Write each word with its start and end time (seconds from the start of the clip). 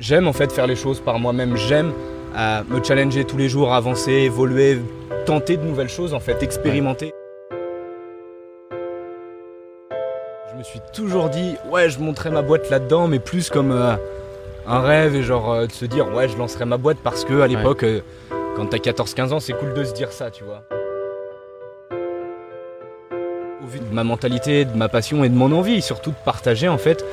J'aime 0.00 0.26
en 0.26 0.32
fait 0.32 0.50
faire 0.50 0.66
les 0.66 0.76
choses 0.76 0.98
par 0.98 1.18
moi-même, 1.18 1.58
j'aime 1.58 1.92
euh, 2.34 2.62
me 2.70 2.82
challenger 2.82 3.26
tous 3.26 3.36
les 3.36 3.50
jours, 3.50 3.74
avancer, 3.74 4.12
évoluer, 4.12 4.78
tenter 5.26 5.58
de 5.58 5.62
nouvelles 5.62 5.90
choses 5.90 6.14
en 6.14 6.20
fait, 6.20 6.42
expérimenter. 6.42 7.12
Je 8.70 10.56
me 10.56 10.62
suis 10.62 10.80
toujours 10.94 11.28
dit, 11.28 11.56
ouais, 11.70 11.90
je 11.90 12.00
monterai 12.00 12.30
ma 12.30 12.40
boîte 12.40 12.70
là-dedans, 12.70 13.08
mais 13.08 13.18
plus 13.18 13.50
comme 13.50 13.72
euh, 13.72 13.94
un 14.66 14.80
rêve 14.80 15.14
et 15.16 15.22
genre 15.22 15.52
euh, 15.52 15.66
de 15.66 15.72
se 15.72 15.84
dire, 15.84 16.08
ouais, 16.14 16.30
je 16.30 16.36
lancerai 16.38 16.64
ma 16.64 16.78
boîte 16.78 16.98
parce 17.04 17.26
que 17.26 17.42
à 17.42 17.46
l'époque, 17.46 17.84
quand 18.56 18.70
t'as 18.70 18.78
14-15 18.78 19.34
ans, 19.34 19.40
c'est 19.40 19.52
cool 19.52 19.74
de 19.74 19.84
se 19.84 19.92
dire 19.92 20.12
ça, 20.12 20.30
tu 20.30 20.44
vois. 20.44 20.62
Au 23.62 23.66
vu 23.66 23.80
de 23.80 23.94
ma 23.94 24.02
mentalité, 24.02 24.64
de 24.64 24.74
ma 24.74 24.88
passion 24.88 25.24
et 25.24 25.28
de 25.28 25.34
mon 25.34 25.52
envie, 25.52 25.82
surtout 25.82 26.10
de 26.12 26.24
partager 26.24 26.68
en 26.68 26.78
fait, 26.78 27.04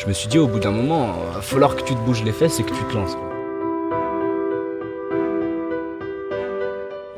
je 0.00 0.06
me 0.06 0.14
suis 0.14 0.28
dit 0.28 0.38
au 0.38 0.46
bout 0.46 0.60
d'un 0.60 0.70
moment, 0.70 1.14
il 1.28 1.34
va 1.34 1.42
falloir 1.42 1.76
que 1.76 1.82
tu 1.82 1.94
te 1.94 2.00
bouges 2.00 2.24
les 2.24 2.32
fesses 2.32 2.58
et 2.58 2.62
que 2.62 2.70
tu 2.70 2.82
te 2.84 2.94
lances. 2.94 3.16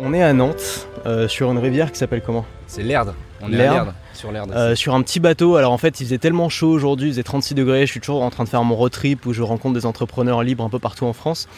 On 0.01 0.13
est 0.13 0.23
à 0.23 0.33
Nantes, 0.33 0.89
euh, 1.07 1.29
sur 1.29 1.53
une 1.53 1.59
rivière 1.59 1.93
qui 1.93 1.99
s'appelle 1.99 2.23
comment? 2.27 2.45
C'est 2.67 2.83
l'Erde, 2.83 3.15
on 3.41 3.53
est 3.53 3.65
à 3.65 3.95
sur 4.15 4.33
l'Erde. 4.33 4.53
Euh, 4.55 4.75
Sur 4.75 4.95
un 4.97 5.03
petit 5.03 5.21
bateau. 5.21 5.55
Alors 5.55 5.73
en 5.73 5.79
fait, 5.79 6.01
il 6.01 6.05
faisait 6.05 6.19
tellement 6.19 6.49
chaud 6.49 6.71
aujourd'hui, 6.71 7.09
il 7.09 7.13
faisait 7.13 7.23
36 7.23 7.55
degrés. 7.55 7.87
Je 7.87 7.91
suis 7.93 8.01
toujours 8.01 8.23
en 8.23 8.31
train 8.31 8.43
de 8.45 8.49
faire 8.49 8.65
mon 8.65 8.75
road 8.75 8.91
trip 8.91 9.27
où 9.27 9.33
je 9.33 9.43
rencontre 9.43 9.75
des 9.75 9.87
entrepreneurs 9.87 10.43
libres 10.43 10.65
un 10.65 10.69
peu 10.69 10.81
partout 10.81 11.07
en 11.07 11.13
France. 11.13 11.49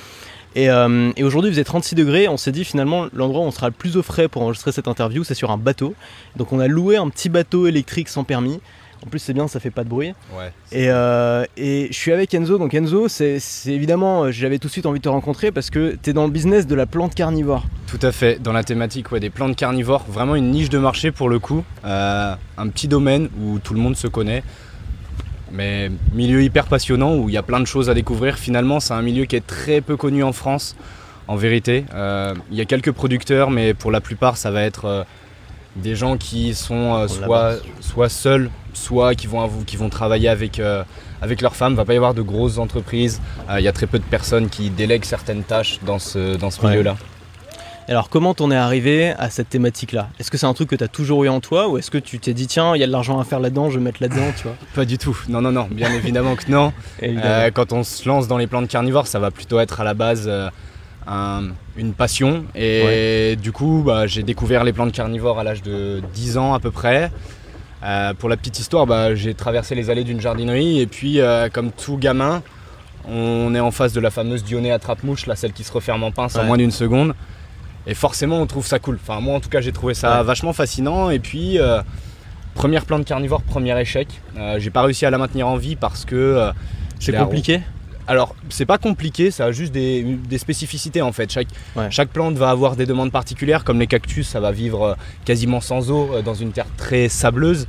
Et, 0.54 0.70
euh, 0.70 1.10
et 1.16 1.24
aujourd'hui, 1.24 1.50
il 1.50 1.54
faisait 1.54 1.64
36 1.64 1.94
degrés. 1.94 2.28
On 2.28 2.36
s'est 2.36 2.52
dit 2.52 2.64
finalement, 2.64 3.06
l'endroit 3.14 3.40
où 3.40 3.44
on 3.44 3.50
sera 3.50 3.68
le 3.68 3.72
plus 3.72 3.96
au 3.96 4.02
frais 4.02 4.28
pour 4.28 4.42
enregistrer 4.42 4.72
cette 4.72 4.88
interview, 4.88 5.24
c'est 5.24 5.34
sur 5.34 5.50
un 5.50 5.56
bateau. 5.56 5.94
Donc 6.36 6.52
on 6.52 6.60
a 6.60 6.68
loué 6.68 6.96
un 6.96 7.08
petit 7.08 7.30
bateau 7.30 7.66
électrique 7.66 8.08
sans 8.10 8.24
permis. 8.24 8.60
En 9.06 9.10
plus, 9.10 9.18
c'est 9.18 9.34
bien, 9.34 9.48
ça 9.48 9.60
fait 9.60 9.70
pas 9.70 9.84
de 9.84 9.88
bruit. 9.90 10.14
ouais. 10.36 10.50
Et, 10.72 10.86
euh, 10.88 11.44
et 11.58 11.88
je 11.90 11.94
suis 11.96 12.10
avec 12.12 12.32
Enzo. 12.32 12.56
Donc 12.58 12.72
Enzo, 12.72 13.06
c'est 13.08 13.38
évidemment, 13.66 14.24
euh, 14.24 14.30
j'avais 14.30 14.58
tout 14.58 14.68
de 14.68 14.72
suite 14.72 14.86
envie 14.86 14.98
de 14.98 15.04
te 15.04 15.08
rencontrer 15.10 15.52
parce 15.52 15.68
que 15.68 15.96
tu 16.02 16.10
es 16.10 16.12
dans 16.14 16.24
le 16.24 16.30
business 16.30 16.66
de 16.66 16.74
la 16.74 16.86
plante 16.86 17.14
carnivore. 17.14 17.64
Tout 17.86 17.98
à 18.02 18.12
fait, 18.12 18.42
dans 18.42 18.52
la 18.54 18.64
thématique 18.64 19.12
ouais, 19.12 19.20
des 19.20 19.28
plantes 19.30 19.56
carnivores, 19.56 20.04
vraiment 20.08 20.34
une 20.36 20.50
niche 20.50 20.70
de 20.70 20.78
marché 20.78 21.10
pour 21.12 21.28
le 21.28 21.38
coup, 21.38 21.64
Euh, 21.84 22.34
un 22.56 22.68
petit 22.68 22.88
domaine 22.88 23.28
où 23.42 23.58
tout 23.58 23.74
le 23.74 23.80
monde 23.80 23.94
se 23.96 24.06
connaît, 24.08 24.42
mais 25.52 25.90
milieu 26.14 26.42
hyper 26.42 26.66
passionnant 26.66 27.14
où 27.16 27.28
il 27.28 27.34
y 27.34 27.38
a 27.38 27.42
plein 27.42 27.60
de 27.60 27.66
choses 27.66 27.90
à 27.90 27.94
découvrir. 27.94 28.38
Finalement, 28.38 28.80
c'est 28.80 28.94
un 28.94 29.02
milieu 29.02 29.26
qui 29.26 29.36
est 29.36 29.46
très 29.46 29.80
peu 29.82 29.96
connu 29.98 30.22
en 30.24 30.32
France, 30.32 30.76
en 31.28 31.36
vérité. 31.36 31.84
Euh, 31.94 32.34
Il 32.50 32.56
y 32.56 32.60
a 32.62 32.64
quelques 32.64 32.92
producteurs, 32.92 33.50
mais 33.50 33.74
pour 33.74 33.90
la 33.92 34.00
plupart, 34.00 34.36
ça 34.38 34.50
va 34.50 34.62
être 34.62 35.04
des 35.76 35.94
gens 35.96 36.16
qui 36.16 36.54
sont 36.54 36.94
euh, 36.94 37.08
soit, 37.80 38.08
seuls, 38.08 38.50
soit 38.72 39.14
qui 39.14 39.26
vont, 39.26 39.40
avou- 39.42 39.64
qui 39.64 39.76
vont 39.76 39.88
travailler 39.88 40.28
avec, 40.28 40.58
euh, 40.60 40.82
avec 41.22 41.40
leur 41.42 41.56
femme. 41.56 41.72
Il 41.72 41.76
va 41.76 41.84
pas 41.84 41.94
y 41.94 41.96
avoir 41.96 42.14
de 42.14 42.22
grosses 42.22 42.58
entreprises. 42.58 43.20
Euh, 43.50 43.58
Il 43.60 43.64
y 43.64 43.68
a 43.68 43.72
très 43.72 43.86
peu 43.86 43.98
de 43.98 44.04
personnes 44.04 44.48
qui 44.48 44.70
délèguent 44.70 45.04
certaines 45.04 45.42
tâches 45.42 45.80
dans 45.84 45.98
ce, 45.98 46.36
dans 46.36 46.50
ce 46.50 46.60
Ouais. 46.62 46.70
milieu-là. 46.70 46.96
Alors 47.86 48.08
comment 48.08 48.32
t'en 48.32 48.50
es 48.50 48.56
arrivé 48.56 49.10
à 49.18 49.28
cette 49.28 49.50
thématique-là? 49.50 50.08
Est-ce 50.18 50.30
que 50.30 50.38
c'est 50.38 50.46
un 50.46 50.54
truc 50.54 50.70
que 50.70 50.76
t'as 50.76 50.88
toujours 50.88 51.24
eu 51.24 51.28
en 51.28 51.40
toi 51.40 51.68
ou 51.68 51.76
est-ce 51.76 51.90
que 51.90 51.98
tu 51.98 52.18
t'es 52.18 52.32
dit 52.32 52.46
tiens 52.46 52.74
il 52.74 52.80
y 52.80 52.82
a 52.82 52.86
de 52.86 52.92
l'argent 52.92 53.20
à 53.20 53.24
faire 53.24 53.40
là-dedans, 53.40 53.68
je 53.68 53.78
vais 53.78 53.84
mettre 53.84 54.00
là-dedans, 54.00 54.32
tu 54.34 54.44
vois? 54.44 54.54
Pas 54.74 54.86
du 54.86 54.96
tout. 54.96 55.18
Non, 55.28 55.42
non, 55.42 55.52
non. 55.52 55.68
Bien 55.70 55.92
évidemment 55.94 56.34
que 56.34 56.50
non. 56.50 56.72
Évidemment. 57.02 57.26
Euh, 57.28 57.50
quand 57.52 57.74
on 57.74 57.82
se 57.82 58.08
lance 58.08 58.26
dans 58.26 58.38
les 58.38 58.46
plantes 58.46 58.68
carnivores, 58.68 59.06
ça 59.06 59.18
va 59.18 59.30
plutôt 59.30 59.60
être 59.60 59.82
à 59.82 59.84
la 59.84 59.92
base 59.92 60.24
euh, 60.26 60.48
un- 61.06 61.48
une 61.76 61.92
passion. 61.92 62.44
Et 62.54 63.36
du 63.40 63.52
coup, 63.52 63.82
bah, 63.84 64.06
j'ai 64.06 64.22
découvert 64.22 64.64
les 64.64 64.72
plantes 64.72 64.92
carnivores 64.92 65.38
à 65.38 65.44
l'âge 65.44 65.62
de 65.62 66.02
10 66.14 66.38
ans 66.38 66.54
à 66.54 66.60
peu 66.60 66.70
près. 66.70 67.10
Euh, 67.82 68.14
pour 68.14 68.28
la 68.28 68.36
petite 68.36 68.58
histoire, 68.58 68.86
bah, 68.86 69.14
j'ai 69.14 69.34
traversé 69.34 69.74
les 69.74 69.90
allées 69.90 70.04
d'une 70.04 70.20
jardinerie 70.20 70.80
et 70.80 70.86
puis, 70.86 71.20
euh, 71.20 71.48
comme 71.52 71.70
tout 71.70 71.98
gamin, 71.98 72.42
on 73.06 73.54
est 73.54 73.60
en 73.60 73.70
face 73.70 73.92
de 73.92 74.00
la 74.00 74.10
fameuse 74.10 74.42
Dionée 74.42 74.72
attrape-mouche, 74.72 75.26
là, 75.26 75.36
celle 75.36 75.52
qui 75.52 75.64
se 75.64 75.72
referme 75.72 76.02
en 76.04 76.10
pince 76.10 76.36
en 76.36 76.44
moins 76.44 76.56
d'une 76.56 76.70
seconde. 76.70 77.14
Et 77.86 77.92
forcément, 77.92 78.38
on 78.40 78.46
trouve 78.46 78.66
ça 78.66 78.78
cool. 78.78 78.98
Enfin, 79.06 79.20
moi, 79.20 79.34
en 79.36 79.40
tout 79.40 79.50
cas, 79.50 79.60
j'ai 79.60 79.72
trouvé 79.72 79.92
ça 79.92 80.18
Ouais. 80.20 80.24
vachement 80.24 80.54
fascinant. 80.54 81.10
Et 81.10 81.18
puis, 81.18 81.58
euh, 81.58 81.82
première 82.54 82.86
plante 82.86 83.04
carnivore, 83.04 83.42
premier 83.42 83.78
échec. 83.78 84.08
J'ai 84.56 84.70
pas 84.70 84.80
réussi 84.82 85.04
à 85.04 85.10
la 85.10 85.18
maintenir 85.18 85.46
en 85.48 85.56
vie 85.56 85.76
parce 85.76 86.06
que 86.06 86.50
c'est 86.98 87.12
compliqué? 87.24 87.60
Alors, 88.06 88.34
c'est 88.50 88.66
pas 88.66 88.78
compliqué, 88.78 89.30
ça 89.30 89.46
a 89.46 89.52
juste 89.52 89.72
des, 89.72 90.02
des 90.02 90.38
spécificités 90.38 91.02
en 91.02 91.12
fait. 91.12 91.30
Chaque, 91.32 91.48
Ouais. 91.76 91.86
chaque 91.90 92.10
plante 92.10 92.34
va 92.36 92.50
avoir 92.50 92.76
des 92.76 92.86
demandes 92.86 93.10
particulières, 93.12 93.64
comme 93.64 93.78
les 93.80 93.86
cactus, 93.86 94.28
ça 94.28 94.40
va 94.40 94.52
vivre 94.52 94.82
euh, 94.82 94.94
quasiment 95.24 95.60
sans 95.60 95.90
eau 95.90 96.10
euh, 96.12 96.22
dans 96.22 96.34
une 96.34 96.52
terre 96.52 96.66
très 96.76 97.08
sableuse. 97.08 97.66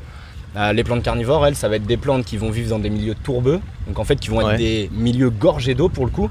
Euh, 0.58 0.72
les 0.74 0.84
plantes 0.84 1.04
carnivores, 1.04 1.46
elles, 1.48 1.56
ça 1.56 1.68
va 1.70 1.76
être 1.78 1.86
des 1.86 1.98
plantes 1.98 2.26
qui 2.26 2.38
vont 2.38 2.50
vivre 2.50 2.70
dans 2.70 2.80
des 2.80 2.90
milieux 2.90 3.16
tourbeux, 3.16 3.60
donc 3.88 4.00
en 4.00 4.04
fait 4.04 4.16
qui 4.18 4.30
vont 4.30 4.42
être 4.50 4.58
des 4.58 4.90
milieux 4.94 5.30
gorgés 5.30 5.74
d'eau 5.76 5.90
pour 5.90 6.06
le 6.06 6.12
coup, 6.12 6.30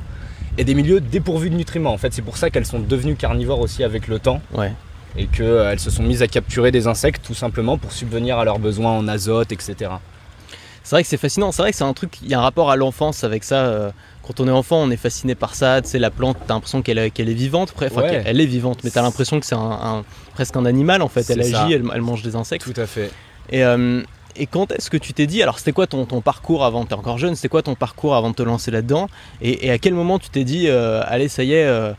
et 0.56 0.64
des 0.64 0.74
milieux 0.74 1.00
dépourvus 1.00 1.50
de 1.50 1.56
nutriments. 1.56 1.92
En 1.92 1.98
fait, 1.98 2.12
c'est 2.14 2.22
pour 2.22 2.36
ça 2.36 2.48
qu'elles 2.50 2.64
sont 2.66 2.78
devenues 2.80 3.16
carnivores 3.16 3.60
aussi 3.60 3.84
avec 3.84 4.08
le 4.08 4.18
temps, 4.18 4.40
Ouais. 4.54 4.72
et 5.16 5.26
qu'elles 5.26 5.78
se 5.80 5.90
sont 5.90 6.02
mises 6.02 6.22
à 6.22 6.26
capturer 6.26 6.70
des 6.70 6.86
insectes 6.86 7.22
tout 7.26 7.34
simplement 7.34 7.76
pour 7.76 7.92
subvenir 7.92 8.38
à 8.38 8.44
leurs 8.44 8.58
besoins 8.58 8.92
en 8.92 9.08
azote, 9.08 9.52
etc. 9.52 9.90
C'est 10.84 10.90
vrai 10.96 11.02
que 11.02 11.08
c'est 11.08 11.16
fascinant, 11.16 11.50
c'est 11.50 11.62
vrai 11.62 11.70
que 11.70 11.76
c'est 11.78 11.84
un 11.84 11.92
truc, 11.94 12.18
il 12.22 12.28
y 12.28 12.34
a 12.34 12.38
un 12.38 12.42
rapport 12.42 12.70
à 12.70 12.76
l'enfance 12.76 13.24
avec 13.24 13.42
ça. 13.42 13.56
euh, 13.66 13.90
quand 14.26 14.38
on 14.40 14.46
est 14.48 14.50
enfant, 14.52 14.76
on 14.76 14.90
est 14.90 14.96
fasciné 14.98 15.34
par 15.34 15.54
ça, 15.54 15.80
tu 15.82 15.88
sais, 15.88 15.98
la 15.98 16.10
plante, 16.10 16.36
t'as 16.46 16.54
l'impression 16.54 16.80
qu'elle 16.82 16.98
est- 16.98 17.10
qu'elle 17.10 17.28
est 17.28 17.34
vivante, 17.34 17.74
enfin, 17.76 18.00
Ouais. 18.02 18.22
elle 18.24 18.40
est 18.40 18.46
vivante, 18.46 18.84
mais 18.84 18.90
t'as 18.90 19.02
l'impression 19.02 19.40
que 19.40 19.44
c'est 19.46 19.54
un, 19.54 19.58
un- 19.60 20.04
presque 20.34 20.56
un 20.56 20.64
animal 20.66 21.02
en 21.02 21.08
fait, 21.08 21.28
elle 21.30 21.40
agit, 21.40 21.72
elle, 21.74 21.84
elle 21.94 22.00
mange 22.02 22.22
des 22.22 22.36
insectes. 22.36 22.64
Tout 22.72 22.78
à 22.80 22.86
fait. 22.86 23.10
Et, 23.50 23.64
euh, 23.64 24.02
et 24.36 24.46
quand 24.46 24.72
est-ce 24.72 24.88
que 24.90 24.96
tu 24.98 25.12
t'es 25.14 25.26
dit, 25.26 25.42
alors 25.42 25.58
c'était 25.58 25.72
quoi 25.72 25.86
ton, 25.86 26.04
ton 26.06 26.20
parcours 26.20 26.64
avant, 26.64 26.84
t'es 26.84 26.94
encore 26.94 27.18
jeune, 27.18 27.34
c'était 27.34 27.48
quoi 27.48 27.62
ton 27.62 27.74
parcours 27.74 28.14
avant 28.14 28.30
de 28.30 28.34
te 28.34 28.42
lancer 28.42 28.70
là-dedans? 28.70 29.08
Et, 29.42 29.66
et 29.66 29.70
à 29.70 29.78
quel 29.78 29.94
moment 29.94 30.18
tu 30.18 30.28
t'es 30.30 30.44
dit, 30.44 30.68
euh, 30.68 31.02
allez, 31.06 31.28
ça 31.28 31.44
y 31.44 31.52
est, 31.52 31.64
euh, 31.66 31.92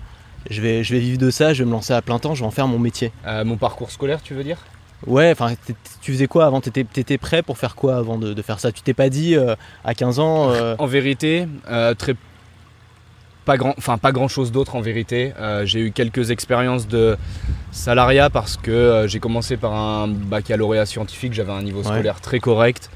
je, 0.49 0.61
vais, 0.61 0.83
je 0.83 0.93
vais 0.93 0.99
vivre 0.99 1.17
de 1.19 1.29
ça, 1.31 1.53
je 1.53 1.63
vais 1.63 1.67
me 1.67 1.71
lancer 1.73 1.93
à 1.93 2.01
plein 2.03 2.17
temps, 2.19 2.33
je 2.35 2.41
vais 2.41 2.47
en 2.47 2.51
faire 2.51 2.67
mon 2.67 2.79
métier? 2.79 3.11
Euh, 3.27 3.43
mon 3.45 3.57
parcours 3.57 3.89
scolaire, 3.91 4.21
tu 4.21 4.33
veux 4.35 4.43
dire? 4.43 4.57
Ouais, 5.07 5.31
enfin, 5.31 5.53
tu 6.01 6.11
faisais 6.13 6.27
quoi 6.27 6.45
avant? 6.45 6.61
T'étais 6.61 6.81
étais 6.99 7.17
prêt 7.17 7.43
pour 7.43 7.57
faire 7.57 7.75
quoi 7.75 7.95
avant 7.97 8.17
de, 8.17 8.33
de 8.33 8.41
faire 8.41 8.59
ça? 8.59 8.71
Tu 8.71 8.81
t'es 8.81 8.93
pas 8.93 9.09
dit 9.09 9.35
euh, 9.35 9.55
à 9.83 9.93
15 9.93 10.19
ans 10.19 10.49
euh, 10.49 10.75
En 10.79 10.87
vérité, 10.87 11.47
euh, 11.69 11.93
très 11.93 12.15
pas 13.45 13.57
grand, 13.57 13.75
enfin 13.77 13.99
pas 13.99 14.11
grand 14.11 14.27
chose 14.27 14.51
d'autre 14.51 14.75
en 14.75 14.81
vérité. 14.81 15.33
J'ai 15.65 15.79
eu 15.79 15.91
quelques 15.91 16.31
expériences 16.31 16.87
de 16.87 17.15
salariat 17.71 18.31
parce 18.31 18.57
que 18.57 19.05
j'ai 19.07 19.19
commencé 19.19 19.55
par 19.55 19.73
un 19.73 20.07
baccalauréat 20.07 20.87
scientifique. 20.87 21.33
J'avais 21.33 21.51
un 21.51 21.61
niveau 21.61 21.81
Ouais. 21.81 21.85
scolaire 21.85 22.21
très 22.21 22.39
correct. 22.39 22.89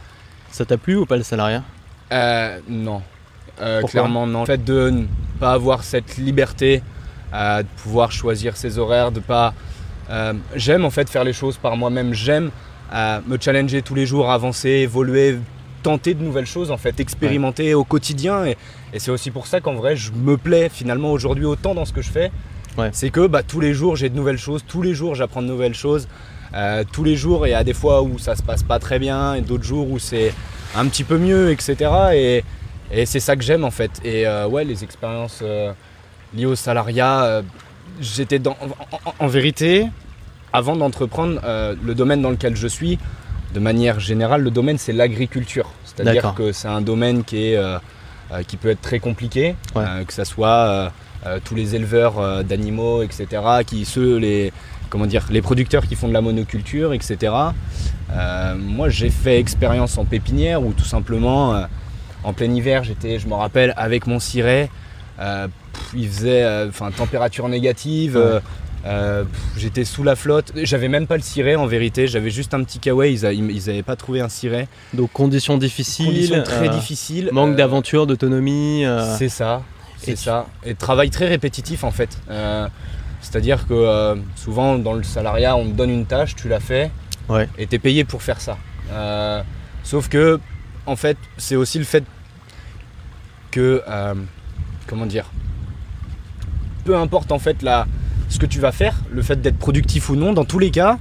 Ça 0.51 0.65
t'a 0.65 0.77
plu 0.77 0.95
ou 0.95 1.05
pas 1.05 1.17
le 1.17 1.23
salariat? 1.23 1.61
Euh, 2.11 2.57
non, 2.67 3.03
clairement 3.85 4.25
non. 4.25 4.39
Le 4.39 4.45
fait 4.47 4.63
de 4.65 4.89
ne 4.89 5.05
pas 5.39 5.51
avoir 5.51 5.83
cette 5.83 6.17
liberté, 6.17 6.81
de 7.31 7.63
pouvoir 7.83 8.11
choisir 8.11 8.57
ses 8.57 8.79
horaires, 8.79 9.11
de 9.11 9.19
pas. 9.19 9.53
Euh, 10.09 10.33
j'aime 10.55 10.85
en 10.85 10.89
fait 10.89 11.09
faire 11.09 11.23
les 11.23 11.33
choses 11.33 11.57
par 11.57 11.77
moi-même. 11.77 12.13
J'aime 12.13 12.51
euh, 12.93 13.19
me 13.27 13.37
challenger 13.39 13.81
tous 13.81 13.95
les 13.95 14.05
jours, 14.05 14.31
avancer, 14.31 14.69
évoluer, 14.69 15.37
tenter 15.83 16.13
de 16.13 16.23
nouvelles 16.23 16.47
choses 16.47 16.71
en 16.71 16.77
fait, 16.77 16.99
expérimenter 16.99 17.73
au 17.73 17.83
quotidien. 17.83 18.45
Et, 18.45 18.57
et 18.93 18.99
c'est 18.99 19.11
aussi 19.11 19.31
pour 19.31 19.47
ça 19.47 19.61
qu'en 19.61 19.75
vrai, 19.75 19.95
je 19.95 20.11
me 20.11 20.37
plais 20.37 20.69
finalement 20.69 21.11
aujourd'hui 21.11 21.45
autant 21.45 21.75
dans 21.75 21.85
ce 21.85 21.93
que 21.93 22.01
je 22.01 22.09
fais. 22.09 22.31
Ouais. 22.77 22.89
C'est 22.93 23.09
que 23.09 23.27
bah, 23.27 23.43
tous 23.43 23.59
les 23.59 23.73
jours 23.73 23.95
j'ai 23.95 24.09
de 24.09 24.15
nouvelles 24.15 24.37
choses, 24.37 24.63
tous 24.67 24.81
les 24.81 24.93
jours 24.93 25.15
j'apprends 25.15 25.41
de 25.41 25.47
nouvelles 25.47 25.75
choses. 25.75 26.07
Euh, 26.55 26.83
tous 26.91 27.03
les 27.03 27.15
jours, 27.15 27.45
il 27.45 27.51
y 27.51 27.53
a 27.53 27.63
des 27.63 27.73
fois 27.73 28.01
où 28.01 28.17
ça 28.17 28.35
se 28.35 28.41
passe 28.41 28.63
pas 28.63 28.79
très 28.79 28.99
bien 28.99 29.35
et 29.35 29.41
d'autres 29.41 29.63
jours 29.63 29.89
où 29.89 29.99
c'est 29.99 30.33
un 30.75 30.87
petit 30.87 31.03
peu 31.03 31.17
mieux, 31.17 31.51
etc. 31.51 31.75
Et, 32.13 32.43
et 32.91 33.05
c'est 33.05 33.19
ça 33.19 33.35
que 33.35 33.43
j'aime 33.43 33.63
en 33.63 33.71
fait. 33.71 33.91
Et 34.03 34.25
euh, 34.25 34.47
ouais, 34.47 34.63
les 34.63 34.83
expériences 34.83 35.41
euh, 35.43 35.71
liées 36.33 36.47
au 36.47 36.55
salariat, 36.55 37.43
j'étais 37.99 38.39
dans. 38.39 38.51
En, 38.91 38.95
en- 39.09 39.13
en 39.19 39.27
vérité, 39.27 39.87
avant 40.53 40.75
d'entreprendre 40.75 41.39
euh, 41.43 41.75
le 41.83 41.93
domaine 41.95 42.21
dans 42.21 42.29
lequel 42.31 42.55
je 42.55 42.67
suis, 42.67 42.97
de 43.53 43.59
manière 43.59 43.99
générale, 43.99 44.41
le 44.41 44.51
domaine 44.51 44.77
c'est 44.77 44.93
l'agriculture. 44.93 45.69
C'est-à-dire 45.85 46.33
que 46.35 46.51
c'est 46.51 46.67
un 46.67 46.81
domaine 46.81 47.23
qui, 47.23 47.51
est, 47.51 47.57
euh, 47.57 47.77
euh, 48.31 48.43
qui 48.43 48.57
peut 48.57 48.69
être 48.69 48.81
très 48.81 48.99
compliqué, 48.99 49.55
Ouais. 49.75 49.83
euh, 49.87 50.03
que 50.05 50.13
ce 50.13 50.23
soit 50.23 50.91
tous 51.43 51.53
les 51.55 51.75
éleveurs 51.75 52.43
d'animaux, 52.45 53.03
etc., 53.03 53.27
qui 53.67 53.83
ceux 53.83 54.17
les 54.17 54.53
comment 54.89 55.05
dire 55.05 55.25
les 55.29 55.41
producteurs 55.41 55.85
qui 55.85 55.95
font 55.95 56.07
de 56.07 56.13
la 56.13 56.21
monoculture, 56.21 56.93
etc. 56.93 57.33
Moi, 58.57 58.89
j'ai 58.89 59.09
fait 59.09 59.39
expérience 59.39 59.97
en 59.97 60.05
pépinière 60.05 60.63
où 60.63 60.71
tout 60.73 60.85
simplement, 60.85 61.63
en 62.23 62.33
plein 62.33 62.51
hiver, 62.51 62.83
j'étais, 62.83 63.19
je 63.19 63.27
me 63.27 63.33
rappelle, 63.33 63.73
avec 63.77 64.07
mon 64.07 64.19
ciré. 64.19 64.69
euh, 65.19 65.47
pff, 65.73 65.91
il 65.95 66.07
faisait, 66.09 66.43
euh, 66.43 66.69
enfin, 66.69 66.91
température 66.91 67.47
négative. 67.49 68.15
Ouais. 68.15 68.21
euh, 68.21 68.39
euh, 68.85 69.23
j'étais 69.57 69.83
sous 69.83 70.03
la 70.03 70.15
flotte. 70.15 70.53
J'avais 70.55 70.87
même 70.87 71.05
pas 71.05 71.17
le 71.17 71.21
ciré 71.21 71.55
en 71.57 71.65
vérité. 71.65 72.07
J'avais 72.07 72.29
juste 72.29 72.53
un 72.53 72.63
petit 72.63 72.79
kawaii. 72.79 73.13
Ils, 73.13 73.25
a- 73.25 73.33
ils 73.33 73.69
avaient 73.69 73.83
pas 73.83 73.97
trouvé 73.97 74.21
un 74.21 74.29
ciré. 74.29 74.67
Donc 74.93 75.11
conditions 75.11 75.57
difficiles, 75.57 76.05
Conditions 76.05 76.43
très 76.43 76.67
euh, 76.69 76.71
difficiles. 76.71 77.29
manque 77.33 77.53
euh, 77.53 77.55
d'aventure, 77.57 78.07
d'autonomie. 78.07 78.85
c'est 79.17 79.27
ça, 79.29 79.63
c'est 79.97 80.15
ça. 80.17 80.45
Et 80.65 80.75
travail 80.75 81.09
très 81.09 81.27
répétitif 81.27 81.83
en 81.83 81.91
fait. 81.91 82.17
C'est-à-dire 83.21 83.67
que 83.67 84.15
souvent 84.37 84.77
dans 84.77 84.93
le 84.93 85.03
salariat, 85.03 85.57
on 85.57 85.65
te 85.65 85.75
donne 85.75 85.89
une 85.89 86.05
tâche, 86.05 86.35
tu 86.37 86.47
la 86.47 86.61
fais, 86.61 86.89
Ouais. 87.27 87.49
et 87.57 87.67
tu 87.67 87.75
es 87.75 87.79
payé 87.79 88.05
pour 88.05 88.21
faire 88.23 88.39
ça. 88.39 88.57
Sauf 89.83 90.07
que, 90.07 90.39
en 90.85 90.95
fait, 90.95 91.17
c'est 91.37 91.57
aussi 91.57 91.79
le 91.79 91.83
fait 91.85 92.05
que 93.51 93.83
comment 94.87 95.05
dire 95.05 95.25
peu 96.83 96.95
importe 96.97 97.31
en 97.31 97.39
fait 97.39 97.61
la, 97.61 97.87
ce 98.29 98.39
que 98.39 98.45
tu 98.45 98.59
vas 98.59 98.71
faire, 98.71 98.95
le 99.11 99.21
fait 99.21 99.41
d'être 99.41 99.57
productif 99.57 100.09
ou 100.09 100.15
non, 100.15 100.33
dans 100.33 100.45
tous 100.45 100.59
les 100.59 100.71
cas, 100.71 100.97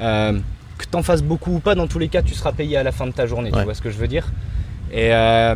euh, 0.00 0.38
que 0.78 0.86
t'en 0.86 1.02
fasses 1.02 1.22
beaucoup 1.22 1.54
ou 1.56 1.58
pas, 1.60 1.74
dans 1.74 1.86
tous 1.86 1.98
les 1.98 2.08
cas, 2.08 2.22
tu 2.22 2.34
seras 2.34 2.52
payé 2.52 2.76
à 2.76 2.82
la 2.82 2.92
fin 2.92 3.06
de 3.06 3.12
ta 3.12 3.26
journée. 3.26 3.50
Ouais. 3.52 3.58
Tu 3.60 3.64
vois 3.64 3.74
ce 3.74 3.82
que 3.82 3.90
je 3.90 3.96
veux 3.96 4.08
dire? 4.08 4.26
Et 4.92 5.12
euh, 5.14 5.54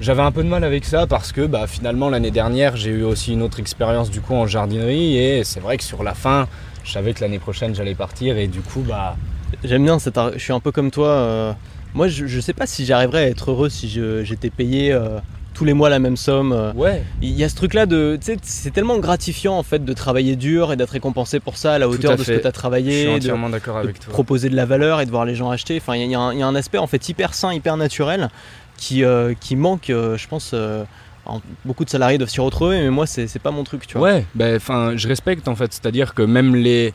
j'avais 0.00 0.22
un 0.22 0.32
peu 0.32 0.42
de 0.42 0.48
mal 0.48 0.64
avec 0.64 0.84
ça 0.84 1.06
parce 1.06 1.32
que 1.32 1.46
bah, 1.46 1.66
finalement 1.66 2.08
l'année 2.10 2.30
dernière, 2.30 2.76
j'ai 2.76 2.90
eu 2.90 3.02
aussi 3.02 3.32
une 3.32 3.42
autre 3.42 3.60
expérience 3.60 4.10
du 4.10 4.20
coup 4.20 4.34
en 4.34 4.46
jardinerie 4.46 5.16
et 5.16 5.44
c'est 5.44 5.60
vrai 5.60 5.76
que 5.76 5.84
sur 5.84 6.02
la 6.02 6.14
fin, 6.14 6.46
je 6.84 6.92
savais 6.92 7.14
que 7.14 7.20
l'année 7.20 7.38
prochaine 7.38 7.74
j'allais 7.74 7.94
partir 7.94 8.36
et 8.36 8.46
du 8.48 8.60
coup 8.60 8.84
bah 8.86 9.16
J'aime 9.62 9.84
bien 9.84 9.98
cette. 10.00 10.18
Je 10.34 10.38
suis 10.40 10.52
un 10.52 10.58
peu 10.58 10.72
comme 10.72 10.90
toi. 10.90 11.08
euh, 11.08 11.52
Moi, 11.94 12.08
je, 12.08 12.26
je 12.26 12.40
sais 12.40 12.52
pas 12.54 12.66
si 12.66 12.84
j'arriverais 12.84 13.24
à 13.24 13.28
être 13.28 13.52
heureux 13.52 13.68
si 13.68 13.88
j'étais 14.24 14.50
payé 14.50 14.92
euh, 14.92 15.20
tous 15.54 15.64
les 15.64 15.72
mois 15.72 15.88
la 15.88 15.98
même 16.00 16.16
somme. 16.16 16.52
euh. 16.52 16.72
ouais, 16.74 17.02
Il 17.22 17.30
y 17.30 17.44
a 17.44 17.48
ce 17.48 17.54
truc-là 17.54 17.86
de. 17.86 18.18
C'est 18.42 18.72
tellement 18.72 18.98
gratifiant 18.98 19.56
en 19.56 19.62
fait 19.62 19.84
de 19.84 19.92
travailler 19.94 20.36
dur 20.36 20.72
et 20.72 20.76
d'être 20.76 20.90
récompensé 20.90 21.40
pour 21.40 21.56
ça 21.56 21.72
à 21.74 21.78
la 21.78 21.88
hauteur 21.88 22.12
à 22.12 22.16
de 22.16 22.22
ce 22.22 22.32
que 22.32 22.32
tu 22.32 22.38
as 22.38 22.40
je 22.40 22.44
suis 22.48 22.52
travaillé, 22.52 23.08
entièrement 23.08 23.48
d'accord 23.48 23.78
avec 23.78 24.00
toi. 24.00 24.12
proposer 24.12 24.48
de 24.50 24.56
la 24.56 24.66
valeur 24.66 25.00
et 25.00 25.06
de 25.06 25.10
voir 25.10 25.24
les 25.24 25.34
gens 25.34 25.50
acheter. 25.50 25.78
Enfin, 25.80 25.94
il 25.96 26.02
y, 26.02 26.04
a- 26.04 26.08
y 26.08 26.14
un- 26.14 26.32
il 26.32 26.38
y 26.40 26.42
a 26.42 26.46
un 26.46 26.54
aspect 26.54 26.78
en 26.78 26.86
fait 26.86 27.08
hyper 27.08 27.32
sain, 27.34 27.54
hyper 27.54 27.76
naturel 27.76 28.28
qui, 28.76 29.04
euh, 29.04 29.34
qui 29.40 29.56
manque, 29.56 29.90
euh, 29.90 30.16
je 30.18 30.26
pense. 30.28 30.50
euh, 30.52 30.84
en- 31.26 31.40
beaucoup 31.64 31.86
de 31.86 31.90
salariés 31.90 32.18
doivent 32.18 32.28
s'y 32.28 32.40
retrouver, 32.42 32.80
mais 32.82 32.90
moi, 32.90 33.06
c'est 33.06 33.26
c'est 33.28 33.38
pas 33.38 33.50
mon 33.50 33.64
truc, 33.64 33.86
tu 33.86 33.96
vois. 33.96 34.08
Ouais, 34.12 34.26
ben, 34.34 34.56
enfin, 34.56 34.92
je 34.96 35.08
respecte 35.08 35.48
en 35.48 35.56
fait. 35.56 35.72
C'est-à-dire 35.72 36.12
que 36.12 36.20
même 36.20 36.54
les, 36.54 36.92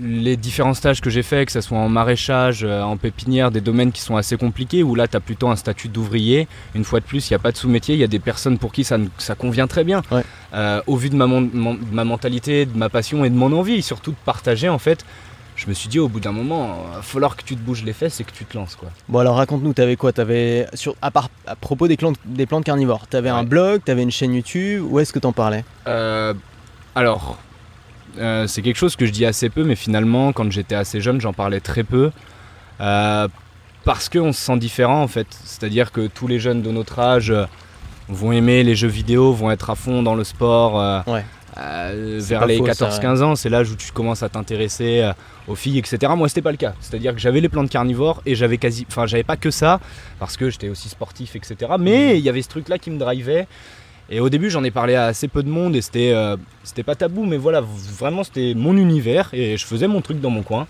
les 0.00 0.36
différents 0.36 0.74
stages 0.74 1.00
que 1.00 1.10
j'ai 1.10 1.22
fait, 1.22 1.46
que 1.46 1.52
ce 1.52 1.60
soit 1.60 1.78
en 1.78 1.88
maraîchage, 1.88 2.64
euh, 2.64 2.82
en 2.82 2.96
pépinière, 2.96 3.50
des 3.50 3.60
domaines 3.60 3.92
qui 3.92 4.00
sont 4.00 4.16
assez 4.16 4.36
compliqués, 4.36 4.82
où 4.82 4.94
là, 4.94 5.06
tu 5.06 5.16
as 5.16 5.20
plutôt 5.20 5.48
un 5.48 5.56
statut 5.56 5.88
d'ouvrier. 5.88 6.48
Une 6.74 6.84
fois 6.84 7.00
de 7.00 7.04
plus, 7.04 7.28
il 7.28 7.32
n'y 7.32 7.36
a 7.36 7.38
pas 7.38 7.52
de 7.52 7.56
sous-métier. 7.56 7.94
Il 7.94 8.00
y 8.00 8.04
a 8.04 8.08
des 8.08 8.18
personnes 8.18 8.58
pour 8.58 8.72
qui 8.72 8.84
ça, 8.84 8.96
ça 9.18 9.34
convient 9.34 9.66
très 9.66 9.84
bien. 9.84 10.02
Ouais. 10.10 10.22
Euh, 10.54 10.80
au 10.86 10.96
vu 10.96 11.10
de 11.10 11.16
ma, 11.16 11.26
mon- 11.26 11.48
mon- 11.52 11.74
de 11.74 11.92
ma 11.92 12.04
mentalité, 12.04 12.66
de 12.66 12.76
ma 12.76 12.88
passion 12.88 13.24
et 13.24 13.30
de 13.30 13.34
mon 13.36 13.52
envie, 13.52 13.82
surtout 13.82 14.10
de 14.10 14.16
partager, 14.24 14.68
en 14.68 14.78
fait, 14.78 15.04
je 15.56 15.68
me 15.68 15.72
suis 15.74 15.88
dit 15.88 16.00
au 16.00 16.08
bout 16.08 16.18
d'un 16.18 16.32
moment, 16.32 16.84
il 16.90 16.96
va 16.96 17.02
falloir 17.02 17.36
que 17.36 17.44
tu 17.44 17.54
te 17.54 17.60
bouges 17.60 17.84
les 17.84 17.92
fesses 17.92 18.18
et 18.20 18.24
que 18.24 18.32
tu 18.32 18.44
te 18.44 18.56
lances. 18.56 18.74
quoi. 18.74 18.88
Bon, 19.08 19.20
alors 19.20 19.36
raconte-nous, 19.36 19.72
t'avais 19.72 19.94
quoi? 19.94 20.12
T'avais 20.12 20.66
sur 20.74 20.96
à 21.00 21.12
part 21.12 21.28
à 21.46 21.54
propos 21.54 21.86
des 21.86 21.96
plantes, 21.96 22.16
des 22.24 22.46
plantes 22.46 22.64
carnivores, 22.64 23.06
t'avais 23.06 23.28
un 23.28 23.44
blog, 23.44 23.80
t'avais 23.84 24.02
une 24.02 24.10
chaîne 24.10 24.34
YouTube. 24.34 24.84
Où 24.90 24.98
est-ce 24.98 25.12
que 25.12 25.20
t'en 25.20 25.30
parlais? 25.32 25.64
Euh, 25.86 26.34
alors, 26.96 27.38
euh, 28.18 28.46
c'est 28.46 28.62
quelque 28.62 28.76
chose 28.76 28.96
que 28.96 29.06
je 29.06 29.10
dis 29.12 29.24
assez 29.26 29.48
peu, 29.50 29.64
mais 29.64 29.74
finalement, 29.76 30.32
quand 30.32 30.50
j'étais 30.50 30.74
assez 30.74 31.00
jeune, 31.00 31.20
j'en 31.20 31.32
parlais 31.32 31.60
très 31.60 31.82
peu. 31.84 32.10
Euh, 32.80 33.28
parce 33.84 34.08
qu'on 34.08 34.32
se 34.32 34.40
sent 34.40 34.56
différent 34.56 35.02
en 35.02 35.08
fait. 35.08 35.26
C'est-à-dire 35.44 35.92
que 35.92 36.06
tous 36.06 36.26
les 36.26 36.38
jeunes 36.40 36.62
de 36.62 36.70
notre 36.70 36.98
âge 36.98 37.30
euh, 37.30 37.44
vont 38.08 38.32
aimer 38.32 38.62
les 38.64 38.74
jeux 38.74 38.88
vidéo, 38.88 39.32
vont 39.32 39.50
être 39.50 39.70
à 39.70 39.74
fond 39.74 40.02
dans 40.02 40.14
le 40.14 40.24
sport. 40.24 40.80
euh, 40.80 41.00
Ouais. 41.06 41.24
vers 42.20 42.46
les 42.46 42.58
faux, 42.58 42.72
ça, 42.72 42.88
14-15 42.88 43.22
ans, 43.22 43.36
c'est 43.36 43.48
l'âge 43.50 43.70
où 43.70 43.76
tu 43.76 43.92
commences 43.92 44.22
à 44.22 44.28
t'intéresser 44.28 45.08
aux 45.46 45.54
filles, 45.54 45.78
etc. 45.78 46.12
Moi, 46.16 46.28
c'était 46.28 46.42
pas 46.42 46.50
le 46.50 46.56
cas. 46.56 46.74
C'est-à-dire 46.80 47.12
que 47.14 47.20
j'avais 47.20 47.40
les 47.40 47.48
plantes 47.48 47.70
carnivores 47.70 48.22
et 48.26 48.34
j'avais 48.34 48.58
quasi, 48.58 48.86
enfin, 48.88 49.06
j'avais 49.06 49.22
pas 49.22 49.36
que 49.36 49.50
ça 49.50 49.78
parce 50.18 50.36
que 50.36 50.50
j'étais 50.50 50.68
aussi 50.68 50.88
sportif, 50.88 51.36
etc. 51.36 51.72
Mais 51.78 52.18
il 52.18 52.24
y 52.24 52.28
avait 52.28 52.42
ce 52.42 52.48
truc-là 52.48 52.78
qui 52.78 52.90
me 52.90 52.98
drivait. 52.98 53.46
Et 54.10 54.20
au 54.20 54.28
début, 54.28 54.50
j'en 54.50 54.62
ai 54.64 54.70
parlé 54.70 54.94
à 54.94 55.06
assez 55.06 55.28
peu 55.28 55.42
de 55.42 55.48
monde 55.48 55.74
et 55.76 55.80
c'était, 55.82 56.12
euh, 56.12 56.36
c'était 56.62 56.82
pas 56.82 56.94
tabou, 56.94 57.24
mais 57.24 57.36
voilà, 57.38 57.62
vraiment, 57.62 58.22
c'était 58.22 58.52
mon 58.54 58.76
univers 58.76 59.30
et 59.32 59.56
je 59.56 59.64
faisais 59.64 59.86
mon 59.88 60.00
truc 60.02 60.20
dans 60.20 60.30
mon 60.30 60.42
coin. 60.42 60.66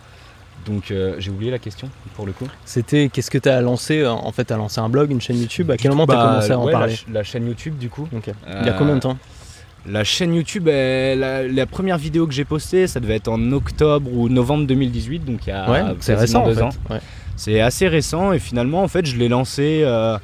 Donc, 0.67 0.91
euh, 0.91 1.17
j'ai 1.19 1.31
oublié 1.31 1.51
la 1.51 1.59
question 1.59 1.91
pour 2.15 2.25
le 2.27 2.33
coup. 2.33 2.47
C'était 2.65 3.11
qu'est-ce 3.13 3.31
que 3.31 3.37
t'as 3.39 3.61
lancé 3.61 4.01
euh, 4.01 4.11
En 4.13 4.33
fait, 4.33 4.45
t'as 4.45 4.57
lancé 4.57 4.81
un 4.81 4.89
blog, 4.89 5.11
une 5.11 5.21
chaîne 5.21 5.39
YouTube? 5.39 5.71
À 5.71 5.77
quel 5.77 5.91
moment 5.91 6.07
t'as 6.07 6.15
Bah, 6.17 6.23
commencé 6.29 6.53
à 6.53 6.59
en 6.59 6.65
ouais, 6.65 6.73
parler? 6.73 6.95
la, 7.13 7.23
chaîne 7.23 7.47
YouTube, 7.47 7.77
du 7.77 7.91
coup. 7.91 8.09
Il 8.13 8.67
y 8.67 8.69
a 8.71 8.73
combien 8.73 8.95
de 8.95 9.01
temps? 9.01 9.19
La 9.87 10.05
chaîne 10.05 10.33
YouTube, 10.33 10.69
elle- 10.69 11.19
la, 11.19 11.47
la 11.47 11.67
première 11.67 11.99
vidéo 11.99 12.27
que 12.27 12.33
j'ai 12.33 12.47
postée, 12.47 12.87
ça 12.87 13.01
devait 13.01 13.17
être 13.17 13.29
en 13.29 13.53
octobre 13.53 14.11
ou 14.11 14.31
novembre 14.31 14.67
2018, 14.67 15.27
donc 15.27 15.41
il 15.47 15.51
y 15.51 15.53
a 15.53 15.71
Ouais, 15.71 15.83
c'est 16.01 16.15
récent 16.15 16.43
en 16.45 16.47
deux 16.47 16.55
fait. 16.55 16.63
ans. 16.63 16.71
Ouais. 16.89 17.01
C'est 17.37 17.61
assez 17.61 17.87
récent 17.89 18.33
et 18.33 18.39
finalement, 18.39 18.83
en 18.83 18.89
fait, 18.89 19.05
je 19.05 19.17
l'ai 19.17 19.29
lancé. 19.29 19.83
euh, 19.85 20.17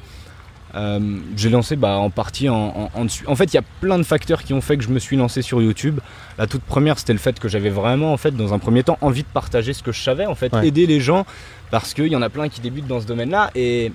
euh, 0.75 0.99
j'ai 1.35 1.49
lancé 1.49 1.75
bah, 1.75 1.97
en 1.97 2.09
partie 2.09 2.47
en, 2.49 2.55
en- 2.55 2.91
en 2.93 3.05
dessus. 3.05 3.25
En 3.27 3.35
fait, 3.35 3.45
il 3.45 3.55
y 3.55 3.59
a 3.59 3.63
plein 3.81 3.97
de 3.97 4.03
facteurs 4.03 4.43
qui 4.43 4.53
ont 4.53 4.61
fait 4.61 4.77
que 4.77 4.83
je 4.83 4.89
me 4.89 4.99
suis 4.99 5.17
lancé 5.17 5.41
sur 5.41 5.61
YouTube. 5.61 5.99
La 6.37 6.47
toute 6.47 6.61
première, 6.63 6.97
c'était 6.97 7.13
le 7.13 7.19
fait 7.19 7.39
que 7.39 7.47
j'avais 7.49 7.69
vraiment, 7.69 8.13
en 8.13 8.17
fait, 8.17 8.31
dans 8.35 8.53
un 8.53 8.59
premier 8.59 8.83
temps, 8.83 8.97
envie 9.01 9.23
de 9.23 9.27
partager 9.33 9.73
ce 9.73 9.83
que 9.83 9.91
je 9.91 10.01
savais, 10.01 10.25
en 10.25 10.35
fait, 10.35 10.53
Ouais. 10.53 10.67
aider 10.67 10.87
les 10.87 10.99
gens, 11.01 11.25
parce 11.71 11.93
qu'il 11.93 12.07
y 12.07 12.15
en 12.15 12.21
a 12.21 12.29
plein 12.29 12.47
qui 12.49 12.61
débutent 12.61 12.87
dans 12.87 13.01
ce 13.01 13.05
domaine-là 13.05 13.51
et 13.55 13.91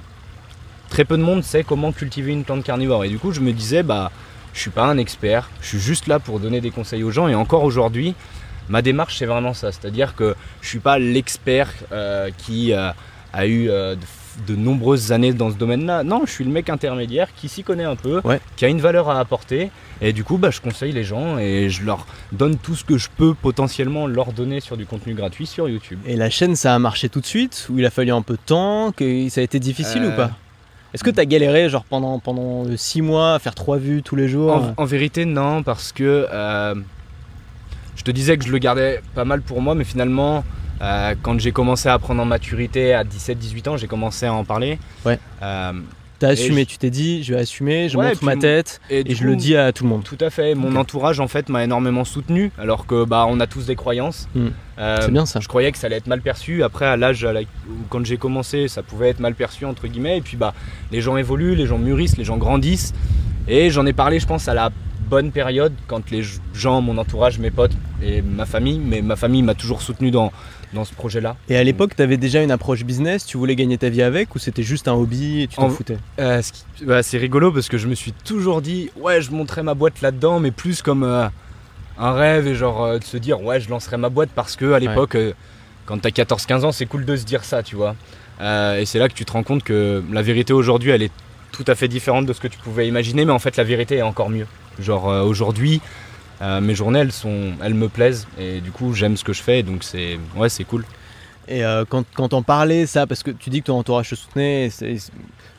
très 0.90 1.04
peu 1.04 1.16
de 1.16 1.22
monde 1.22 1.42
sait 1.42 1.64
comment 1.64 1.92
cultiver 1.92 2.32
une 2.32 2.44
plante 2.44 2.62
carnivore. 2.64 3.04
Et 3.04 3.08
du 3.08 3.18
coup, 3.18 3.32
je 3.32 3.40
me 3.40 3.52
disais, 3.52 3.82
bah, 3.82 4.10
je 4.54 4.60
suis 4.60 4.70
pas 4.70 4.84
un 4.84 4.98
expert, 4.98 5.50
je 5.60 5.68
suis 5.68 5.80
juste 5.80 6.06
là 6.06 6.18
pour 6.18 6.40
donner 6.40 6.60
des 6.60 6.70
conseils 6.70 7.02
aux 7.02 7.10
gens. 7.10 7.26
Et 7.28 7.34
encore 7.34 7.64
aujourd'hui, 7.64 8.14
ma 8.68 8.82
démarche, 8.82 9.18
c'est 9.18 9.26
vraiment 9.26 9.52
ça. 9.54 9.72
C'est-à-dire 9.72 10.14
que 10.14 10.34
je 10.62 10.68
suis 10.68 10.78
pas 10.78 10.98
l'expert 10.98 11.70
euh, 11.92 12.30
qui 12.38 12.72
euh, 12.72 12.90
a 13.32 13.46
eu 13.46 13.66
de, 13.66 13.96
de 14.46 14.54
nombreuses 14.56 15.12
années 15.12 15.32
dans 15.32 15.50
ce 15.50 15.56
domaine-là. 15.56 16.02
Non, 16.04 16.22
je 16.26 16.30
suis 16.32 16.44
le 16.44 16.50
mec 16.50 16.68
intermédiaire 16.68 17.28
qui 17.34 17.48
s'y 17.48 17.62
connaît 17.62 17.84
un 17.84 17.96
peu, 17.96 18.20
Ouais. 18.24 18.40
qui 18.56 18.64
a 18.64 18.68
une 18.68 18.80
valeur 18.80 19.08
à 19.10 19.18
apporter. 19.20 19.70
Et 20.00 20.12
du 20.12 20.24
coup, 20.24 20.36
bah, 20.36 20.50
je 20.50 20.60
conseille 20.60 20.92
les 20.92 21.04
gens 21.04 21.38
et 21.38 21.70
je 21.70 21.82
leur 21.84 22.06
donne 22.32 22.56
tout 22.58 22.74
ce 22.74 22.84
que 22.84 22.98
je 22.98 23.08
peux 23.16 23.32
potentiellement 23.34 24.06
leur 24.06 24.32
donner 24.32 24.60
sur 24.60 24.76
du 24.76 24.84
contenu 24.86 25.14
gratuit 25.14 25.46
sur 25.46 25.68
YouTube. 25.68 25.98
Et 26.06 26.16
la 26.16 26.28
chaîne, 26.30 26.54
ça 26.56 26.74
a 26.74 26.78
marché 26.78 27.08
tout 27.08 27.20
de 27.20 27.26
suite 27.26 27.66
Ou 27.70 27.78
il 27.78 27.86
a 27.86 27.90
fallu 27.90 28.12
un 28.12 28.22
peu 28.22 28.34
de 28.34 28.40
temps 28.44 28.92
que 28.92 29.28
Ça 29.30 29.40
a 29.40 29.44
été 29.44 29.58
difficile 29.58 30.02
Euh. 30.04 30.12
ou 30.12 30.16
pas? 30.16 30.30
Est-ce 30.94 31.02
que 31.04 31.10
t'as 31.10 31.24
galéré 31.26 31.68
genre 31.68 31.84
pendant 31.84 32.18
pendant 32.20 32.64
6 32.74 33.02
mois 33.02 33.34
à 33.34 33.38
faire 33.38 33.54
3 33.54 33.76
vues 33.76 34.02
tous 34.02 34.16
les 34.16 34.28
jours 34.28 34.54
En, 34.78 34.82
en 34.82 34.84
vérité, 34.86 35.24
non, 35.26 35.62
parce 35.62 35.92
que 35.92 36.26
euh, 36.32 36.74
je 37.96 38.02
te 38.02 38.10
disais 38.10 38.36
que 38.38 38.44
je 38.46 38.52
le 38.52 38.58
gardais 38.58 39.00
pas 39.14 39.24
mal 39.24 39.42
pour 39.42 39.60
moi, 39.60 39.74
mais 39.74 39.84
finalement, 39.84 40.44
euh, 40.82 41.14
quand 41.22 41.38
j'ai 41.40 41.52
commencé 41.52 41.88
à 41.88 41.98
prendre 41.98 42.20
en 42.22 42.26
maturité 42.26 42.94
à 42.94 43.04
17-18 43.04 43.68
ans, 43.68 43.76
j'ai 43.76 43.86
commencé 43.86 44.26
à 44.26 44.32
en 44.34 44.44
parler. 44.44 44.78
Ouais. 45.04 45.18
Euh, 45.42 45.72
T'as 46.18 46.28
assumé, 46.28 46.62
je- 46.62 46.68
tu 46.68 46.78
t'es 46.78 46.88
dit, 46.88 47.22
je 47.22 47.34
vais 47.34 47.40
assumer, 47.40 47.90
je 47.90 47.98
Ouais, 47.98 48.08
montre 48.08 48.24
ma 48.24 48.36
tête 48.36 48.80
et 48.88 49.04
je 49.14 49.18
coup, 49.18 49.24
le 49.24 49.36
dis 49.36 49.54
à 49.54 49.70
tout 49.74 49.84
le 49.84 49.90
monde. 49.90 50.02
Tout 50.02 50.16
à 50.22 50.30
fait. 50.30 50.54
Mon 50.54 50.74
entourage, 50.76 51.20
en 51.20 51.28
fait, 51.28 51.50
m'a 51.50 51.62
énormément 51.62 52.04
soutenu, 52.06 52.50
alors 52.58 52.86
que 52.86 53.04
bah, 53.04 53.26
on 53.28 53.38
a 53.38 53.46
tous 53.46 53.66
des 53.66 53.76
croyances. 53.76 54.26
Hmm. 54.34 54.46
Euh, 54.78 54.96
C'est 55.02 55.10
bien 55.10 55.26
ça. 55.26 55.40
Je 55.40 55.48
croyais 55.48 55.70
que 55.72 55.76
ça 55.78 55.88
allait 55.88 55.96
être 55.96 56.06
mal 56.06 56.22
perçu. 56.22 56.62
Après, 56.62 56.86
à 56.86 56.96
l'âge 56.96 57.26
quand 57.90 58.04
j'ai 58.06 58.16
commencé, 58.16 58.66
ça 58.68 58.82
pouvait 58.82 59.10
être 59.10 59.20
mal 59.20 59.34
perçu 59.34 59.66
entre 59.66 59.88
guillemets. 59.88 60.16
Et 60.16 60.22
puis, 60.22 60.38
bah, 60.38 60.54
les 60.90 61.02
gens 61.02 61.18
évoluent, 61.18 61.54
les 61.54 61.66
gens 61.66 61.76
mûrissent, 61.78 62.16
les 62.16 62.24
gens 62.24 62.38
grandissent. 62.38 62.94
Et 63.46 63.68
j'en 63.70 63.84
ai 63.84 63.92
parlé, 63.92 64.18
je 64.18 64.26
pense, 64.26 64.48
à 64.48 64.54
la 64.54 64.70
bonne 65.10 65.30
période, 65.32 65.74
quand 65.86 66.10
les 66.10 66.22
gens, 66.54 66.80
mon 66.80 66.96
entourage, 66.98 67.38
mes 67.38 67.50
potes 67.50 67.76
et 68.02 68.22
ma 68.22 68.44
famille, 68.46 68.80
mais 68.82 69.02
ma 69.02 69.16
famille 69.16 69.42
m'a 69.42 69.54
toujours 69.54 69.80
soutenu 69.82 70.10
dans, 70.10 70.32
dans 70.72 70.84
ce 70.84 70.92
projet-là. 70.94 71.36
Et 71.48 71.56
à 71.56 71.62
l'époque, 71.64 71.94
t'avais 71.96 72.16
déjà 72.16 72.42
une 72.42 72.50
approche 72.50 72.84
business, 72.84 73.24
tu 73.24 73.36
voulais 73.36 73.56
gagner 73.56 73.78
ta 73.78 73.88
vie 73.88 74.02
avec 74.02 74.34
ou 74.34 74.38
c'était 74.38 74.62
juste 74.62 74.88
un 74.88 74.92
hobby 74.94 75.42
et 75.42 75.46
tu 75.48 75.56
t'en 75.56 75.64
En- 75.66 75.70
foutais? 75.70 75.96
Euh, 76.18 76.42
ce 76.42 76.52
qui- 76.52 76.64
bah, 76.84 77.02
c'est 77.02 77.18
rigolo 77.18 77.52
parce 77.52 77.68
que 77.68 77.78
je 77.78 77.86
me 77.88 77.94
suis 77.94 78.12
toujours 78.12 78.60
dit, 78.62 78.90
ouais, 78.96 79.22
je 79.22 79.30
monterai 79.30 79.62
ma 79.62 79.74
boîte 79.74 80.00
là-dedans, 80.02 80.40
mais 80.40 80.50
plus 80.50 80.82
comme 80.82 81.02
euh, 81.04 81.28
un 81.98 82.12
rêve 82.12 82.46
et 82.46 82.54
genre 82.54 82.84
euh, 82.84 82.98
de 82.98 83.04
se 83.04 83.16
dire, 83.16 83.40
ouais, 83.42 83.60
je 83.60 83.70
lancerai 83.70 83.96
ma 83.96 84.08
boîte 84.08 84.30
parce 84.34 84.56
que 84.56 84.72
à 84.72 84.78
l'époque, 84.78 85.14
euh, 85.14 85.32
quand 85.86 85.98
t'as 85.98 86.10
14-15 86.10 86.64
ans, 86.64 86.72
c'est 86.72 86.86
cool 86.86 87.04
de 87.04 87.16
se 87.16 87.24
dire 87.24 87.44
ça, 87.44 87.62
tu 87.62 87.76
vois. 87.76 87.94
Et 88.40 88.84
c'est 88.84 88.98
là 88.98 89.08
que 89.08 89.14
tu 89.14 89.24
te 89.24 89.32
rends 89.32 89.44
compte 89.44 89.62
que 89.62 90.02
la 90.12 90.20
vérité 90.20 90.52
aujourd'hui, 90.52 90.90
elle 90.90 91.02
est 91.02 91.12
tout 91.52 91.64
à 91.68 91.74
fait 91.74 91.88
différente 91.88 92.26
de 92.26 92.32
ce 92.34 92.40
que 92.40 92.48
tu 92.48 92.58
pouvais 92.58 92.86
imaginer, 92.86 93.24
mais 93.24 93.32
en 93.32 93.38
fait, 93.38 93.56
la 93.56 93.64
vérité 93.64 93.96
est 93.96 94.02
encore 94.02 94.28
mieux. 94.28 94.46
Genre 94.78 95.06
aujourd'hui, 95.24 95.80
euh, 96.42 96.60
mes 96.60 96.74
journées, 96.74 97.00
elles, 97.00 97.74
me 97.74 97.88
plaisent 97.88 98.26
et 98.38 98.60
du 98.60 98.70
coup, 98.70 98.92
j'aime 98.92 99.16
ce 99.16 99.24
que 99.24 99.32
je 99.32 99.42
fais, 99.42 99.62
donc 99.62 99.84
c'est, 99.84 100.18
ouais, 100.36 100.48
c'est 100.48 100.64
cool. 100.64 100.84
Et 101.48 101.64
euh, 101.64 101.84
quand, 101.88 102.04
quand 102.14 102.34
on 102.34 102.42
parlait 102.42 102.86
ça, 102.86 103.06
parce 103.06 103.22
que 103.22 103.30
tu 103.30 103.50
dis 103.50 103.60
que 103.60 103.66
ton 103.66 103.78
entourage 103.78 104.10
te 104.10 104.14
soutenait, 104.14 104.68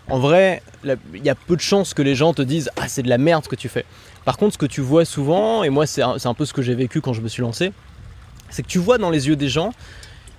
en 0.10 0.20
vrai, 0.20 0.62
il 0.84 1.26
y 1.26 1.30
a 1.30 1.36
peu 1.36 1.56
de 1.56 1.62
chances 1.62 1.94
que 1.94 2.02
les 2.02 2.16
gens 2.16 2.34
te 2.34 2.42
disent 2.42 2.70
Ah, 2.76 2.88
c'est 2.88 3.04
de 3.04 3.10
la 3.10 3.18
merde 3.18 3.44
ce 3.44 3.50
que 3.50 3.56
tu 3.56 3.70
fais. 3.70 3.86
Par 4.26 4.38
contre, 4.38 4.54
ce 4.54 4.58
que 4.58 4.66
tu 4.66 4.82
vois 4.82 5.06
souvent, 5.06 5.64
et 5.64 5.70
moi, 5.70 5.86
c'est 5.86 6.02
un, 6.02 6.20
c'est 6.20 6.28
un 6.28 6.34
peu 6.34 6.46
ce 6.46 6.54
que 6.54 6.62
j'ai 6.62 6.76
vécu 6.76 7.02
quand 7.02 7.14
je 7.14 7.22
me 7.22 7.28
suis 7.28 7.42
lancé, 7.42 7.72
c'est 8.50 8.64
que 8.64 8.68
tu 8.68 8.80
vois 8.80 8.98
dans 8.98 9.10
les 9.10 9.28
yeux 9.28 9.36
des 9.36 9.50
gens 9.50 9.72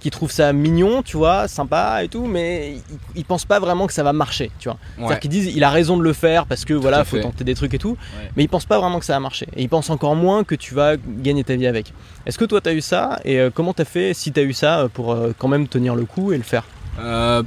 qui 0.00 0.10
trouvent 0.10 0.30
ça 0.30 0.52
mignon, 0.52 1.02
tu 1.02 1.16
vois, 1.16 1.48
sympa 1.48 2.04
et 2.04 2.08
tout, 2.08 2.26
mais 2.26 2.74
ils, 2.90 2.98
ils 3.16 3.24
pensent 3.24 3.44
pas 3.44 3.58
vraiment 3.58 3.86
que 3.88 3.92
ça 3.92 4.02
va 4.04 4.12
marcher, 4.12 4.50
tu 4.60 4.68
vois. 4.68 4.78
C'est-à-dire 4.96 5.18
qu'ils 5.20 5.30
disent 5.30 5.52
il 5.56 5.64
a 5.64 5.70
raison 5.70 5.96
de 5.96 6.02
le 6.02 6.12
faire 6.12 6.46
parce 6.46 6.64
que 6.64 6.72
voilà, 6.74 6.98
à 7.00 7.04
faut 7.04 7.16
fait. 7.16 7.22
tenter 7.22 7.42
des 7.44 7.54
trucs 7.54 7.74
et 7.74 7.78
tout, 7.78 7.96
Ouais. 8.18 8.30
mais 8.36 8.44
ils 8.44 8.48
pensent 8.48 8.64
pas 8.66 8.78
vraiment 8.78 8.98
que 9.00 9.04
ça 9.04 9.14
va 9.14 9.20
marcher. 9.20 9.46
Et 9.56 9.62
ils 9.62 9.68
pensent 9.68 9.90
encore 9.90 10.14
moins 10.14 10.44
que 10.44 10.54
tu 10.54 10.74
vas 10.74 10.96
gagner 10.96 11.42
ta 11.42 11.56
vie 11.56 11.66
avec. 11.66 11.92
Est-ce 12.26 12.38
que 12.38 12.44
toi 12.44 12.60
t'as 12.60 12.74
eu 12.74 12.80
ça 12.80 13.18
et 13.24 13.40
euh, 13.40 13.50
comment 13.52 13.72
t'as 13.74 13.84
fait 13.84 14.14
si 14.14 14.30
t'as 14.32 14.42
eu 14.42 14.52
ça 14.52 14.80
euh, 14.82 14.88
pour 14.88 15.12
euh, 15.12 15.32
quand 15.36 15.48
même 15.48 15.66
tenir 15.66 15.94
le 15.96 16.04
coup 16.04 16.32
et 16.32 16.36
le 16.36 16.42
faire? 16.44 16.64
Euh, 17.00 17.42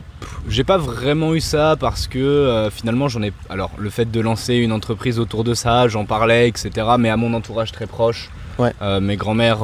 j'ai 0.48 0.64
pas 0.64 0.78
vraiment 0.78 1.34
eu 1.34 1.42
ça 1.42 1.76
parce 1.80 2.08
que 2.08 2.20
euh, 2.20 2.70
finalement 2.70 3.08
j'en 3.10 3.22
ai. 3.22 3.32
Alors 3.50 3.72
le 3.78 3.90
fait 3.90 4.10
de 4.10 4.20
lancer 4.22 4.56
une 4.56 4.72
entreprise 4.72 5.20
autour 5.20 5.44
de 5.44 5.54
ça, 5.54 5.88
j'en 5.88 6.06
parlais, 6.06 6.48
etc. 6.48 6.70
Mais 7.00 7.10
à 7.10 7.18
mon 7.18 7.34
entourage 7.34 7.72
très 7.72 7.86
proche, 7.88 8.30
Ouais. 8.60 8.74
euh, 8.82 9.00
mes 9.02 9.16
grands-mères, 9.18 9.60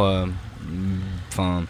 enfin, 1.32 1.64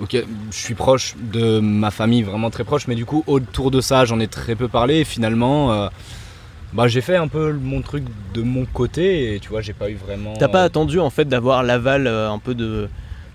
ok, 0.00 0.16
je 0.50 0.56
suis 0.56 0.74
proche 0.74 1.14
de 1.20 1.60
ma 1.60 1.90
famille 1.90 2.22
vraiment 2.22 2.50
très 2.50 2.64
proche, 2.64 2.86
mais 2.88 2.94
du 2.94 3.04
coup 3.04 3.22
autour 3.26 3.70
de 3.70 3.80
ça 3.80 4.04
j'en 4.04 4.18
ai 4.20 4.28
très 4.28 4.54
peu 4.54 4.68
parlé. 4.68 4.96
Et 5.00 5.04
finalement, 5.04 5.72
euh, 5.72 5.88
Bah 6.72 6.86
j'ai 6.86 7.00
fait 7.00 7.16
un 7.16 7.26
peu 7.28 7.52
mon 7.52 7.82
truc 7.82 8.04
de 8.32 8.42
mon 8.42 8.64
côté 8.64 9.34
et 9.34 9.40
tu 9.40 9.48
vois 9.48 9.60
j'ai 9.60 9.72
pas 9.72 9.90
eu 9.90 9.96
vraiment. 9.96 10.34
T'as 10.38 10.46
pas 10.48 10.62
attendu 10.62 11.00
en 11.00 11.10
fait 11.10 11.24
d'avoir 11.26 11.62
l'aval 11.64 12.06
euh, 12.06 12.30
un 12.30 12.38
peu 12.38 12.54
de. 12.54 12.88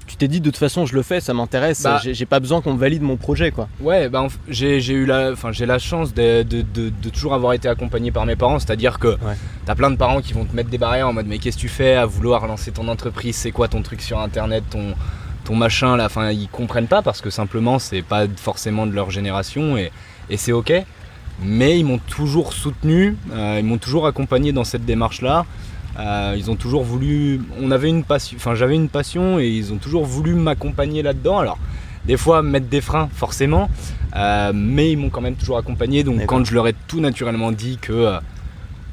Tu 0.08 0.18
t'es 0.18 0.28
dit 0.28 0.40
de 0.40 0.46
toute 0.52 0.58
façon 0.58 0.86
je 0.86 0.94
le 0.96 1.02
fais, 1.02 1.20
ça 1.20 1.34
m'intéresse, 1.34 1.82
Bah- 1.82 2.00
j'ai 2.04 2.26
pas 2.28 2.40
besoin 2.40 2.62
qu'on 2.62 2.76
me 2.76 2.80
valide 2.80 3.02
mon 3.02 3.18
projet 3.18 3.50
quoi. 3.50 3.68
Ouais, 3.82 4.08
bah, 4.08 4.28
j'ai 4.48 4.78
eu 4.94 5.06
la, 5.06 5.32
enfin 5.34 5.52
j'ai 5.52 5.66
la 5.66 5.80
chance 5.80 6.14
de, 6.14 6.44
de- 6.44 6.62
de- 6.62 6.92
de 6.92 7.10
toujours 7.10 7.34
avoir 7.34 7.54
été 7.54 7.68
accompagné 7.68 8.12
par 8.12 8.26
mes 8.28 8.36
parents, 8.36 8.60
c'est-à-dire 8.60 9.00
que 9.00 9.18
t'as 9.66 9.74
plein 9.76 9.90
de 9.90 9.98
parents 9.98 10.22
qui 10.22 10.34
vont 10.34 10.46
te 10.46 10.56
mettre 10.56 10.70
des 10.70 10.78
barrières 10.78 11.08
en 11.10 11.14
mode 11.14 11.26
mais 11.28 11.40
qu'est-ce 11.40 11.58
que 11.58 11.62
tu 11.62 11.70
fais 11.70 11.96
à 11.96 12.06
vouloir 12.06 12.46
lancer 12.46 12.72
ton 12.72 12.88
entreprise, 12.88 13.36
c'est 13.36 13.52
quoi 13.52 13.68
ton 13.68 13.82
truc 13.82 14.00
sur 14.02 14.20
internet, 14.20 14.64
ton 14.70 14.94
ton 15.46 15.56
machin 15.56 15.96
là, 15.96 16.06
enfin 16.06 16.32
ils 16.32 16.50
comprennent 16.50 16.88
pas 16.88 17.02
parce 17.02 17.22
que 17.22 17.30
simplement 17.30 17.80
c'est 17.80 18.02
pas 18.02 18.26
forcément 18.36 18.86
de 18.86 18.94
leur 18.94 19.12
génération 19.12 19.78
et, 19.78 19.92
et 20.30 20.38
c'est 20.38 20.52
ok, 20.52 20.74
mais 21.42 21.80
ils 21.80 21.86
m'ont 21.86 22.00
toujours 22.00 22.54
soutenu, 22.54 23.16
euh, 23.32 23.58
ils 23.60 23.66
m'ont 23.66 23.78
toujours 23.78 24.08
accompagné 24.08 24.52
dans 24.52 24.64
cette 24.64 24.86
démarche 24.86 25.22
là. 25.22 25.46
ils 26.36 26.52
ont 26.52 26.56
toujours 26.56 26.84
voulu, 26.84 27.42
on 27.62 27.72
avait 27.72 27.90
une 27.90 28.04
passion, 28.04 28.36
enfin 28.38 28.56
j'avais 28.56 28.76
une 28.76 28.90
passion 28.90 29.40
et 29.40 29.48
ils 29.48 29.72
ont 29.72 29.78
toujours 29.78 30.06
voulu 30.06 30.34
m'accompagner 30.34 31.02
là-dedans. 31.02 31.40
Alors 31.40 31.60
des 32.06 32.18
fois 32.18 32.42
mettre 32.42 32.68
des 32.68 32.82
freins 32.82 33.10
forcément, 33.14 33.70
euh, 34.16 34.52
mais 34.54 34.92
ils 34.92 34.98
m'ont 34.98 35.10
quand 35.10 35.22
même 35.22 35.36
toujours 35.36 35.58
accompagné. 35.58 36.04
Donc 36.04 36.26
quand 36.26 36.46
je 36.46 36.54
leur 36.54 36.68
ai 36.68 36.76
tout 36.88 37.00
naturellement 37.00 37.52
dit 37.52 37.78
que 37.82 37.94
euh, 37.94 38.20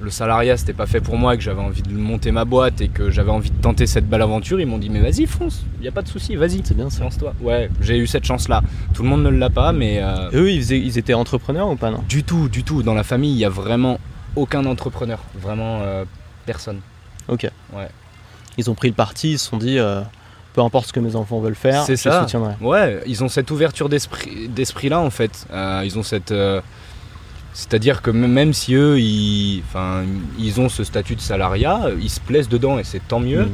le 0.03 0.11
salariat 0.11 0.57
c'était 0.57 0.73
pas 0.73 0.87
fait 0.87 1.01
pour 1.01 1.17
moi, 1.17 1.37
que 1.37 1.43
j'avais 1.43 1.61
envie 1.61 1.83
de 1.83 1.93
monter 1.93 2.33
ma 2.33 2.45
boîte 2.45 2.81
et 2.81 2.89
que 2.89 3.11
j'avais 3.11 3.31
envie 3.31 3.51
de 3.51 3.61
tenter 3.61 3.87
cette 3.87 4.09
belle 4.09 4.23
aventure, 4.23 4.61
ils 4.61 4.67
m'ont 4.67 4.79
dit 4.79 4.91
mais 4.91 5.01
vas-y 5.01 5.27
fonce, 5.27 5.63
y 5.81 5.89
a 5.89 5.93
pas 5.93 6.03
de 6.03 6.09
souci, 6.09 6.37
vas-y, 6.37 6.61
C'est 6.65 6.75
bien 6.75 6.91
ça. 6.91 7.05
lance-toi. 7.05 7.35
Ouais, 7.41 7.71
j'ai 7.81 7.97
eu 7.99 8.07
cette 8.07 8.25
chance 8.25 8.49
là. 8.49 8.63
Tout 8.95 9.03
le 9.03 9.09
monde 9.09 9.23
ne 9.23 9.31
l'a 9.31 9.51
pas, 9.51 9.73
mais 9.73 10.01
euh, 10.03 10.31
Et 10.33 10.37
eux 10.37 10.51
ils, 10.51 10.61
faisaient- 10.61 10.81
ils 10.81 10.99
étaient 10.99 11.15
entrepreneurs 11.15 11.69
ou 11.69 11.77
pas 11.77 11.91
non? 11.91 12.03
Du 12.09 12.25
tout, 12.25 12.49
du 12.49 12.65
tout. 12.65 12.83
Dans 12.83 12.95
la 12.95 13.05
famille, 13.05 13.33
il 13.33 13.39
y 13.39 13.45
a 13.45 13.49
vraiment 13.49 13.99
aucun 14.37 14.65
entrepreneur, 14.67 15.19
vraiment 15.41 15.81
euh, 15.83 16.05
personne. 16.47 16.81
Ok. 17.29 17.49
Ouais. 17.73 17.89
Ils 18.59 18.71
ont 18.71 18.75
pris 18.75 18.89
le 18.89 18.95
parti, 18.95 19.33
ils 19.33 19.39
se 19.39 19.49
sont 19.49 19.57
dit 19.59 19.79
euh, 19.79 20.01
peu 20.55 20.61
importe 20.63 20.89
ce 20.89 20.93
que 20.93 21.01
mes 21.01 21.17
enfants 21.17 21.41
veulent 21.41 21.55
faire, 21.55 21.87
je 21.89 21.95
ça. 21.95 22.21
soutiendrai. 22.23 22.55
Ouais, 22.61 23.01
ils 23.07 23.23
ont 23.25 23.29
cette 23.29 23.51
ouverture 23.51 23.89
d'esprit, 23.89 24.89
là 24.89 25.01
en 25.01 25.11
fait. 25.11 25.47
Ils 25.85 25.99
ont 25.99 26.03
cette, 26.03 26.33
c'est-à-dire 27.53 28.01
que 28.03 28.11
même 28.11 28.53
si 28.53 28.75
eux, 28.75 28.99
ils, 29.01 29.63
enfin, 29.69 30.03
ils 30.39 30.61
ont 30.61 30.69
ce 30.69 30.85
statut 30.85 31.15
de 31.17 31.21
salariat, 31.21 31.83
ils 32.01 32.09
se 32.11 32.21
plaisent 32.21 32.49
dedans 32.49 32.79
et 32.79 32.85
c'est 32.85 33.07
tant 33.07 33.21
mieux. 33.21 33.45
Mm. 33.47 33.51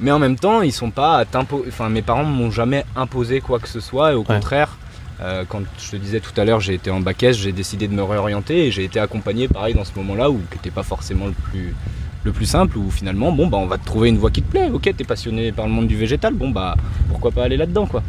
Mais 0.00 0.10
en 0.12 0.18
même 0.18 0.36
temps, 0.38 0.62
ils 0.62 0.72
sont 0.72 0.90
pas 0.90 1.24
Enfin, 1.66 1.88
mes 1.88 2.02
parents 2.02 2.24
m'ont 2.24 2.50
jamais 2.52 2.84
imposé 2.96 3.40
quoi 3.40 3.58
que 3.58 3.68
ce 3.68 3.80
soit 3.80 4.12
et 4.12 4.14
au 4.14 4.20
Ouais. 4.20 4.24
contraire. 4.26 4.78
euh, 5.20 5.42
quand 5.48 5.62
je 5.84 5.90
te 5.90 5.96
disais 5.96 6.20
tout 6.20 6.38
à 6.40 6.44
l'heure, 6.44 6.60
j'ai 6.60 6.74
été 6.74 6.90
en 6.92 7.00
bac 7.00 7.24
j'ai 7.32 7.50
décidé 7.50 7.88
de 7.88 7.92
me 7.92 8.04
réorienter 8.04 8.66
et 8.66 8.70
j'ai 8.70 8.84
été 8.84 9.00
accompagné 9.00 9.48
pareil 9.48 9.74
dans 9.74 9.84
ce 9.84 9.90
moment-là 9.96 10.30
où 10.30 10.40
n'était 10.52 10.70
pas 10.70 10.84
forcément 10.84 11.26
le 11.26 11.32
plus, 11.32 11.74
le 12.22 12.30
plus 12.30 12.46
simple 12.46 12.78
où 12.78 12.88
finalement 12.92 13.32
bon 13.32 13.48
bah 13.48 13.58
on 13.58 13.66
va 13.66 13.78
te 13.78 13.84
trouver 13.84 14.10
une 14.10 14.18
voie 14.18 14.30
qui 14.30 14.42
te 14.42 14.50
plaît. 14.50 14.70
Ok, 14.72 14.88
t'es 14.96 15.02
passionné 15.02 15.50
par 15.50 15.66
le 15.66 15.72
monde 15.72 15.88
du 15.88 15.96
végétal, 15.96 16.34
bon 16.34 16.50
bah 16.50 16.76
pourquoi 17.08 17.32
pas 17.32 17.42
aller 17.42 17.56
là-dedans 17.56 17.86
quoi. 17.86 18.04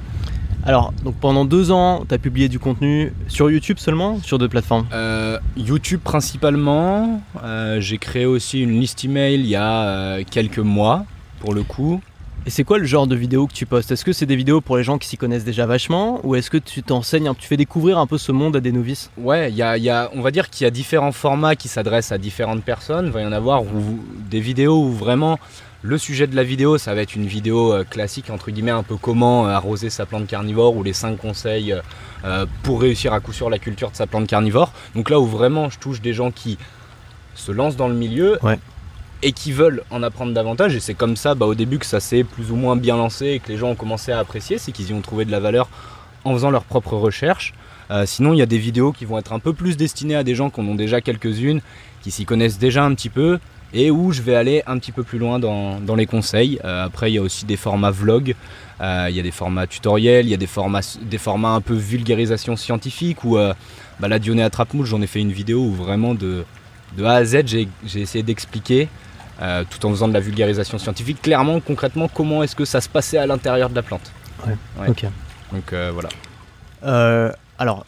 Alors, 0.70 0.94
donc 1.04 1.16
pendant 1.16 1.46
deux 1.46 1.72
ans, 1.72 2.06
tu 2.08 2.14
as 2.14 2.20
publié 2.20 2.48
du 2.48 2.60
contenu 2.60 3.12
sur 3.28 3.50
YouTube 3.50 3.80
seulement 3.80 4.20
Sur 4.22 4.38
deux 4.38 4.48
plateformes? 4.48 4.86
Euh, 4.94 5.40
YouTube 5.58 6.00
principalement. 6.04 7.24
Euh, 7.44 7.82
j'ai 7.82 7.98
créé 7.98 8.28
aussi 8.28 8.62
une 8.62 8.80
liste 8.80 9.04
email 9.04 9.40
il 9.40 9.48
y 9.48 9.56
a 9.56 9.82
euh, 9.82 10.24
quelques 10.30 10.60
mois 10.60 11.06
pour 11.40 11.56
le 11.56 11.64
coup. 11.64 12.02
Et 12.46 12.52
c'est 12.52 12.64
quoi 12.64 12.78
le 12.78 12.86
genre 12.86 13.08
de 13.08 13.16
vidéos 13.16 13.48
que 13.48 13.54
tu 13.54 13.66
postes? 13.66 13.92
Est-ce 13.92 14.06
que 14.06 14.14
c'est 14.14 14.28
des 14.28 14.36
vidéos 14.36 14.62
pour 14.62 14.78
les 14.78 14.84
gens 14.84 15.00
qui 15.00 15.08
s'y 15.08 15.18
connaissent 15.18 15.44
déjà 15.44 15.66
vachement? 15.66 16.20
Ou 16.24 16.36
est-ce 16.36 16.52
que 16.52 16.60
tu 16.60 16.84
t'enseignes, 16.84 17.32
tu 17.40 17.48
fais 17.48 17.58
découvrir 17.58 17.98
un 17.98 18.06
peu 18.06 18.20
ce 18.20 18.32
monde 18.32 18.56
à 18.56 18.60
des 18.60 18.72
novices? 18.72 19.10
Ouais, 19.18 19.50
il 19.50 19.58
y 19.58 19.64
a, 19.64 19.76
y 19.76 19.90
a- 19.90 20.12
on 20.14 20.22
va 20.22 20.30
dire 20.30 20.52
qu'il 20.52 20.66
y 20.66 20.68
a 20.68 20.72
différents 20.72 21.12
formats 21.12 21.56
qui 21.56 21.68
s'adressent 21.68 22.12
à 22.12 22.20
différentes 22.20 22.62
personnes. 22.64 23.08
Il 23.08 23.12
va 23.12 23.22
y 23.22 23.26
en 23.26 23.32
avoir 23.32 23.64
où, 23.64 24.00
des 24.30 24.40
vidéos 24.40 24.84
où 24.84 24.92
vraiment 24.92 25.40
le 25.82 25.98
sujet 25.98 26.28
de 26.28 26.36
la 26.36 26.44
vidéo, 26.44 26.78
ça 26.78 26.94
va 26.94 27.02
être 27.02 27.16
une 27.16 27.26
vidéo 27.26 27.72
euh, 27.74 27.84
classique, 27.86 28.30
entre 28.30 28.52
guillemets, 28.52 28.72
un 28.72 28.84
peu 28.84 28.98
comment 28.98 29.48
euh, 29.48 29.52
arroser 29.52 29.90
sa 29.90 30.06
plante 30.06 30.28
carnivore 30.28 30.76
ou 30.76 30.84
les 30.84 30.92
5 30.94 31.18
conseils 31.18 31.74
euh, 32.26 32.46
pour 32.64 32.82
réussir 32.82 33.14
à 33.14 33.22
coup 33.22 33.32
sûr 33.32 33.50
la 33.50 33.60
culture 33.60 33.90
de 33.92 33.96
sa 33.96 34.06
plante 34.06 34.28
carnivore. 34.28 34.74
Donc 34.94 35.10
là 35.10 35.20
où 35.20 35.26
vraiment 35.26 35.70
je 35.70 35.80
touche 35.80 36.02
des 36.02 36.12
gens 36.14 36.32
qui 36.32 36.58
se 37.36 37.52
lancent 37.54 37.78
dans 37.78 37.88
le 37.88 37.94
milieu 37.96 38.38
Ouais. 38.44 38.60
et 39.24 39.32
qui 39.32 39.54
veulent 39.54 39.84
en 39.90 40.04
apprendre 40.04 40.34
davantage. 40.34 40.76
Et 40.76 40.82
c'est 40.82 40.96
comme 40.96 41.16
ça 41.16 41.34
bah, 41.34 41.46
au 41.46 41.56
début 41.56 41.80
que 41.80 41.86
ça 41.86 42.02
s'est 42.02 42.26
plus 42.26 42.52
ou 42.52 42.58
moins 42.58 42.76
bien 42.76 42.98
lancé 42.98 43.28
et 43.28 43.40
que 43.40 43.48
les 43.48 43.58
gens 43.58 43.70
ont 43.70 43.76
commencé 43.76 44.12
à 44.12 44.20
apprécier, 44.20 44.58
c'est 44.58 44.74
qu'ils 44.74 44.90
y 44.90 44.94
ont 44.94 45.02
trouvé 45.02 45.24
de 45.24 45.32
la 45.32 45.40
valeur 45.40 45.70
en 46.26 46.34
faisant 46.34 46.52
leurs 46.52 46.66
propres 46.66 46.98
recherches. 46.98 47.54
Euh, 47.92 48.06
sinon, 48.06 48.34
il 48.34 48.38
y 48.40 48.42
a 48.42 48.46
des 48.46 48.58
vidéos 48.58 48.92
qui 48.92 49.06
vont 49.06 49.18
être 49.18 49.32
un 49.32 49.40
peu 49.40 49.54
plus 49.54 49.78
destinées 49.78 50.16
à 50.18 50.24
des 50.24 50.36
gens 50.36 50.50
qui 50.50 50.60
en 50.60 50.68
ont 50.68 50.76
déjà 50.76 51.00
quelques-unes, 51.00 51.62
qui 52.02 52.12
s'y 52.12 52.26
connaissent 52.26 52.60
déjà 52.60 52.84
un 52.84 52.94
petit 52.94 53.10
peu, 53.10 53.40
et 53.74 53.92
où 53.92 54.12
je 54.12 54.22
vais 54.22 54.36
aller 54.36 54.64
un 54.68 54.78
petit 54.80 54.92
peu 54.92 55.04
plus 55.04 55.20
loin 55.20 55.40
dans, 55.40 55.80
dans 55.80 55.96
les 55.96 56.06
conseils. 56.06 56.60
Euh, 56.66 56.86
après, 56.86 57.12
il 57.12 57.16
y 57.16 57.18
a 57.18 57.22
aussi 57.22 57.46
des 57.46 57.58
formats 57.58 57.92
vlog, 57.92 58.36
euh, 58.82 59.08
il 59.10 59.16
y 59.16 59.20
a 59.20 59.24
des 59.24 59.32
formats 59.32 59.68
tutoriels, 59.68 60.26
il 60.26 60.30
y 60.30 60.34
a 60.34 60.38
des 60.38 60.48
formats, 60.48 60.82
des 61.02 61.18
formats 61.18 61.52
un 61.52 61.62
peu 61.62 61.76
vulgarisation 61.76 62.56
scientifique, 62.56 63.24
où 63.24 63.38
euh, 63.38 63.54
bah, 64.00 64.08
la 64.08 64.20
Dionée 64.20 64.44
attrape-mouche, 64.44 64.90
j'en 64.90 65.02
ai 65.02 65.08
fait 65.08 65.20
une 65.20 65.32
vidéo 65.32 65.60
où 65.60 65.74
vraiment 65.74 66.16
de, 66.16 66.44
de 66.98 67.04
A 67.04 67.14
à 67.14 67.26
Z, 67.26 67.46
j'ai 67.46 67.68
essayé 67.96 68.24
d'expliquer, 68.24 68.88
tout 69.70 69.86
en 69.86 69.92
faisant 69.92 70.08
de 70.08 70.14
la 70.14 70.20
vulgarisation 70.20 70.78
scientifique, 70.78 71.22
clairement, 71.22 71.62
concrètement, 71.62 72.10
comment 72.10 72.44
est-ce 72.44 72.56
que 72.56 72.66
ça 72.66 72.82
se 72.82 72.90
passait 72.90 73.18
à 73.18 73.26
l'intérieur 73.26 73.70
de 73.70 73.76
la 73.76 73.84
plante. 73.84 74.12
Ouais. 74.46 74.56
Ok. 74.88 75.06
Donc 75.54 75.74
voilà. 75.94 77.34
Alors, 77.58 77.86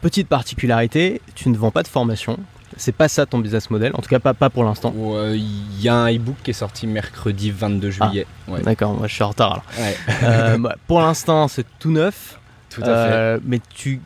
petite 0.00 0.28
particularité, 0.28 1.20
tu 1.34 1.48
ne 1.48 1.56
vends 1.56 1.70
pas 1.70 1.82
de 1.82 1.88
formation. 1.88 2.38
C'est 2.76 2.94
pas 2.94 3.08
ça 3.08 3.26
ton 3.26 3.38
business 3.38 3.70
model, 3.70 3.92
en 3.94 4.00
tout 4.00 4.08
cas 4.08 4.18
pas, 4.18 4.34
pas 4.34 4.50
pour 4.50 4.64
l'instant. 4.64 4.94
Euh, 4.96 5.34
Il 5.36 5.82
y 5.82 5.88
a 5.88 5.94
un 5.94 6.12
e-book 6.14 6.36
qui 6.42 6.50
est 6.50 6.54
sorti 6.54 6.86
mercredi 6.86 7.50
22 7.50 7.90
juillet. 7.90 8.26
Ouais. 8.48 8.62
D'accord, 8.62 8.94
moi 8.94 9.06
je 9.06 9.14
suis 9.14 9.22
en 9.24 9.28
retard 9.28 9.52
alors. 9.52 9.64
Ouais, 9.78 9.96
Euh, 10.24 10.58
bah, 10.58 10.76
pour 10.86 11.00
l'instant, 11.00 11.48
c'est 11.48 11.66
tout 11.78 11.90
neuf. 11.90 12.38
tout 12.70 12.80
à 12.82 12.84
fait. 12.84 12.90
Euh, 12.92 13.38
mais 13.44 13.60
tu 13.74 14.00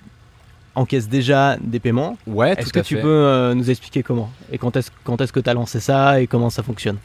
encaisses 0.75 1.08
déjà 1.08 1.56
des 1.61 1.80
paiements. 1.80 2.18
Ouais, 2.26 2.52
Est-ce 2.58 2.70
que 2.73 2.80
à 2.80 2.82
tu 2.82 2.96
fait. 2.96 3.00
peux 3.02 3.08
euh, 3.08 3.54
nous 3.54 3.70
expliquer 3.70 4.02
comment 4.02 4.30
Et 4.52 4.58
quand 4.58 4.76
est-ce 4.76 4.90
quand 5.04 5.20
est-ce 5.23 5.32
que 5.32 5.40
tu 5.40 5.49
as 5.49 5.54
lancé 5.54 5.80
ça 5.80 6.20
et 6.20 6.26
comment 6.26 6.50
ça 6.50 6.62
fonctionne? 6.62 6.99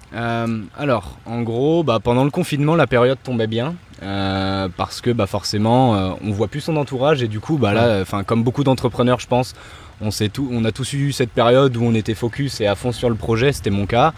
Alors, 0.77 1.17
en 1.25 1.41
gros, 1.41 1.81
bah, 1.83 1.99
pendant 2.03 2.23
le 2.25 2.31
confinement, 2.31 2.75
la 2.75 2.87
période 2.87 3.17
tombait 3.23 3.47
bien. 3.47 3.75
euh, 4.03 4.67
parce 4.75 4.99
que 4.99 5.11
bah, 5.11 5.27
forcément, 5.27 5.95
euh, 5.95 6.09
on 6.23 6.31
voit 6.31 6.47
plus 6.47 6.59
son 6.61 6.75
entourage 6.75 7.21
et 7.23 7.27
du 7.27 7.39
coup, 7.39 7.57
bah, 7.57 7.71
là, 7.73 7.99
enfin, 8.01 8.23
comme 8.23 8.43
beaucoup 8.43 8.63
d'entrepreneurs, 8.63 9.19
je 9.19 9.27
pense, 9.27 9.53
on, 10.01 10.11
sait 10.11 10.29
tout, 10.29 10.47
on 10.51 10.65
a 10.65 10.71
tous 10.71 10.93
eu 10.93 11.11
cette 11.11 11.31
période 11.31 11.75
où 11.77 11.83
on 11.83 11.93
était 11.93 12.15
focus 12.15 12.61
et 12.61 12.67
à 12.67 12.75
fond 12.75 12.91
sur 12.91 13.09
le 13.09 13.15
projet, 13.15 13.51
c'était 13.51 13.69
mon 13.69 13.85
cas. 13.85 14.13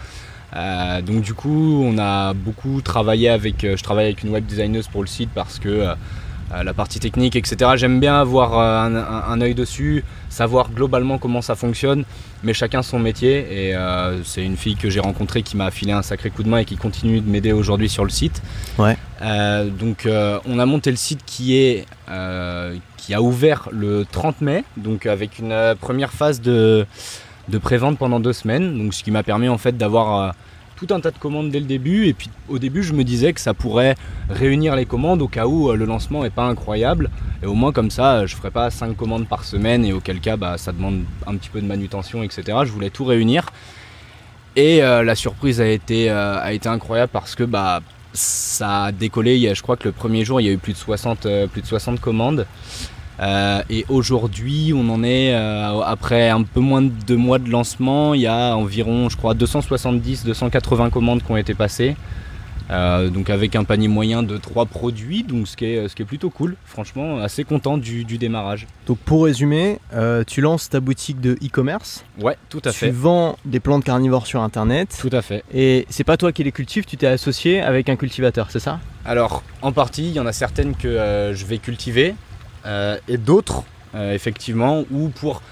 Euh, 0.56 1.02
donc 1.02 1.22
du 1.22 1.34
coup, 1.34 1.82
on 1.84 1.98
a 1.98 2.32
beaucoup 2.32 2.80
travaillé 2.80 3.28
avec, 3.28 3.64
euh, 3.64 3.76
je 3.76 3.82
travaille 3.82 4.04
avec 4.06 4.22
une 4.22 4.30
web 4.30 4.46
designeuse 4.46 4.86
pour 4.86 5.00
le 5.00 5.08
site 5.08 5.30
parce 5.34 5.58
que 5.58 5.68
euh, 5.68 5.94
la 6.62 6.72
partie 6.74 7.00
technique, 7.00 7.34
etc. 7.34 7.72
J'aime 7.74 7.98
bien 7.98 8.20
avoir 8.20 8.56
un, 8.60 8.94
un- 8.94 9.24
un 9.28 9.40
œil 9.40 9.54
dessus, 9.56 10.04
savoir 10.28 10.70
globalement 10.70 11.18
comment 11.18 11.42
ça 11.42 11.56
fonctionne, 11.56 12.04
mais 12.44 12.54
chacun 12.54 12.82
son 12.82 13.00
métier. 13.00 13.70
Et 13.70 13.74
c'est 14.24 14.44
une 14.44 14.56
fille 14.56 14.76
que 14.76 14.88
j'ai 14.88 15.00
rencontrée 15.00 15.42
qui 15.42 15.56
m'a 15.56 15.72
filé 15.72 15.90
un 15.90 16.02
sacré 16.02 16.30
coup 16.30 16.44
de 16.44 16.48
main 16.48 16.58
et 16.58 16.64
qui 16.64 16.76
continue 16.76 17.20
de 17.20 17.28
m'aider 17.28 17.50
aujourd'hui 17.50 17.88
sur 17.88 18.04
le 18.04 18.10
site. 18.10 18.40
Ouais. 18.78 18.96
Donc 19.80 20.06
on 20.46 20.58
a 20.60 20.66
monté 20.66 20.90
le 20.92 20.96
site 20.96 21.22
qui 21.26 21.56
est 21.56 21.86
qui 23.04 23.12
a 23.12 23.20
ouvert 23.20 23.68
le 23.70 24.06
30 24.10 24.40
mai, 24.40 24.64
donc 24.78 25.04
avec 25.04 25.38
une 25.38 25.52
euh, 25.52 25.74
première 25.74 26.10
phase 26.10 26.40
de, 26.40 26.86
de 27.48 27.58
pré-vente 27.58 27.98
pendant 27.98 28.18
deux 28.18 28.32
semaines. 28.32 28.78
Donc 28.78 28.94
ce 28.94 29.04
qui 29.04 29.10
m'a 29.10 29.22
permis 29.22 29.48
en 29.48 29.58
fait 29.58 29.76
d'avoir 29.76 30.20
euh, 30.20 30.32
tout 30.76 30.86
un 30.90 31.00
tas 31.00 31.10
de 31.10 31.18
commandes 31.18 31.50
dès 31.50 31.60
le 31.60 31.66
début. 31.66 32.06
Et 32.06 32.14
puis 32.14 32.30
au 32.48 32.58
début 32.58 32.82
je 32.82 32.94
me 32.94 33.04
disais 33.04 33.34
que 33.34 33.42
ça 33.42 33.52
pourrait 33.52 33.94
réunir 34.30 34.74
les 34.74 34.86
commandes 34.86 35.20
au 35.20 35.28
cas 35.28 35.46
où 35.46 35.68
euh, 35.68 35.76
le 35.76 35.84
lancement 35.84 36.22
n'est 36.22 36.30
pas 36.30 36.44
incroyable. 36.44 37.10
Et 37.42 37.46
au 37.46 37.54
moins 37.54 37.72
comme 37.72 37.90
ça 37.90 38.24
je 38.24 38.34
ferai 38.34 38.50
pas 38.50 38.70
5 38.70 38.96
commandes 38.96 39.28
par 39.28 39.44
semaine 39.44 39.84
et 39.84 39.92
auquel 39.92 40.20
cas 40.20 40.38
bah, 40.38 40.56
ça 40.56 40.72
demande 40.72 41.02
un 41.26 41.36
petit 41.36 41.50
peu 41.50 41.60
de 41.60 41.66
manutention, 41.66 42.22
etc. 42.22 42.58
Je 42.64 42.72
voulais 42.72 42.90
tout 42.90 43.04
réunir. 43.04 43.50
Et 44.56 44.78
la 44.78 45.16
surprise 45.16 45.60
a 45.60 45.66
été, 45.66 46.08
a 46.08 46.52
été 46.52 46.68
incroyable 46.68 47.10
parce 47.12 47.34
que 47.34 47.42
bah, 47.42 47.80
ça 48.14 48.84
a 48.84 48.92
décollé. 48.92 49.54
Je 49.54 49.62
crois 49.62 49.76
que 49.76 49.84
le 49.84 49.92
premier 49.92 50.24
jour, 50.24 50.40
il 50.40 50.46
y 50.46 50.48
a 50.48 50.52
eu 50.52 50.58
plus 50.58 50.72
de 50.72 50.78
60, 50.78 51.26
euh, 51.26 51.46
plus 51.46 51.60
de 51.60 51.66
60 51.66 52.00
commandes. 52.00 52.46
Euh, 53.20 53.62
et 53.70 53.84
aujourd'hui, 53.88 54.72
on 54.74 54.88
en 54.88 55.02
est, 55.04 55.34
euh, 55.34 55.80
après 55.82 56.30
un 56.30 56.42
peu 56.42 56.60
moins 56.60 56.82
de 56.82 56.90
deux 57.06 57.16
mois 57.16 57.38
de 57.38 57.48
lancement, 57.48 58.14
il 58.14 58.22
y 58.22 58.26
a 58.26 58.56
environ, 58.56 59.08
je 59.08 59.16
crois, 59.16 59.34
270-280 59.34 60.90
commandes 60.90 61.22
qui 61.22 61.30
ont 61.30 61.36
été 61.36 61.54
passées. 61.54 61.96
Euh, 62.70 63.10
donc 63.10 63.28
avec 63.28 63.56
un 63.56 63.64
panier 63.64 63.88
moyen 63.88 64.22
de 64.22 64.38
3 64.38 64.64
produits, 64.64 65.22
donc 65.22 65.46
ce 65.46 65.54
qui 65.56 65.66
est, 65.66 65.86
ce 65.86 65.94
qui 65.94 66.00
est 66.02 66.06
plutôt 66.06 66.30
cool. 66.30 66.56
Franchement, 66.64 67.18
assez 67.18 67.44
content 67.44 67.76
du, 67.76 68.04
du 68.04 68.16
démarrage. 68.16 68.66
Donc 68.86 68.98
pour 68.98 69.24
résumer, 69.24 69.78
euh, 69.92 70.24
tu 70.26 70.40
lances 70.40 70.70
ta 70.70 70.80
boutique 70.80 71.20
de 71.20 71.32
e-commerce. 71.44 72.04
Ouais, 72.20 72.38
tout 72.48 72.62
à 72.64 72.70
tu 72.70 72.78
fait. 72.78 72.90
vends 72.90 73.36
des 73.44 73.60
plantes 73.60 73.84
carnivores 73.84 74.26
sur 74.26 74.40
internet. 74.40 74.96
Tout 74.98 75.10
à 75.12 75.20
fait. 75.20 75.44
Et 75.52 75.86
c'est 75.90 76.04
pas 76.04 76.16
toi 76.16 76.32
qui 76.32 76.42
les 76.42 76.52
cultives, 76.52 76.86
tu 76.86 76.96
t'es 76.96 77.06
associé 77.06 77.60
avec 77.60 77.90
un 77.90 77.96
cultivateur, 77.96 78.46
c'est 78.50 78.60
ça? 78.60 78.80
Alors, 79.04 79.42
en 79.60 79.72
partie, 79.72 80.06
il 80.08 80.12
y 80.14 80.20
en 80.20 80.26
a 80.26 80.32
certaines 80.32 80.74
que 80.74 80.88
euh, 80.88 81.34
je 81.34 81.44
vais 81.44 81.58
cultiver 81.58 82.14
et 83.08 83.16
d'autres, 83.18 83.62
euh, 83.94 84.12
effectivement, 84.14 84.84
où 84.90 85.08
pour 85.08 85.42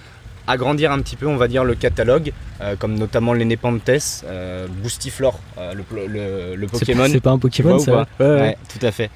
agrandir 0.46 0.90
un 0.90 1.00
petit 1.00 1.14
peu, 1.16 1.26
on 1.28 1.36
va 1.36 1.46
dire, 1.46 1.62
le 1.64 1.74
catalogue, 1.76 2.32
euh, 2.60 2.74
comme 2.76 2.94
notamment 2.98 3.32
les 3.32 3.44
Nepenthes, 3.44 4.24
euh, 4.24 4.66
Boostiflore, 4.82 5.38
euh, 5.58 5.72
le, 5.74 6.06
le- 6.08 6.56
le 6.56 6.66
C'est 6.72 6.78
Pokémon. 6.80 7.06
C'est 7.08 7.20
pas 7.20 7.30
un 7.30 7.38
Pokémon 7.38 7.76
ou 7.76 7.78
ça 7.78 7.92
Ouais, 7.92 8.26
ouais. 8.26 8.40
Ouais, 8.40 8.56
tout 8.68 8.84
à 8.84 8.90
fait. 8.90 9.10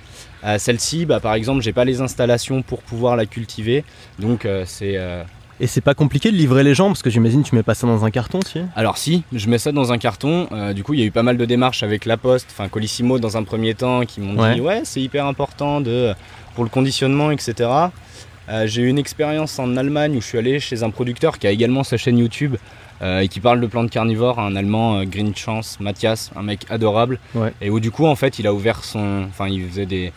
Euh, 0.45 0.59
Celle-ci, 0.59 1.05
bah, 1.07 1.19
par 1.19 1.35
exemple, 1.35 1.63
j'ai 1.63 1.73
pas 1.73 1.85
les 1.85 2.01
installations 2.01 2.63
pour 2.63 2.81
pouvoir 2.83 3.17
la 3.17 3.27
cultiver, 3.27 3.85
donc 4.21 4.45
euh, 4.45 4.63
c'est. 4.67 4.93
euh, 4.97 5.25
Et 5.59 5.67
c'est 5.67 5.81
pas 5.81 5.95
compliqué 5.95 6.31
de 6.31 6.37
livrer 6.37 6.63
les 6.63 6.75
gens 6.75 6.87
parce 6.89 7.03
que 7.03 7.11
j'imagine 7.11 7.43
tu 7.43 7.57
mets 7.57 7.65
pas 7.65 7.75
ça 7.75 7.87
dans 7.89 8.05
un 8.05 8.11
carton 8.13 8.39
si 8.47 8.61
Alors 8.77 8.97
si, 8.97 9.25
je 9.33 9.49
mets 9.49 9.59
ça 9.59 9.73
dans 9.73 9.91
un 9.93 9.99
carton. 9.99 10.47
euh, 10.53 10.73
du 10.75 10.85
coup, 10.85 10.95
il 10.95 11.01
y 11.01 11.03
a 11.03 11.07
eu 11.07 11.11
pas 11.11 11.25
mal 11.25 11.37
de 11.39 11.45
démarches 11.45 11.83
avec 11.83 12.05
La 12.05 12.17
Poste, 12.19 12.47
enfin 12.53 12.69
Colissimo 12.69 13.19
dans 13.19 13.37
un 13.37 13.43
premier 13.43 13.75
temps, 13.75 14.03
qui 14.05 14.21
m'ont 14.21 14.41
Ouais. 14.41 14.55
dit 14.55 14.61
ouais, 14.61 14.83
c'est 14.85 15.01
hyper 15.01 15.27
important 15.27 15.81
de 15.81 16.13
pour 16.57 16.65
le 16.65 16.71
conditionnement, 16.71 17.31
etc. 17.31 17.71
Euh, 18.49 18.67
j'ai 18.67 18.83
eu 18.83 18.89
une 18.89 18.99
expérience 18.99 19.59
en 19.61 19.77
Allemagne 19.77 20.17
où 20.17 20.21
je 20.21 20.27
suis 20.27 20.39
allé 20.39 20.59
chez 20.59 20.83
un 20.83 20.91
producteur 20.91 21.39
qui 21.39 21.47
a 21.47 21.51
également 21.51 21.85
sa 21.85 21.97
chaîne 21.97 22.19
YouTube 22.19 22.57
euh, 23.03 23.21
et 23.21 23.29
qui 23.29 23.41
parle 23.41 23.61
de 23.61 23.67
plantes 23.67 23.91
carnivores, 23.91 24.39
un 24.41 24.57
Allemand, 24.57 24.97
euh, 24.99 25.05
Green 25.05 25.35
Chance, 25.37 25.79
Mathias, 25.81 26.31
un 26.35 26.43
mec 26.43 26.61
adorable. 26.71 27.19
Ouais. 27.35 27.53
Et 27.61 27.71
où 27.71 27.79
du 27.79 27.91
coup, 27.91 28.07
en 28.07 28.17
fait, 28.17 28.39
il 28.39 28.47
a 28.47 28.55
ouvert 28.55 28.83
son, 28.85 29.27
enfin, 29.29 29.47
il 29.49 29.69
faisait 29.69 29.87
des 29.87 30.13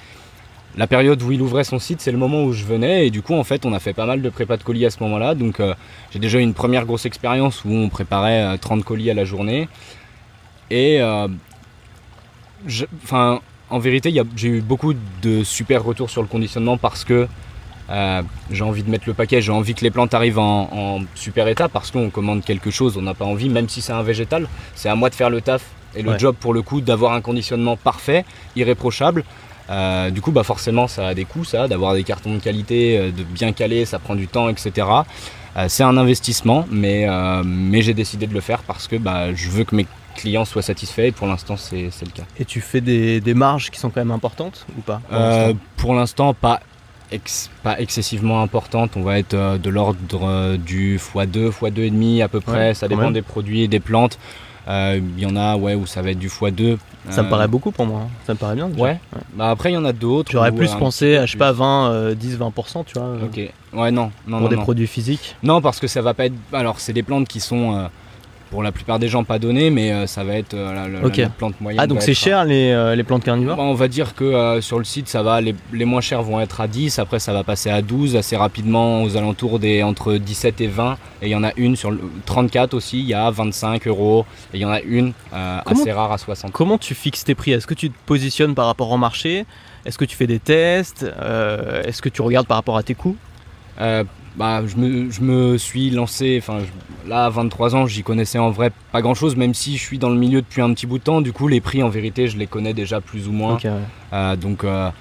la 0.77 0.85
période 0.87 1.21
où 1.23 1.31
il 1.31 1.41
ouvrait 1.41 1.63
son 1.63 1.79
site, 1.79 1.99
c'est 1.99 2.11
le 2.11 2.17
moment 2.19 2.43
où 2.43 2.53
je 2.53 2.63
venais 2.63 3.07
et 3.07 3.09
du 3.09 3.23
coup 3.23 3.33
en 3.33 3.43
fait 3.43 3.65
on 3.65 3.73
a 3.73 3.79
fait 3.79 3.91
pas 3.93 4.05
mal 4.05 4.21
de 4.21 4.29
prépa 4.29 4.55
de 4.55 4.61
colis 4.63 4.85
à 4.85 4.91
ce 4.91 5.01
moment-là. 5.01 5.33
Donc 5.33 5.59
j'ai 6.11 6.19
déjà 6.19 6.37
eu 6.37 6.43
une 6.43 6.53
première 6.53 6.85
grosse 6.85 7.07
expérience 7.07 7.65
où 7.65 7.69
on 7.71 7.89
préparait 7.89 8.43
euh, 8.43 8.55
30 8.57 8.83
colis 8.85 9.09
à 9.09 9.15
la 9.15 9.25
journée. 9.25 9.67
Et 10.69 10.99
je- 12.67 12.85
enfin 13.03 13.41
en 13.69 13.79
vérité 13.79 14.13
j'ai 14.35 14.47
eu 14.49 14.61
beaucoup 14.61 14.93
de 15.21 15.43
super 15.43 15.83
retours 15.83 16.09
sur 16.09 16.21
le 16.21 16.27
conditionnement 16.27 16.77
parce 16.77 17.03
que 17.03 17.27
euh, 17.89 18.21
j'ai 18.51 18.63
envie 18.63 18.83
de 18.83 18.89
mettre 18.89 19.05
le 19.07 19.13
paquet, 19.15 19.41
j'ai 19.41 19.51
envie 19.51 19.73
que 19.73 19.81
les 19.83 19.89
plantes 19.89 20.13
arrivent 20.13 20.37
en, 20.39 20.69
en 20.71 21.01
super 21.15 21.47
état 21.47 21.69
parce 21.69 21.89
qu'on 21.89 22.09
commande 22.11 22.43
quelque 22.43 22.69
chose, 22.69 22.97
on 22.97 23.01
n'a 23.01 23.15
pas 23.15 23.25
envie, 23.25 23.49
même 23.49 23.67
si 23.67 23.81
c'est 23.81 23.93
un 23.93 24.03
végétal, 24.03 24.47
c'est 24.75 24.89
à 24.89 24.95
moi 24.95 25.09
de 25.09 25.15
faire 25.15 25.29
le 25.31 25.41
taf 25.41 25.63
et 25.95 26.03
le 26.03 26.11
Ouais. 26.11 26.19
job 26.19 26.35
pour 26.39 26.53
le 26.53 26.61
coup 26.61 26.81
d'avoir 26.81 27.13
un 27.13 27.21
conditionnement 27.21 27.77
parfait, 27.77 28.25
irréprochable. 28.55 29.23
Euh, 29.71 30.09
du 30.11 30.21
coup, 30.21 30.31
bah 30.31 30.43
forcément, 30.43 30.87
ça 30.87 31.07
a 31.09 31.13
des 31.15 31.25
coûts, 31.25 31.43
ça, 31.43 31.67
d'avoir 31.67 31.93
des 31.93 32.03
cartons 32.03 32.33
de 32.33 32.39
qualité, 32.39 32.97
euh, 32.97 33.11
de 33.11 33.23
bien 33.23 33.51
caler, 33.53 33.85
ça 33.85 33.97
prend 33.99 34.15
du 34.15 34.27
temps, 34.27 34.49
etc. 34.49 34.87
Euh, 35.57 35.65
c'est 35.67 35.83
un 35.83 35.97
investissement, 35.97 36.65
mais, 36.71 37.07
mais 37.43 37.81
j'ai 37.81 37.93
décidé 37.95 38.27
de 38.27 38.33
le 38.35 38.41
faire 38.41 38.61
parce 38.63 38.87
que 38.87 38.95
bah, 38.97 39.33
je 39.33 39.49
veux 39.49 39.63
que 39.63 39.75
mes 39.75 39.87
clients 40.19 40.45
soient 40.45 40.61
satisfaits 40.61 41.01
et 41.07 41.11
pour 41.11 41.27
l'instant, 41.27 41.55
c'est 41.57 41.83
le 42.01 42.11
cas. 42.13 42.23
Et 42.39 42.45
tu 42.45 42.61
fais 42.61 42.81
des, 42.81 43.21
des 43.21 43.33
marges 43.33 43.69
qui 43.71 43.79
sont 43.79 43.89
quand 43.89 44.01
même 44.01 44.11
importantes 44.11 44.65
ou 44.77 44.81
pas 44.81 45.01
pour 45.77 45.91
Euh, 45.93 45.95
l'instant? 45.95 46.33
pas, 46.33 46.59
ex- 47.11 47.49
pas 47.63 47.79
excessivement 47.79 48.41
importante. 48.41 48.91
On 48.95 49.01
va 49.01 49.17
être 49.19 49.33
euh, 49.33 49.57
de 49.57 49.69
l'ordre 49.69 49.97
euh, 50.23 50.57
du 50.57 50.97
x2, 50.97 51.51
x2,5 51.51 52.23
à 52.23 52.27
peu 52.27 52.39
près. 52.41 52.57
Ouais, 52.69 52.73
ça 52.73 52.87
dépend 52.87 53.03
même. 53.03 53.13
des 53.13 53.21
produits 53.21 53.61
et 53.63 53.67
des 53.67 53.79
plantes. 53.79 54.17
Euh, 54.67 54.99
Il 55.17 55.23
y 55.23 55.25
en 55.25 55.35
a 55.35 55.55
ouais, 55.55 55.73
où 55.73 55.85
ça 55.87 56.01
va 56.01 56.11
être 56.11 56.19
du 56.19 56.27
x2. 56.29 56.77
Ça 57.09 57.23
me 57.23 57.29
paraît 57.29 57.47
beaucoup 57.47 57.71
pour 57.71 57.85
moi, 57.87 58.01
hein. 58.01 58.09
ça 58.27 58.33
me 58.33 58.37
paraît 58.37 58.55
bien. 58.55 58.69
déjà. 58.69 58.83
Ouais. 58.83 58.99
Bah 59.33 59.49
après, 59.49 59.71
il 59.71 59.73
y 59.73 59.77
en 59.77 59.85
a 59.85 59.93
d'autres. 59.93 60.31
J'aurais 60.31 60.51
plus 60.51 60.71
pensé 60.75 61.15
à, 61.17 61.25
je 61.25 61.31
sais 61.31 61.37
pas, 61.39 61.51
plus. 61.53 61.59
20, 61.59 61.91
euh, 61.91 62.13
10, 62.13 62.37
20%, 62.37 62.83
tu 62.85 62.99
vois, 62.99 63.13
Ok. 63.23 63.39
Ouais, 63.73 63.89
non. 63.89 64.11
Non, 64.27 64.37
pour 64.37 64.41
non, 64.41 64.47
des 64.49 64.55
non. 64.57 64.61
produits 64.63 64.85
physiques. 64.85 65.35
Non, 65.41 65.59
parce 65.61 65.79
que 65.79 65.87
ça 65.87 66.01
va 66.03 66.13
pas 66.13 66.25
être. 66.25 66.35
Alors, 66.53 66.79
c'est 66.79 66.93
des 66.93 67.01
plantes 67.01 67.27
qui 67.27 67.39
sont 67.39 67.89
pour 68.49 68.63
la 68.63 68.71
plupart 68.71 68.97
des 68.99 69.07
gens 69.07 69.23
pas 69.23 69.37
données, 69.39 69.69
mais 69.69 69.91
euh, 69.91 70.07
ça 70.07 70.23
va 70.23 70.33
être 70.35 70.53
euh, 70.55 70.73
la, 70.73 70.87
la- 70.87 71.05
Ok. 71.05 71.17
la 71.17 71.29
plante 71.29 71.61
moyenne. 71.61 71.79
Ah, 71.81 71.87
donc 71.87 72.01
c'est 72.01 72.13
cher 72.13 72.45
les, 72.45 72.71
euh, 72.71 72.95
les 72.95 73.03
plantes 73.03 73.23
carnivores? 73.23 73.57
Bah, 73.57 73.63
on 73.63 73.73
va 73.75 73.87
dire 73.87 74.15
que 74.15 74.23
euh, 74.23 74.59
sur 74.61 74.79
le 74.79 74.85
site, 74.85 75.07
ça 75.07 75.21
va. 75.21 75.39
Les, 75.41 75.53
les 75.71 75.85
moins 75.85 76.01
chers 76.01 76.23
vont 76.23 76.39
être 76.39 76.59
à 76.61 76.67
10. 76.67 76.97
Après, 76.99 77.19
ça 77.19 77.31
va 77.33 77.43
passer 77.43 77.69
à 77.69 77.81
12 77.81 78.15
assez 78.15 78.35
rapidement, 78.35 79.03
aux 79.03 79.15
alentours 79.17 79.59
des 79.59 79.83
entre 79.83 80.15
17 80.15 80.61
et 80.61 80.67
20. 80.67 80.97
Et 81.21 81.27
il 81.27 81.31
y 81.31 81.35
en 81.35 81.43
a 81.43 81.51
une 81.57 81.75
sur 81.75 81.91
le 81.91 81.99
34 82.25 82.73
aussi. 82.73 82.99
Il 82.99 83.05
y 83.07 83.13
a 83.13 83.29
25 83.29 83.87
euros. 83.87 84.25
Et 84.53 84.57
il 84.57 84.61
y 84.61 84.65
en 84.65 84.71
a 84.71 84.81
une 84.81 85.13
euh, 85.33 85.59
Comment- 85.65 85.81
assez 85.81 85.91
rare 85.91 86.11
à 86.11 86.17
60. 86.17 86.51
Comment 86.51 86.77
tu 86.77 86.95
fixes 86.95 87.23
tes 87.23 87.35
prix? 87.35 87.51
Est-ce 87.51 87.67
que 87.67 87.73
tu 87.75 87.89
te 87.91 87.95
positionnes 88.05 88.55
par 88.55 88.65
rapport 88.65 88.89
au 88.91 88.97
marché? 88.97 89.45
Est-ce 89.85 89.97
que 89.97 90.05
tu 90.05 90.15
fais 90.15 90.27
des 90.27 90.39
tests? 90.39 91.05
Euh, 91.21 91.83
Est-ce 91.83 92.01
que 92.01 92.09
tu 92.09 92.21
regardes 92.21 92.47
par 92.47 92.57
rapport 92.57 92.77
à 92.77 92.83
tes 92.83 92.95
coûts? 92.95 93.15
Euh, 93.79 94.03
bah, 94.39 94.61
je, 94.65 94.77
me, 94.77 95.11
je 95.11 95.19
me 95.19 95.57
suis 95.57 95.89
lancé, 95.89 96.39
enfin 96.41 96.59
là 97.05 97.25
à 97.25 97.29
23 97.29 97.75
ans, 97.75 97.85
j'y 97.87 98.03
connaissais 98.03 98.39
en 98.39 98.51
vrai 98.51 98.71
pas 98.93 99.01
grand 99.01 99.13
chose, 99.13 99.35
même 99.35 99.53
si 99.53 99.75
je 99.75 99.83
suis 99.83 99.97
dans 99.97 100.09
le 100.09 100.15
milieu 100.15 100.41
depuis 100.41 100.61
un 100.61 100.73
petit 100.73 100.87
bout 100.87 100.97
de 100.97 101.03
temps. 101.03 101.19
Du 101.19 101.33
coup, 101.33 101.49
les 101.49 101.59
prix 101.59 101.83
en 101.83 101.89
vérité, 101.89 102.29
je 102.29 102.37
les 102.37 102.47
connais 102.47 102.73
déjà 102.73 103.01
plus 103.01 103.27
ou 103.27 103.33
moins. 103.33 103.55
Ouais. 103.55 103.69
Euh, 104.13 104.37
donc, 104.37 104.63
euh, 104.63 104.91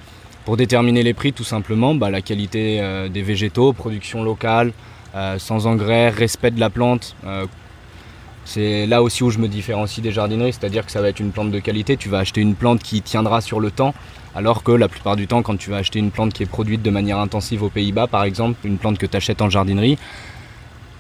pour 0.44 0.56
déterminer 0.56 1.04
les 1.04 1.14
prix, 1.14 1.32
tout 1.32 1.44
simplement, 1.44 1.94
bah, 1.94 2.10
la 2.10 2.20
qualité 2.20 2.80
euh, 2.80 3.08
des 3.08 3.22
végétaux, 3.22 3.72
production 3.72 4.24
locale, 4.24 4.72
sans 5.38 5.66
engrais, 5.66 6.10
respect 6.10 6.50
de 6.50 6.60
la 6.60 6.70
plante. 6.70 7.16
c'est 8.44 8.86
là 8.86 9.02
aussi 9.02 9.22
où 9.24 9.30
je 9.30 9.38
me 9.38 9.48
différencie 9.48 10.00
des 10.00 10.12
jardineries, 10.12 10.52
c'est-à-dire 10.52 10.86
que 10.86 10.92
ça 10.92 11.00
va 11.00 11.08
être 11.08 11.18
une 11.20 11.30
plante 11.30 11.50
de 11.50 11.58
qualité. 11.60 11.96
Tu 11.96 12.08
vas 12.08 12.18
acheter 12.18 12.40
une 12.40 12.54
plante 12.54 12.82
qui 12.82 13.02
tiendra 13.02 13.40
sur 13.40 13.58
le 13.58 13.70
temps, 13.72 13.94
alors 14.34 14.62
que 14.62 14.72
la 14.72 14.88
plupart 14.88 15.16
du 15.16 15.26
temps, 15.26 15.42
quand 15.42 15.56
tu 15.56 15.70
vas 15.70 15.76
acheter 15.78 15.98
une 15.98 16.10
plante 16.10 16.32
qui 16.32 16.42
est 16.42 16.46
produite 16.46 16.82
de 16.82 16.90
manière 16.90 17.18
intensive 17.18 17.62
aux 17.62 17.70
Pays-Bas, 17.70 18.06
par 18.06 18.24
exemple, 18.24 18.58
une 18.66 18.78
plante 18.78 18.98
que 18.98 19.06
tu 19.06 19.16
achètes 19.16 19.42
en 19.42 19.50
jardinerie, 19.50 19.98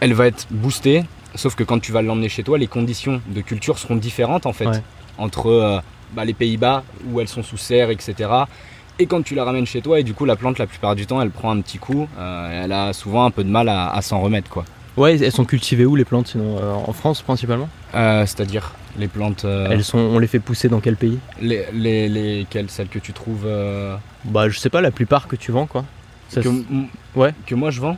elle 0.00 0.14
va 0.14 0.26
être 0.26 0.46
boostée. 0.50 1.04
Sauf 1.34 1.54
que 1.54 1.62
quand 1.64 1.78
tu 1.78 1.92
vas 1.92 2.02
l'emmener 2.02 2.28
chez 2.28 2.42
toi, 2.42 2.58
les 2.58 2.66
conditions 2.66 3.20
de 3.28 3.40
culture 3.40 3.78
seront 3.78 3.96
différentes 3.96 4.46
en 4.46 4.52
fait 4.52 4.66
Ouais. 4.66 4.82
entre 5.18 5.48
euh, 5.50 5.78
bah, 6.14 6.24
les 6.24 6.32
Pays-Bas 6.34 6.84
où 7.10 7.20
elles 7.20 7.28
sont 7.28 7.42
sous 7.42 7.58
serre, 7.58 7.90
etc. 7.90 8.14
Et 8.98 9.06
quand 9.06 9.22
tu 9.22 9.34
la 9.34 9.44
ramènes 9.44 9.66
chez 9.66 9.80
toi, 9.82 10.00
et 10.00 10.02
du 10.02 10.14
coup 10.14 10.24
la 10.24 10.34
plante 10.36 10.58
la 10.58 10.66
plupart 10.66 10.96
du 10.96 11.06
temps 11.06 11.20
elle 11.20 11.30
prend 11.30 11.50
un 11.50 11.60
petit 11.60 11.78
coup, 11.78 12.08
euh, 12.18 12.64
elle 12.64 12.72
a 12.72 12.92
souvent 12.92 13.24
un 13.26 13.30
peu 13.30 13.44
de 13.44 13.50
mal 13.50 13.68
à, 13.68 13.90
à 13.90 14.02
s'en 14.02 14.20
remettre 14.20 14.48
quoi. 14.50 14.64
Ouais, 14.98 15.16
elles 15.22 15.32
sont 15.32 15.44
cultivées 15.44 15.86
où 15.86 15.94
les 15.96 16.04
plantes 16.04 16.26
sinon 16.28 16.58
Euh, 16.60 16.72
En 16.74 16.92
France 16.92 17.22
principalement 17.22 17.68
Euh, 17.94 18.26
C'est-à-dire 18.26 18.72
les 18.98 19.08
plantes, 19.08 19.44
euh, 19.44 19.68
Elles 19.70 19.84
sont, 19.84 19.98
On 19.98 20.18
les 20.18 20.26
fait 20.26 20.40
pousser 20.40 20.68
dans 20.68 20.80
quel 20.80 20.96
pays 20.96 21.18
les, 21.40 21.64
les, 21.72 22.08
lesquelles, 22.08 22.68
celles 22.68 22.88
que 22.88 22.98
tu 22.98 23.12
trouves, 23.12 23.44
euh, 23.46 23.96
Bah 24.24 24.48
je 24.48 24.58
sais 24.58 24.70
pas, 24.70 24.80
la 24.80 24.90
plupart 24.90 25.28
que 25.28 25.36
tu 25.36 25.52
vends 25.52 25.66
quoi. 25.66 25.84
Ça, 26.28 26.42
que, 26.42 26.48
ouais. 27.14 27.32
que 27.46 27.54
moi 27.54 27.70
je 27.70 27.80
vends. 27.80 27.96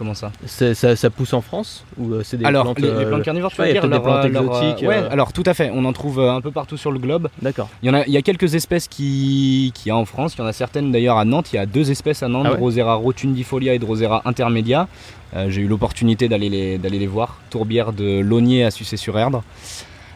Comment 0.00 0.14
ça 0.14 0.32
ça, 0.46 0.96
ça 0.96 1.10
pousse 1.10 1.34
en 1.34 1.42
France 1.42 1.84
Ou 1.98 2.14
euh, 2.14 2.22
c'est 2.24 2.38
des 2.38 2.46
Alors 2.46 2.64
plantes 2.64 2.78
les, 2.78 2.88
les 2.88 3.04
euh, 3.04 3.08
plantes 3.10 3.22
carnivores, 3.22 3.50
tu 3.50 3.58
veux 3.58 3.64
pas, 3.64 3.70
il 3.70 3.74
y 3.74 3.78
a 3.78 3.80
dire 3.82 3.90
des 3.90 4.00
plantes 4.00 4.24
euh, 4.24 4.28
leur, 4.30 4.44
exotiques, 4.44 4.88
Ouais, 4.88 4.96
euh. 4.96 5.10
alors 5.10 5.34
tout 5.34 5.42
à 5.44 5.52
fait. 5.52 5.70
On 5.74 5.84
en 5.84 5.92
trouve 5.92 6.20
un 6.20 6.40
peu 6.40 6.50
partout 6.50 6.78
sur 6.78 6.90
le 6.90 6.98
globe. 6.98 7.28
D'accord. 7.42 7.68
Il 7.82 7.88
y, 7.88 7.90
en 7.90 7.94
a, 7.94 8.06
il 8.06 8.12
y 8.14 8.16
a 8.16 8.22
quelques 8.22 8.54
espèces 8.54 8.88
qui, 8.88 9.72
qui 9.74 9.90
y 9.90 9.92
a 9.92 9.96
en 9.96 10.06
France, 10.06 10.36
il 10.36 10.40
y 10.40 10.42
en 10.42 10.46
a 10.46 10.54
certaines 10.54 10.90
d'ailleurs 10.90 11.18
à 11.18 11.26
Nantes, 11.26 11.52
il 11.52 11.56
y 11.56 11.58
a 11.58 11.66
deux 11.66 11.90
espèces 11.90 12.22
à 12.22 12.28
Nantes, 12.28 12.46
Ah 12.48 12.52
ouais 12.52 12.56
Drosera 12.56 12.94
rotundifolia 12.94 13.74
et 13.74 13.78
Drosera 13.78 14.22
intermedia. 14.24 14.88
Euh, 15.36 15.50
J'ai 15.50 15.60
eu 15.60 15.68
l'opportunité 15.68 16.30
d'aller 16.30 16.48
les, 16.48 16.78
d'aller 16.78 16.98
les 16.98 17.06
voir, 17.06 17.38
tourbière 17.50 17.92
de 17.92 18.20
Launier 18.20 18.64
à 18.64 18.70
Sucé-sur-Erdre. 18.70 19.42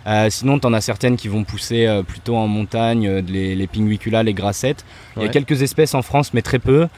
Euh, 0.07 0.29
sinon, 0.31 0.59
tu 0.59 0.66
en 0.66 0.73
as 0.73 0.81
certaines 0.81 1.16
qui 1.16 1.29
vont 1.29 1.44
pousser 1.44 1.87
euh, 1.87 2.03
plutôt 2.03 2.37
en 2.37 2.47
montagne, 2.47 3.07
euh, 3.07 3.23
les, 3.27 3.55
les 3.55 3.66
pinguicula, 3.66 4.23
les 4.23 4.35
grassettes. 4.35 4.85
Il 5.16 5.23
y 5.23 5.27
a 5.27 5.29
quelques 5.29 5.62
espèces 5.62 5.94
en 5.94 6.03
France, 6.03 6.33
mais 6.35 6.42
très 6.42 6.59
peu. 6.59 6.88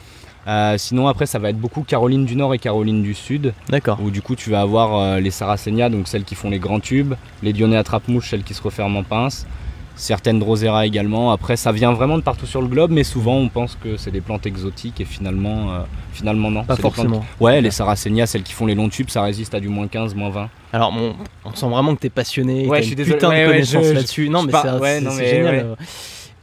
Euh, 0.47 0.77
sinon, 0.77 1.07
après, 1.07 1.25
ça 1.25 1.39
va 1.39 1.49
être 1.49 1.57
beaucoup 1.59 1.83
Caroline 1.83 2.25
du 2.25 2.35
Nord 2.35 2.53
et 2.53 2.59
Caroline 2.59 3.03
du 3.03 3.13
Sud, 3.13 3.53
D'accord. 3.69 3.99
où 4.01 4.09
du 4.11 4.21
coup, 4.21 4.35
tu 4.35 4.49
vas 4.49 4.61
avoir 4.61 4.95
euh, 4.97 5.19
les 5.19 5.31
Sarracenia, 5.31 5.89
donc 5.89 6.07
celles 6.07 6.23
qui 6.23 6.35
font 6.35 6.49
les 6.49 6.59
grands 6.59 6.79
tubes, 6.79 7.15
les 7.43 7.51
Dionnées 7.53 7.75
à 7.77 7.83
trappe-mouche, 7.83 8.29
celles 8.29 8.43
qui 8.43 8.53
se 8.53 8.61
referment 8.61 8.99
en 8.99 9.03
pince, 9.03 9.45
certaines 9.97 10.39
Drosera 10.39 10.85
également. 10.85 11.31
Après, 11.33 11.57
ça 11.57 11.73
vient 11.73 11.91
vraiment 11.91 12.17
de 12.17 12.23
partout 12.23 12.45
sur 12.45 12.61
le 12.61 12.67
globe, 12.67 12.91
mais 12.91 13.03
souvent, 13.03 13.35
on 13.35 13.49
pense 13.49 13.75
que 13.83 13.97
c'est 13.97 14.11
des 14.11 14.21
plantes 14.21 14.45
exotiques 14.45 15.01
et 15.01 15.05
finalement, 15.05 15.73
euh, 15.73 15.79
finalement 16.13 16.49
non. 16.49 16.63
Pas 16.63 16.77
forcément. 16.77 17.25
Ouais, 17.41 17.59
les 17.59 17.71
Sarracenia, 17.71 18.25
celles 18.25 18.43
qui 18.43 18.53
font 18.53 18.67
les 18.67 18.75
longs 18.75 18.87
tubes, 18.89 19.09
ça 19.09 19.23
résiste 19.23 19.53
à 19.53 19.59
du 19.59 19.67
moins 19.67 19.87
15, 19.87 20.15
moins 20.15 20.29
20. 20.29 20.49
Alors 20.71 20.93
on 21.45 21.53
sent 21.55 21.67
vraiment 21.67 21.93
que 21.95 21.99
t'es 22.01 22.09
passionné, 22.09 22.67
Ouais, 22.67 22.81
je 22.81 22.87
suis 22.87 22.95
désolé. 22.95 23.15
putain 23.15 23.29
Ouais, 23.29 23.41
de 23.43 23.47
ouais, 23.47 23.53
connaissances 23.53 23.83
je- 23.83 23.89
je- 23.89 23.93
là-dessus. 23.95 24.29
Non 24.29 24.41
je 24.41 24.45
mais 24.47 24.51
c'est 24.53 24.79
ouais, 24.79 25.25
génial. 25.29 25.75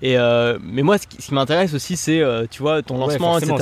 Euh. 0.04 0.08
Et 0.08 0.16
euh, 0.16 0.58
mais 0.62 0.82
moi, 0.82 0.98
ce 0.98 1.06
qui, 1.06 1.34
m'intéresse 1.34 1.74
aussi, 1.74 1.96
c'est 1.96 2.20
euh, 2.20 2.46
tu 2.50 2.62
vois 2.62 2.82
ton 2.82 2.98
lancement, 2.98 3.34
ouais, 3.34 3.38
etc. 3.38 3.54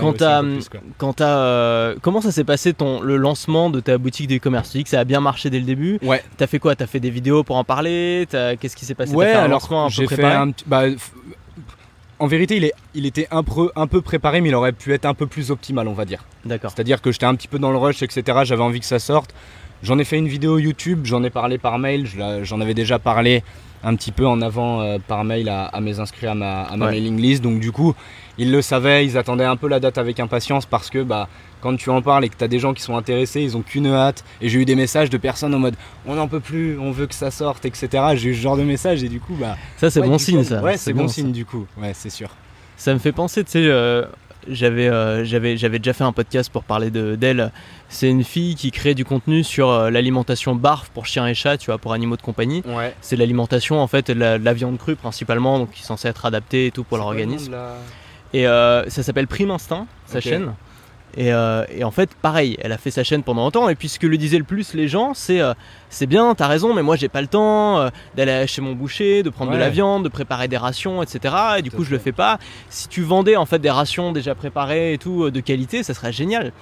Quand 0.00 0.12
plus, 0.12 0.68
quoi. 0.68 0.80
quand 0.98 1.12
t'as, 1.14 1.38
euh, 1.38 1.94
comment 2.00 2.20
ça 2.20 2.32
s'est 2.32 2.44
passé 2.44 2.72
ton 2.72 3.00
le 3.00 3.16
lancement 3.16 3.70
de 3.70 3.80
ta 3.80 3.98
boutique 3.98 4.28
de 4.28 4.36
e-commerce 4.36 4.70
Tu 4.70 4.78
dis 4.78 4.84
que 4.84 4.90
ça 4.90 5.00
a 5.00 5.04
bien 5.04 5.20
marché 5.20 5.50
dès 5.50 5.58
le 5.58 5.66
début? 5.66 5.98
Ouais, 6.02 6.22
T'as 6.36 6.46
fait 6.46 6.58
quoi? 6.58 6.74
T'as 6.74 6.86
fait 6.86 7.00
des 7.00 7.10
vidéos 7.10 7.44
pour 7.44 7.56
en 7.56 7.64
parler? 7.64 8.26
Qu'est-ce 8.30 8.76
qui 8.76 8.84
s'est 8.84 8.94
passé? 8.94 9.14
Ouais, 9.14 9.32
fait 9.32 9.34
un 9.34 9.44
alors 9.44 9.90
j'ai 9.90 10.06
fait 10.06 10.24
un 10.24 10.50
bah, 10.66 10.84
en 12.18 12.26
vérité, 12.26 12.56
il, 12.56 12.64
est, 12.64 12.72
il 12.94 13.06
était 13.06 13.26
un 13.30 13.42
peu, 13.42 13.70
un 13.76 13.86
peu 13.86 14.00
préparé, 14.00 14.40
mais 14.40 14.48
il 14.48 14.54
aurait 14.54 14.72
pu 14.72 14.92
être 14.92 15.04
un 15.04 15.14
peu 15.14 15.26
plus 15.26 15.50
optimal, 15.50 15.88
on 15.88 15.92
va 15.94 16.04
dire. 16.04 16.24
D'accord. 16.44 16.70
C'est-à-dire 16.74 17.02
que 17.02 17.10
j'étais 17.10 17.26
un 17.26 17.34
petit 17.34 17.48
peu 17.48 17.58
dans 17.58 17.70
le 17.70 17.76
rush, 17.76 18.02
etc. 18.02 18.38
J'avais 18.44 18.62
envie 18.62 18.80
que 18.80 18.86
ça 18.86 18.98
sorte. 18.98 19.34
J'en 19.84 19.98
ai 19.98 20.04
fait 20.04 20.16
une 20.18 20.28
vidéo 20.28 20.58
YouTube, 20.58 21.00
j'en 21.04 21.22
ai 21.24 21.30
parlé 21.30 21.58
par 21.58 21.78
mail, 21.78 22.08
j'en 22.42 22.60
avais 22.60 22.74
déjà 22.74 22.98
parlé 22.98 23.42
un 23.86 23.94
petit 23.96 24.12
peu 24.12 24.26
en 24.26 24.40
avant 24.40 24.80
euh, 24.80 24.96
par 25.06 25.24
mail 25.24 25.50
à, 25.50 25.66
à 25.66 25.80
mes 25.82 26.00
inscrits 26.00 26.26
à 26.26 26.34
ma, 26.34 26.62
à 26.62 26.74
ma 26.78 26.86
Ouais. 26.86 26.92
mailing 26.92 27.20
list. 27.20 27.42
Donc 27.42 27.60
du 27.60 27.70
coup, 27.70 27.94
ils 28.38 28.50
le 28.50 28.62
savaient, 28.62 29.04
ils 29.04 29.18
attendaient 29.18 29.44
un 29.44 29.56
peu 29.56 29.68
la 29.68 29.80
date 29.80 29.98
avec 29.98 30.18
impatience 30.20 30.64
parce 30.64 30.88
que 30.88 31.02
bah, 31.02 31.28
quand 31.60 31.76
tu 31.76 31.90
en 31.90 32.00
parles 32.00 32.24
et 32.24 32.30
que 32.30 32.36
tu 32.36 32.42
as 32.42 32.48
des 32.48 32.58
gens 32.58 32.72
qui 32.72 32.80
sont 32.82 32.96
intéressés, 32.96 33.42
ils 33.42 33.58
ont 33.58 33.60
qu'une 33.62 33.86
hâte. 33.88 34.24
Et 34.40 34.48
j'ai 34.48 34.58
eu 34.58 34.64
des 34.64 34.74
messages 34.74 35.10
de 35.10 35.18
personnes 35.18 35.54
en 35.54 35.58
mode 35.58 35.74
on 36.06 36.14
n'en 36.14 36.28
peut 36.28 36.40
plus, 36.40 36.78
on 36.78 36.92
veut 36.92 37.06
que 37.06 37.14
ça 37.14 37.30
sorte, 37.30 37.66
etc. 37.66 37.88
J'ai 38.14 38.30
eu 38.30 38.34
ce 38.34 38.40
genre 38.40 38.56
de 38.56 38.62
messages 38.62 39.04
et 39.04 39.08
du 39.10 39.20
coup, 39.20 39.34
bah, 39.38 39.58
Ça 39.76 39.90
c'est 39.90 40.00
ouais, 40.00 40.08
bon 40.08 40.16
signe 40.16 40.38
coup, 40.38 40.44
ça. 40.48 40.62
Ouais, 40.62 40.78
c'est 40.78 40.94
bon 40.94 41.08
signe 41.08 41.30
du 41.32 41.44
coup, 41.44 41.66
ouais, 41.76 41.92
c'est 41.92 42.08
sûr. 42.10 42.30
Ça 42.78 42.94
me 42.94 42.98
fait 42.98 43.12
penser, 43.12 43.44
tu 43.44 43.50
sais, 43.52 43.66
euh, 43.66 44.04
j'avais 44.48 44.88
euh, 44.88 45.24
j'avais 45.24 45.56
j'avais 45.56 45.78
déjà 45.78 45.92
fait 45.92 46.04
un 46.04 46.12
podcast 46.12 46.50
pour 46.50 46.64
parler 46.64 46.90
de 46.90 47.14
d'elle. 47.14 47.52
C'est 47.88 48.08
une 48.08 48.24
fille 48.24 48.54
qui 48.54 48.70
crée 48.70 48.94
du 48.94 49.04
contenu 49.04 49.44
sur 49.44 49.70
euh, 49.70 49.90
l'alimentation 49.90 50.54
barf 50.54 50.90
pour 50.90 51.06
chiens 51.06 51.26
et 51.26 51.34
chats, 51.34 51.56
tu 51.58 51.66
vois, 51.66 51.78
pour 51.78 51.92
animaux 51.92 52.16
de 52.16 52.22
compagnie. 52.22 52.62
Ouais. 52.66 52.94
C'est 53.00 53.16
l'alimentation 53.16 53.80
en 53.80 53.86
fait 53.86 54.10
de 54.10 54.18
la, 54.18 54.38
de 54.38 54.44
la 54.44 54.52
viande 54.52 54.78
crue 54.78 54.96
principalement, 54.96 55.58
donc 55.58 55.72
qui 55.72 55.82
est 55.82 55.86
censée 55.86 56.08
être 56.08 56.24
adaptée 56.26 56.66
et 56.66 56.70
tout 56.70 56.84
pour 56.84 56.96
leur 56.96 57.06
organisme. 57.06 57.54
Et 58.32 58.46
euh, 58.48 58.88
ça 58.90 59.02
s'appelle 59.02 59.28
Prime 59.28 59.50
Instinct, 59.50 59.86
sa 60.06 60.20
chaîne. 60.20 60.54
Et, 61.16 61.32
euh, 61.32 61.64
et 61.74 61.84
en 61.84 61.90
fait, 61.90 62.10
pareil, 62.14 62.56
elle 62.60 62.72
a 62.72 62.78
fait 62.78 62.90
sa 62.90 63.04
chaîne 63.04 63.22
pendant 63.22 63.44
longtemps. 63.44 63.68
Et 63.68 63.74
puis 63.74 63.88
ce 63.88 63.98
que 63.98 64.06
le 64.06 64.16
disaient 64.16 64.38
le 64.38 64.44
plus 64.44 64.74
les 64.74 64.88
gens, 64.88 65.14
c'est 65.14 65.40
euh, 65.40 65.54
c'est 65.88 66.06
bien, 66.06 66.34
t'as 66.34 66.48
raison, 66.48 66.74
mais 66.74 66.82
moi 66.82 66.96
j'ai 66.96 67.08
pas 67.08 67.20
le 67.20 67.28
temps 67.28 67.78
euh, 67.78 67.88
d'aller 68.16 68.46
chez 68.46 68.60
mon 68.60 68.72
boucher, 68.72 69.22
de 69.22 69.30
prendre 69.30 69.52
de 69.52 69.56
la 69.56 69.70
viande, 69.70 70.04
de 70.04 70.08
préparer 70.08 70.48
des 70.48 70.56
rations, 70.56 71.02
etc. 71.02 71.34
Et 71.58 71.62
du 71.62 71.70
Tout 71.70 71.76
coup, 71.76 71.84
je 71.84 71.90
le 71.90 71.98
fais 71.98 72.12
pas. 72.12 72.38
Si 72.68 72.88
tu 72.88 73.02
vendais 73.02 73.36
en 73.36 73.46
fait 73.46 73.60
des 73.60 73.70
rations 73.70 74.12
déjà 74.12 74.34
préparées 74.34 74.94
et 74.94 74.98
tout 74.98 75.30
de 75.30 75.40
qualité, 75.40 75.82
ça 75.82 75.94
serait 75.94 76.12
génial. 76.12 76.52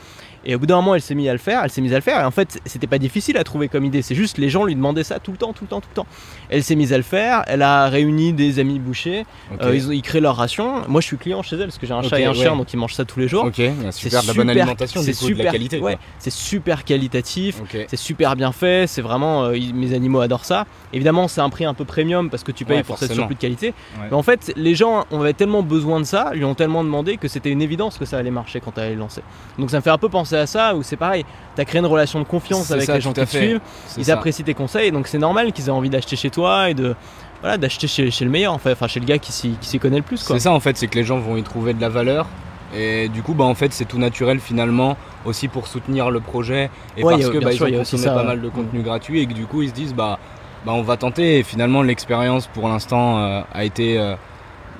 Et 0.44 0.54
au 0.54 0.58
bout 0.58 0.66
d'un 0.66 0.76
moment, 0.76 0.94
elle 0.94 1.02
s'est 1.02 1.14
mise 1.14 1.28
à 1.28 1.32
le 1.32 1.38
faire, 1.38 1.62
elle 1.64 1.70
s'est 1.70 1.80
mise 1.80 1.92
à 1.92 1.96
le 1.96 2.02
faire. 2.02 2.20
Et 2.20 2.24
en 2.24 2.30
fait, 2.30 2.60
c'était 2.64 2.86
pas 2.86 2.98
difficile 2.98 3.36
à 3.36 3.44
trouver 3.44 3.68
comme 3.68 3.84
idée. 3.84 4.02
C'est 4.02 4.14
juste 4.14 4.38
les 4.38 4.48
gens 4.48 4.64
lui 4.64 4.74
demandaient 4.74 5.04
ça 5.04 5.18
tout 5.18 5.32
le 5.32 5.38
temps, 5.38 5.52
tout 5.52 5.64
le 5.64 5.68
temps, 5.68 5.80
tout 5.80 5.88
le 5.90 5.94
temps. 5.94 6.06
Elle 6.48 6.62
s'est 6.62 6.74
mise 6.74 6.92
à 6.92 6.96
le 6.96 7.02
faire. 7.02 7.44
Elle 7.46 7.62
a 7.62 7.88
réuni 7.88 8.32
des 8.32 8.58
amis 8.58 8.78
bouchers. 8.78 9.24
Euh, 9.60 9.76
ils, 9.76 10.02
créent 10.02 10.20
leur 10.20 10.36
ration. 10.36 10.82
Moi, 10.88 11.00
je 11.00 11.06
suis 11.06 11.16
client 11.16 11.42
chez 11.42 11.56
elle 11.56 11.66
parce 11.66 11.78
que 11.78 11.86
j'ai 11.86 11.92
un 11.92 12.00
Ok, 12.00 12.08
chat 12.08 12.20
et 12.20 12.24
un 12.24 12.30
ouais. 12.30 12.34
chien, 12.34 12.56
donc 12.56 12.72
ils 12.72 12.76
mangent 12.76 12.94
ça 12.94 13.04
tous 13.04 13.20
les 13.20 13.28
jours. 13.28 13.44
Ok, 13.44 13.60
super 13.90 14.22
de 14.22 14.26
la 14.26 14.34
bonne 14.34 14.50
alimentation, 14.50 15.02
c'est 15.02 15.12
super, 15.12 15.38
de 15.38 15.42
la 15.44 15.50
qualité. 15.50 15.80
ouais, 15.80 15.98
c'est 16.18 16.32
super 16.32 16.84
qualitatif. 16.84 17.60
C'est 17.88 17.96
super 17.96 18.36
bien 18.36 18.52
fait, 18.52 18.86
c'est 18.86 19.02
vraiment 19.02 19.44
euh, 19.44 19.56
mes 19.74 19.94
animaux 19.94 20.20
adorent 20.20 20.44
ça. 20.44 20.66
Évidemment, 20.92 21.28
c'est 21.28 21.40
un 21.40 21.50
prix 21.50 21.64
un 21.64 21.74
peu 21.74 21.84
premium 21.84 22.30
parce 22.30 22.42
que 22.42 22.52
tu 22.52 22.64
payes 22.64 22.72
Ouais, 22.72 22.82
pour 22.82 22.98
cette 22.98 23.12
surplus 23.12 23.34
de 23.34 23.40
qualité. 23.40 23.68
Ouais. 23.98 24.06
Mais 24.10 24.16
en 24.16 24.22
fait, 24.22 24.52
les 24.56 24.74
gens 24.74 25.04
avaient 25.12 25.34
tellement 25.34 25.62
besoin 25.62 26.00
de 26.00 26.04
ça, 26.04 26.32
lui 26.34 26.44
ont 26.44 26.54
tellement 26.54 26.82
demandé 26.84 27.16
que 27.18 27.28
c'était 27.28 27.50
une 27.50 27.60
évidence 27.60 27.98
que 27.98 28.04
ça 28.04 28.18
allait 28.18 28.30
marcher 28.30 28.60
quand 28.60 28.78
elle 28.78 28.84
allait 28.84 28.94
lancer. 28.94 29.22
Donc 29.58 29.70
ça 29.70 29.76
me 29.76 29.82
fait 29.82 29.90
un 29.90 29.98
peu 29.98 30.08
penser 30.08 30.31
à 30.36 30.46
ça 30.46 30.74
où 30.74 30.82
c'est 30.82 30.96
pareil, 30.96 31.24
tu 31.54 31.60
as 31.60 31.64
créé 31.64 31.78
une 31.80 31.86
relation 31.86 32.18
de 32.18 32.24
confiance 32.24 32.70
avec 32.70 32.84
ça, 32.84 32.94
les 32.94 33.00
gens 33.00 33.12
qui 33.12 33.20
te 33.20 33.26
suivent, 33.28 33.60
ils 33.96 34.04
ça. 34.04 34.14
apprécient 34.14 34.44
tes 34.44 34.54
conseils, 34.54 34.90
donc 34.92 35.06
c'est 35.06 35.18
normal 35.18 35.52
qu'ils 35.52 35.66
aient 35.68 35.70
envie 35.70 35.90
d'acheter 35.90 36.16
chez 36.16 36.30
toi 36.30 36.70
et 36.70 36.74
de 36.74 36.94
voilà, 37.40 37.58
d'acheter 37.58 37.86
chez, 37.88 38.10
chez 38.10 38.24
le 38.24 38.30
meilleur 38.30 38.52
en 38.52 38.58
fait, 38.58 38.72
enfin 38.72 38.86
chez 38.86 39.00
le 39.00 39.06
gars 39.06 39.18
qui 39.18 39.32
s'y 39.32 39.78
connaît 39.78 39.96
le 39.96 40.02
plus 40.02 40.22
quoi. 40.22 40.36
C'est 40.36 40.42
ça 40.44 40.52
en 40.52 40.60
fait, 40.60 40.76
c'est 40.76 40.86
que 40.86 40.96
les 40.96 41.04
gens 41.04 41.18
vont 41.18 41.36
y 41.36 41.42
trouver 41.42 41.74
de 41.74 41.80
la 41.80 41.88
valeur. 41.88 42.26
Et 42.74 43.10
du 43.10 43.22
coup, 43.22 43.34
bah, 43.34 43.44
en 43.44 43.54
fait, 43.54 43.70
c'est 43.74 43.84
tout 43.84 43.98
naturel 43.98 44.40
finalement 44.40 44.96
aussi 45.26 45.46
pour 45.46 45.66
soutenir 45.66 46.10
le 46.10 46.20
projet 46.20 46.70
et 46.96 47.04
Ouais, 47.04 47.12
parce 47.14 47.26
a- 47.26 47.30
que 47.30 47.38
bah, 47.38 47.52
sûr, 47.52 47.68
ils 47.68 47.76
ont 47.76 47.82
aussi 47.82 47.98
ça, 47.98 48.12
pas 48.14 48.22
mal 48.22 48.40
de 48.40 48.48
contenu 48.48 48.80
gratuit 48.80 49.20
et 49.20 49.26
que 49.26 49.34
du 49.34 49.44
coup, 49.44 49.60
ils 49.60 49.68
se 49.68 49.74
disent 49.74 49.92
bah, 49.94 50.18
bah 50.64 50.72
on 50.72 50.80
va 50.80 50.96
tenter. 50.96 51.38
Et 51.38 51.42
finalement, 51.42 51.82
l'expérience 51.82 52.46
pour 52.46 52.68
l'instant 52.68 53.18
euh, 53.18 53.42
a 53.52 53.64
été 53.64 53.98
euh, 53.98 54.14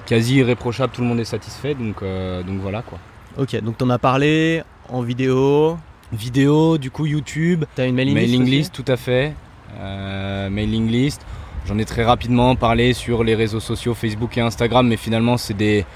quasi 0.07 0.37
irréprochable. 0.37 0.91
Tout 0.95 1.03
le 1.03 1.07
monde 1.09 1.21
est 1.21 1.27
satisfait, 1.27 1.75
donc 1.75 1.97
euh, 2.03 2.43
donc 2.43 2.61
voilà 2.61 2.81
quoi. 2.81 2.99
Ok, 3.37 3.61
donc 3.63 3.77
t'en 3.77 3.91
as 3.91 3.99
parlé 3.99 4.63
en 4.89 5.03
vidéo, 5.03 5.77
Vidéo, 6.13 6.77
du 6.77 6.91
coup 6.91 7.07
YouTube, 7.07 7.65
t'as 7.75 7.87
une 7.87 7.95
mailing, 7.95 8.15
mailing, 8.15 8.45
list, 8.45 8.75
tout 8.75 8.85
à 8.87 8.97
fait. 8.99 9.33
Euh, 9.79 10.51
mailing 10.51 10.87
list. 10.91 11.25
J'en 11.67 11.79
ai 11.79 11.85
très 11.87 12.05
rapidement 12.05 12.55
parlé 12.55 12.93
sur 12.93 13.25
les 13.25 13.35
réseaux 13.35 13.61
sociaux 13.61 13.95
Facebook 13.95 14.37
et 14.37 14.43
Instagram, 14.43 14.87
mais 14.87 14.99
finalement, 14.99 15.39
c'est 15.39 15.55
des, 15.55 15.87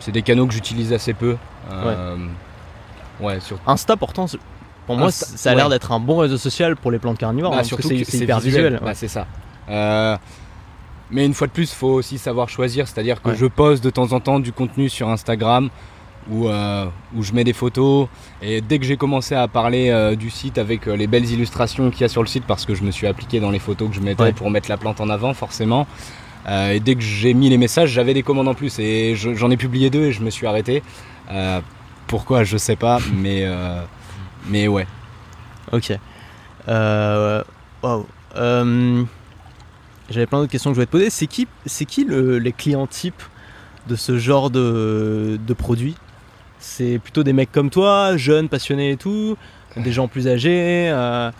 c'est 0.00 0.12
des 0.12 0.20
canaux 0.22 0.46
que 0.46 0.52
j'utilise 0.52 0.92
assez 0.92 1.14
peu. 1.14 1.36
Euh, 1.72 2.16
ouais. 3.20 3.40
sur, 3.40 3.58
Insta 3.66 3.96
pourtant 3.96 4.26
pour 4.86 4.96
moi 4.98 5.08
Insta- 5.08 5.36
ça 5.36 5.52
a 5.52 5.54
l'air 5.54 5.64
ouais. 5.66 5.70
d'être 5.70 5.92
un 5.92 6.00
bon 6.00 6.18
réseau 6.18 6.36
social 6.36 6.76
pour 6.76 6.90
les 6.90 6.98
plantes 6.98 7.16
carnivores 7.16 7.52
bah, 7.52 7.56
hein, 7.56 7.60
parce 7.60 7.70
que 7.70 7.76
surtout 7.80 7.88
c'est 7.96 8.04
que 8.04 8.10
c'est 8.10 8.18
hyper 8.18 8.40
visuel. 8.40 8.80
Bah, 8.84 8.92
c'est 8.94 9.08
ça. 9.08 9.26
Euh, 9.70 10.18
mais 11.10 11.24
une 11.24 11.32
fois 11.32 11.46
de 11.46 11.52
plus, 11.52 11.72
faut 11.72 11.88
aussi 11.92 12.18
savoir 12.18 12.50
choisir. 12.50 12.86
C'est-à-dire 12.86 13.22
que 13.22 13.30
Ouais. 13.30 13.36
je 13.36 13.46
poste 13.46 13.82
de 13.82 13.88
temps 13.88 14.12
en 14.12 14.20
temps 14.20 14.40
du 14.40 14.52
contenu 14.52 14.90
sur 14.90 15.08
Instagram 15.08 15.70
où, 16.30 16.48
euh, 16.48 16.86
où 17.14 17.22
je 17.22 17.32
mets 17.32 17.44
des 17.44 17.52
photos. 17.52 18.08
Et 18.42 18.60
dès 18.60 18.78
que 18.78 18.84
j'ai 18.84 18.96
commencé 18.96 19.34
à 19.34 19.46
parler 19.48 19.90
euh, 19.90 20.16
du 20.16 20.30
site 20.30 20.58
avec 20.58 20.86
euh, 20.88 20.96
les 20.96 21.06
belles 21.06 21.30
illustrations 21.30 21.90
qu'il 21.90 22.00
y 22.02 22.04
a 22.04 22.08
sur 22.08 22.22
le 22.22 22.28
site, 22.28 22.44
parce 22.46 22.64
que 22.66 22.74
je 22.74 22.82
me 22.82 22.90
suis 22.90 23.06
appliqué 23.06 23.40
dans 23.40 23.50
les 23.50 23.58
photos 23.58 23.88
que 23.90 23.94
je 23.94 24.00
mettais 24.00 24.22
Ouais. 24.22 24.32
pour 24.32 24.50
mettre 24.50 24.68
la 24.70 24.76
plante 24.76 25.00
en 25.00 25.08
avant, 25.10 25.34
forcément. 25.34 25.86
et 26.48 26.80
dès 26.80 26.94
que 26.94 27.00
j'ai 27.02 27.32
mis 27.34 27.48
les 27.50 27.56
messages, 27.58 27.90
j'avais 27.90 28.14
des 28.14 28.22
commandes 28.22 28.48
en 28.48 28.54
plus. 28.54 28.78
Et 28.78 29.14
je- 29.16 29.34
j'en 29.34 29.50
ai 29.50 29.56
publié 29.56 29.90
deux 29.90 30.04
et 30.06 30.12
je 30.12 30.22
me 30.22 30.30
suis 30.30 30.46
arrêté. 30.46 30.82
Pourquoi, 32.06 32.44
je 32.44 32.56
sais 32.58 32.76
pas. 32.76 32.98
mais, 33.14 33.44
mais 34.48 34.68
ouais. 34.68 34.86
Ok. 35.72 35.92
Euh, 36.68 37.42
J'avais 40.10 40.26
plein 40.26 40.38
d'autres 40.40 40.50
questions 40.52 40.70
que 40.70 40.74
je 40.74 40.78
voulais 40.80 40.86
te 40.86 40.90
poser. 40.92 41.10
C'est 41.10 41.26
qui, 41.26 41.46
qui 41.86 42.04
le- 42.04 42.38
les 42.38 42.52
clients 42.52 42.86
types 42.86 43.22
de 43.88 43.96
ce 43.96 44.18
genre 44.18 44.50
de, 44.50 45.38
de 45.46 45.54
produits? 45.54 45.94
C'est 46.66 46.98
plutôt 46.98 47.22
des 47.22 47.32
mecs 47.34 47.52
comme 47.52 47.68
toi, 47.70 48.16
jeunes, 48.16 48.48
passionnés 48.48 48.92
et 48.92 48.96
tout, 48.96 49.36
des 49.76 49.92
gens 49.92 50.08
plus 50.08 50.26
âgés, 50.28 50.88
euh, 50.90 51.30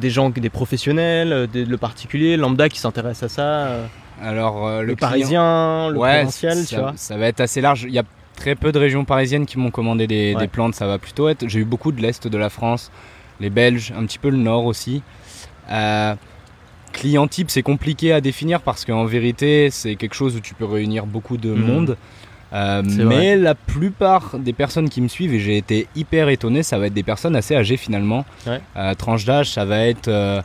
des 0.00 0.08
gens, 0.10 0.30
des 0.30 0.48
professionnels, 0.48 1.32
euh, 1.32 1.46
des- 1.46 1.64
le 1.66 1.76
particulier, 1.76 2.36
lambda 2.36 2.68
qui 2.68 2.78
s'intéresse 2.80 3.22
à 3.22 3.28
ça, 3.28 3.42
euh, 3.42 3.86
Alors, 4.22 4.66
euh, 4.66 4.80
le, 4.80 4.86
le, 4.88 4.94
client- 4.96 5.08
parisien, 5.08 5.90
le 5.90 5.98
ouais, 5.98 6.14
provincial, 6.16 6.56
ça, 6.56 6.64
tu 6.66 6.80
vois. 6.80 6.92
ça 6.96 7.16
va 7.18 7.26
être 7.26 7.40
assez 7.40 7.60
large. 7.60 7.84
Il 7.86 7.92
y 7.92 7.98
a 7.98 8.02
très 8.34 8.54
peu 8.54 8.72
de 8.72 8.78
régions 8.78 9.04
parisiennes 9.04 9.44
qui 9.46 9.58
m'ont 9.58 9.70
commandé 9.70 10.06
des, 10.06 10.34
Ouais. 10.34 10.40
des 10.40 10.48
plantes. 10.48 10.74
Ça 10.74 10.86
va 10.86 10.98
plutôt 10.98 11.28
être. 11.28 11.46
J'ai 11.46 11.60
eu 11.60 11.64
beaucoup 11.64 11.92
de 11.92 12.00
l'est 12.00 12.26
de 12.26 12.38
la 12.38 12.48
France, 12.48 12.90
les 13.40 13.50
Belges, 13.50 13.92
un 13.96 14.04
petit 14.06 14.18
peu 14.18 14.30
le 14.30 14.38
nord 14.38 14.64
aussi. 14.64 15.02
Client 16.92 17.28
type, 17.28 17.50
c'est 17.50 17.62
compliqué 17.62 18.12
à 18.12 18.20
définir 18.20 18.62
parce 18.62 18.84
qu'en 18.84 19.04
vérité, 19.04 19.70
c'est 19.70 19.94
quelque 19.94 20.14
chose 20.14 20.34
où 20.36 20.40
tu 20.40 20.54
peux 20.54 20.64
réunir 20.64 21.06
beaucoup 21.06 21.36
de 21.36 21.50
Mhm. 21.50 21.64
monde. 21.66 21.96
Euh, 22.52 22.82
mais 22.84 23.36
la 23.36 23.54
plupart 23.54 24.36
des 24.38 24.52
personnes 24.52 24.88
qui 24.88 25.00
me 25.00 25.08
suivent, 25.08 25.34
et 25.34 25.40
j'ai 25.40 25.56
été 25.56 25.86
hyper 25.94 26.28
étonné, 26.28 26.62
ça 26.62 26.78
va 26.78 26.86
être 26.86 26.94
des 26.94 27.02
personnes 27.02 27.36
assez 27.36 27.54
âgées 27.54 27.76
finalement. 27.76 28.24
Ouais. 28.46 28.60
Euh, 28.76 28.94
tranche 28.94 29.24
d'âge, 29.24 29.50
ça 29.50 29.64
va 29.64 29.86
être 29.86 30.08
euh, 30.08 30.42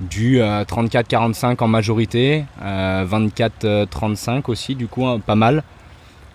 du 0.00 0.38
34-45 0.38 1.62
en 1.62 1.68
majorité, 1.68 2.44
euh, 2.62 3.04
24-35 3.04 4.42
aussi, 4.48 4.74
du 4.74 4.86
coup, 4.86 5.06
hein, 5.06 5.20
pas 5.20 5.34
mal. 5.34 5.62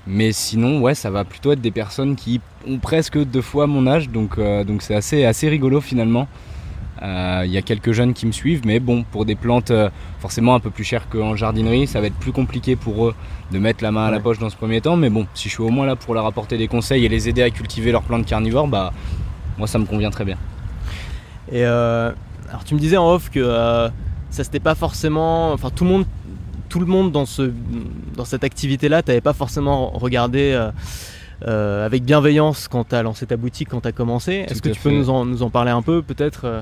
Mais 0.05 0.31
sinon, 0.31 0.79
ouais, 0.79 0.95
ça 0.95 1.09
va 1.09 1.25
plutôt 1.25 1.51
être 1.51 1.61
des 1.61 1.71
personnes 1.71 2.15
qui 2.15 2.39
ont 2.65 2.77
presque 2.77 3.17
deux 3.17 3.41
fois 3.41 3.67
mon 3.67 3.87
âge, 3.87 4.09
donc 4.09 4.39
donc 4.39 4.81
c'est 4.81 4.95
assez, 4.95 5.25
assez 5.25 5.49
rigolo 5.49 5.81
finalement. 5.81 6.29
Euh, 7.01 7.43
Il 7.45 7.51
y 7.51 7.57
a 7.57 7.61
quelques 7.61 7.91
jeunes 7.91 8.13
qui 8.13 8.25
me 8.25 8.31
suivent, 8.31 8.61
mais 8.65 8.79
bon, 8.79 9.03
pour 9.03 9.25
des 9.25 9.35
plantes 9.35 9.71
euh, 9.71 9.89
forcément 10.19 10.55
un 10.55 10.59
peu 10.59 10.69
plus 10.69 10.83
chères 10.83 11.07
qu'en 11.09 11.35
jardinerie, 11.35 11.87
ça 11.87 12.01
va 12.01 12.07
être 12.07 12.15
plus 12.15 12.31
compliqué 12.31 12.75
pour 12.75 13.07
eux 13.07 13.15
de 13.51 13.59
mettre 13.59 13.83
la 13.83 13.91
main 13.91 14.05
à 14.07 14.11
la 14.11 14.19
poche 14.19 14.39
dans 14.39 14.49
ce 14.49 14.55
premier 14.55 14.81
temps. 14.81 14.95
Mais 14.97 15.09
bon, 15.09 15.27
si 15.33 15.47
je 15.49 15.53
suis 15.53 15.63
au 15.63 15.69
moins 15.69 15.85
là 15.85 15.95
pour 15.95 16.13
leur 16.13 16.25
apporter 16.25 16.57
des 16.57 16.67
conseils 16.67 17.05
et 17.05 17.09
les 17.09 17.29
aider 17.29 17.43
à 17.43 17.49
cultiver 17.49 17.91
leurs 17.91 18.03
plantes 18.03 18.25
carnivores, 18.25 18.67
bah 18.67 18.93
moi 19.57 19.67
ça 19.67 19.79
me 19.79 19.85
convient 19.85 20.09
très 20.11 20.25
bien. 20.25 20.37
Et 21.51 21.65
euh, 21.65 22.11
alors 22.49 22.63
tu 22.63 22.73
me 22.75 22.79
disais 22.79 22.97
en 22.97 23.09
off 23.09 23.29
que 23.29 23.39
euh, 23.39 23.87
ça 24.29 24.43
c'était 24.43 24.59
pas 24.59 24.75
forcément, 24.75 25.53
enfin 25.53 25.69
tout 25.69 25.83
le 25.83 25.91
monde, 25.91 26.05
tout 26.67 26.79
le 26.79 26.85
monde 26.85 27.11
dans 27.11 27.25
ce, 27.25 27.51
dans 28.15 28.25
cette 28.25 28.43
activité-là, 28.43 29.01
t'avais 29.03 29.21
pas 29.21 29.33
forcément 29.33 29.91
regardé 29.91 30.51
euh, 30.51 30.71
euh, 31.47 31.85
avec 31.85 32.03
bienveillance 32.03 32.67
quand 32.67 32.83
t'as 32.85 33.03
lancé 33.03 33.25
ta 33.27 33.37
boutique, 33.37 33.69
quand 33.69 33.81
t'as 33.81 33.91
commencé. 33.91 34.45
Est-ce 34.47 34.61
que 34.61 34.69
tu 34.69 34.79
peux 34.81 34.91
nous 34.91 35.09
en, 35.09 35.23
nous 35.25 35.43
en 35.43 35.49
parler 35.49 35.71
un 35.71 35.81
peu, 35.83 36.01
peut-être 36.01 36.41
euh, 36.45 36.61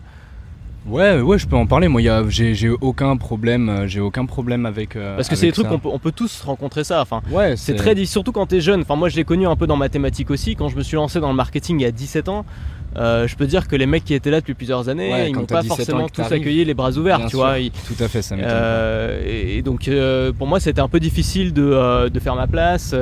Ouais, 0.88 1.20
ouais, 1.20 1.40
je 1.40 1.48
peux 1.48 1.56
en 1.56 1.66
parler. 1.66 1.88
Moi, 1.88 2.02
j'ai 2.30 2.70
aucun 2.70 3.18
problème, 3.18 3.70
euh, 3.70 3.88
j'ai 3.88 4.00
aucun 4.00 4.26
problème 4.26 4.66
avec. 4.68 4.96
euh, 4.96 5.16
Parce 5.16 5.28
que 5.28 5.36
c'est 5.36 5.48
des 5.48 5.52
trucs 5.52 5.68
qu'on 5.68 5.80
peut, 5.80 5.90
on 5.92 5.98
peut 6.00 6.12
tous 6.12 6.42
rencontrer 6.42 6.84
ça. 6.84 7.02
Enfin, 7.02 7.22
Ouais, 7.32 7.56
c'est 7.58 7.76
très 7.76 7.96
difficile, 7.96 8.12
surtout 8.12 8.32
quand 8.32 8.46
t'es 8.46 8.62
jeune. 8.62 8.82
Enfin, 8.82 8.96
moi 8.96 9.10
je 9.10 9.16
l'ai 9.16 9.24
connu 9.24 9.48
un 9.48 9.56
peu 9.56 9.66
dans 9.66 9.78
mathématiques 9.78 10.30
aussi. 10.30 10.56
Quand 10.56 10.70
je 10.70 10.76
me 10.78 10.84
suis 10.84 10.96
lancé 10.96 11.20
dans 11.20 11.30
le 11.30 11.36
marketing 11.36 11.80
il 11.80 11.84
y 11.84 11.88
a 11.88 11.92
17 11.92 12.30
ans, 12.30 12.46
euh, 12.98 13.28
je 13.28 13.36
peux 13.36 13.46
dire 13.48 13.68
que 13.68 13.76
les 13.76 13.86
mecs 13.86 14.06
qui 14.06 14.14
étaient 14.14 14.32
là 14.32 14.40
depuis 14.40 14.54
plusieurs 14.54 14.88
années, 14.90 15.12
Ouais, 15.12 15.30
ils 15.30 15.36
m'ont 15.36 15.46
pas 15.46 15.62
17 15.62 15.72
ans 15.72 15.76
forcément 15.76 16.10
tous 16.10 16.22
accueilli 16.34 16.64
les 16.64 16.74
bras 16.74 16.92
ouverts, 16.92 17.18
Bien 17.18 17.26
tu 17.28 17.32
sûr. 17.32 17.40
vois. 17.40 17.60
Ils- 17.60 17.72
Tout 17.72 18.02
à 18.04 18.08
fait, 18.08 18.22
ça. 18.22 18.36
Euh, 18.36 19.22
et, 19.26 19.58
et 19.58 19.62
donc 19.62 19.88
euh, 19.88 20.32
pour 20.32 20.48
moi 20.48 20.60
c'était 20.60 20.80
un 20.82 20.88
peu 20.88 21.00
difficile 21.00 21.52
de, 21.54 21.62
euh, 21.64 22.10
de 22.10 22.20
faire 22.20 22.36
ma 22.36 22.48
place, 22.48 22.96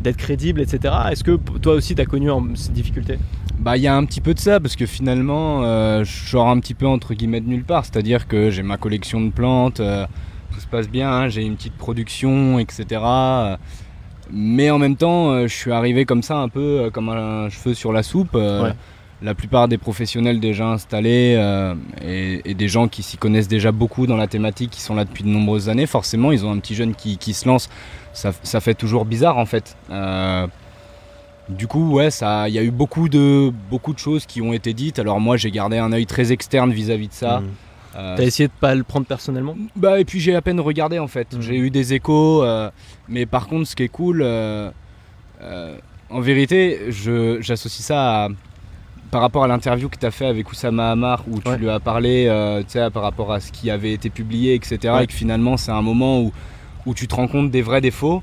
d'être 0.00 0.16
crédible, 0.16 0.60
etc. 0.60 0.94
Est-ce 1.10 1.24
que 1.24 1.36
toi 1.60 1.74
aussi 1.74 1.94
tu 1.94 2.00
as 2.02 2.06
connu 2.06 2.30
ces 2.54 2.72
difficultés? 2.72 3.18
Bah, 3.58 3.76
il 3.76 3.82
y 3.82 3.86
a 3.86 3.94
un 3.96 4.04
petit 4.04 4.20
peu 4.20 4.34
de 4.34 4.38
ça 4.38 4.60
parce 4.60 4.76
que 4.76 4.86
finalement, 4.86 5.62
je 6.04 6.10
sors 6.28 6.48
un 6.48 6.58
petit 6.60 6.74
peu 6.74 6.86
entre 6.86 7.14
guillemets 7.14 7.40
de 7.40 7.48
nulle 7.48 7.64
part. 7.64 7.84
C'est-à-dire 7.84 8.28
que 8.28 8.50
j'ai 8.50 8.62
ma 8.62 8.76
collection 8.76 9.20
de 9.20 9.30
plantes, 9.30 9.80
tout 10.52 10.60
se 10.60 10.66
passe 10.66 10.88
bien, 10.88 11.10
hein, 11.10 11.28
j'ai 11.28 11.42
une 11.42 11.56
petite 11.56 11.76
production, 11.76 12.58
etc. 12.58 13.00
Mais 14.32 14.70
en 14.70 14.78
même 14.78 14.96
temps, 14.96 15.42
je 15.46 15.54
suis 15.54 15.72
arrivé 15.72 16.04
comme 16.04 16.22
ça, 16.22 16.38
un 16.38 16.48
peu 16.48 16.90
comme 16.92 17.08
un 17.08 17.48
cheveu 17.48 17.74
sur 17.74 17.92
la 17.92 18.02
soupe. 18.02 18.34
Ouais. 18.34 18.72
La 19.22 19.34
plupart 19.34 19.66
des 19.66 19.78
professionnels 19.78 20.40
déjà 20.40 20.66
installés 20.68 21.34
euh, 21.38 21.74
et, 22.04 22.42
et 22.50 22.54
des 22.54 22.68
gens 22.68 22.86
qui 22.86 23.02
s'y 23.02 23.16
connaissent 23.16 23.48
déjà 23.48 23.72
beaucoup 23.72 24.06
dans 24.06 24.16
la 24.18 24.26
thématique, 24.26 24.70
qui 24.70 24.82
sont 24.82 24.94
là 24.94 25.04
depuis 25.06 25.24
de 25.24 25.28
nombreuses 25.28 25.70
années, 25.70 25.86
forcément, 25.86 26.32
ils 26.32 26.44
ont 26.44 26.52
un 26.52 26.58
petit 26.58 26.74
jeune 26.74 26.94
qui, 26.94 27.16
qui 27.16 27.32
se 27.32 27.48
lance. 27.48 27.70
Ça, 28.12 28.32
ça 28.42 28.60
fait 28.60 28.74
toujours 28.74 29.06
bizarre 29.06 29.38
en 29.38 29.46
fait. 29.46 29.74
Euh, 29.90 30.46
du 31.48 31.66
coup, 31.66 31.92
ouais, 31.92 32.10
ça, 32.10 32.48
il 32.48 32.54
y 32.54 32.58
a 32.58 32.62
eu 32.62 32.70
beaucoup 32.70 33.08
de, 33.08 33.50
beaucoup 33.70 33.94
de 33.94 33.98
choses 33.98 34.26
qui 34.26 34.42
ont 34.42 34.52
été 34.52 34.74
dites. 34.74 34.98
Alors 34.98 35.18
moi, 35.18 35.36
j'ai 35.38 35.50
gardé 35.50 35.78
un 35.78 35.92
œil 35.92 36.04
très 36.04 36.30
externe 36.32 36.70
vis-à-vis 36.72 37.08
de 37.08 37.12
ça. 37.14 37.40
Mhm. 37.40 37.48
Euh, 37.96 38.16
T'as 38.18 38.22
essayé 38.24 38.48
de 38.48 38.52
pas 38.60 38.74
le 38.74 38.82
prendre 38.84 39.06
personnellement? 39.06 39.56
Bah 39.76 39.98
et 39.98 40.04
puis 40.04 40.20
j'ai 40.20 40.34
à 40.36 40.42
peine 40.42 40.60
regardé 40.60 40.98
en 40.98 41.06
fait. 41.06 41.32
Mhm. 41.32 41.40
J'ai 41.40 41.56
eu 41.56 41.70
des 41.70 41.94
échos, 41.94 42.42
euh, 42.44 42.70
mais 43.08 43.24
par 43.24 43.46
contre, 43.46 43.66
ce 43.66 43.74
qui 43.76 43.84
est 43.84 43.88
cool, 43.88 44.20
euh, 44.22 44.70
euh, 45.40 45.78
en 46.10 46.20
vérité, 46.20 46.80
j'associe 46.90 47.82
ça 47.86 48.24
à- 48.26 48.28
par 49.10 49.20
rapport 49.20 49.44
à 49.44 49.48
l'interview 49.48 49.88
que 49.88 49.96
tu 49.98 50.06
as 50.06 50.10
fait 50.10 50.26
avec 50.26 50.50
Oussama 50.50 50.90
Hamar, 50.90 51.24
où 51.28 51.40
tu 51.40 51.48
Ouais. 51.48 51.58
lui 51.58 51.68
as 51.70 51.80
parlé 51.80 52.26
euh, 52.28 52.60
tu 52.62 52.70
sais, 52.72 52.90
par 52.90 53.02
rapport 53.02 53.32
à 53.32 53.40
ce 53.40 53.52
qui 53.52 53.70
avait 53.70 53.92
été 53.92 54.10
publié, 54.10 54.54
etc. 54.54 54.78
Ouais. 54.94 55.04
Et 55.04 55.06
que 55.06 55.12
finalement, 55.12 55.56
c'est 55.56 55.70
un 55.72 55.82
moment 55.82 56.20
où, 56.20 56.32
où 56.86 56.94
tu 56.94 57.06
te 57.08 57.14
rends 57.14 57.28
compte 57.28 57.50
des 57.50 57.62
vrais 57.62 57.80
défauts. 57.80 58.22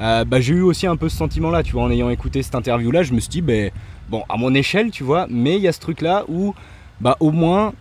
Euh, 0.00 0.24
bah, 0.24 0.40
j'ai 0.40 0.54
eu 0.54 0.62
aussi 0.62 0.86
un 0.86 0.96
peu 0.96 1.08
ce 1.08 1.16
sentiment-là, 1.16 1.62
tu 1.62 1.72
vois, 1.72 1.82
en 1.82 1.90
ayant 1.90 2.08
écouté 2.10 2.42
cette 2.42 2.54
interview-là, 2.54 3.02
je 3.02 3.12
me 3.12 3.20
suis 3.20 3.28
dit, 3.28 3.42
ben, 3.42 3.70
bon, 4.08 4.22
à 4.28 4.36
mon 4.36 4.54
échelle, 4.54 4.90
tu 4.90 5.04
vois, 5.04 5.26
mais 5.28 5.56
il 5.56 5.62
y 5.62 5.68
a 5.68 5.72
ce 5.72 5.80
truc-là 5.80 6.24
où, 6.28 6.54
bah, 7.00 7.16
au 7.20 7.30
moins, 7.32 7.72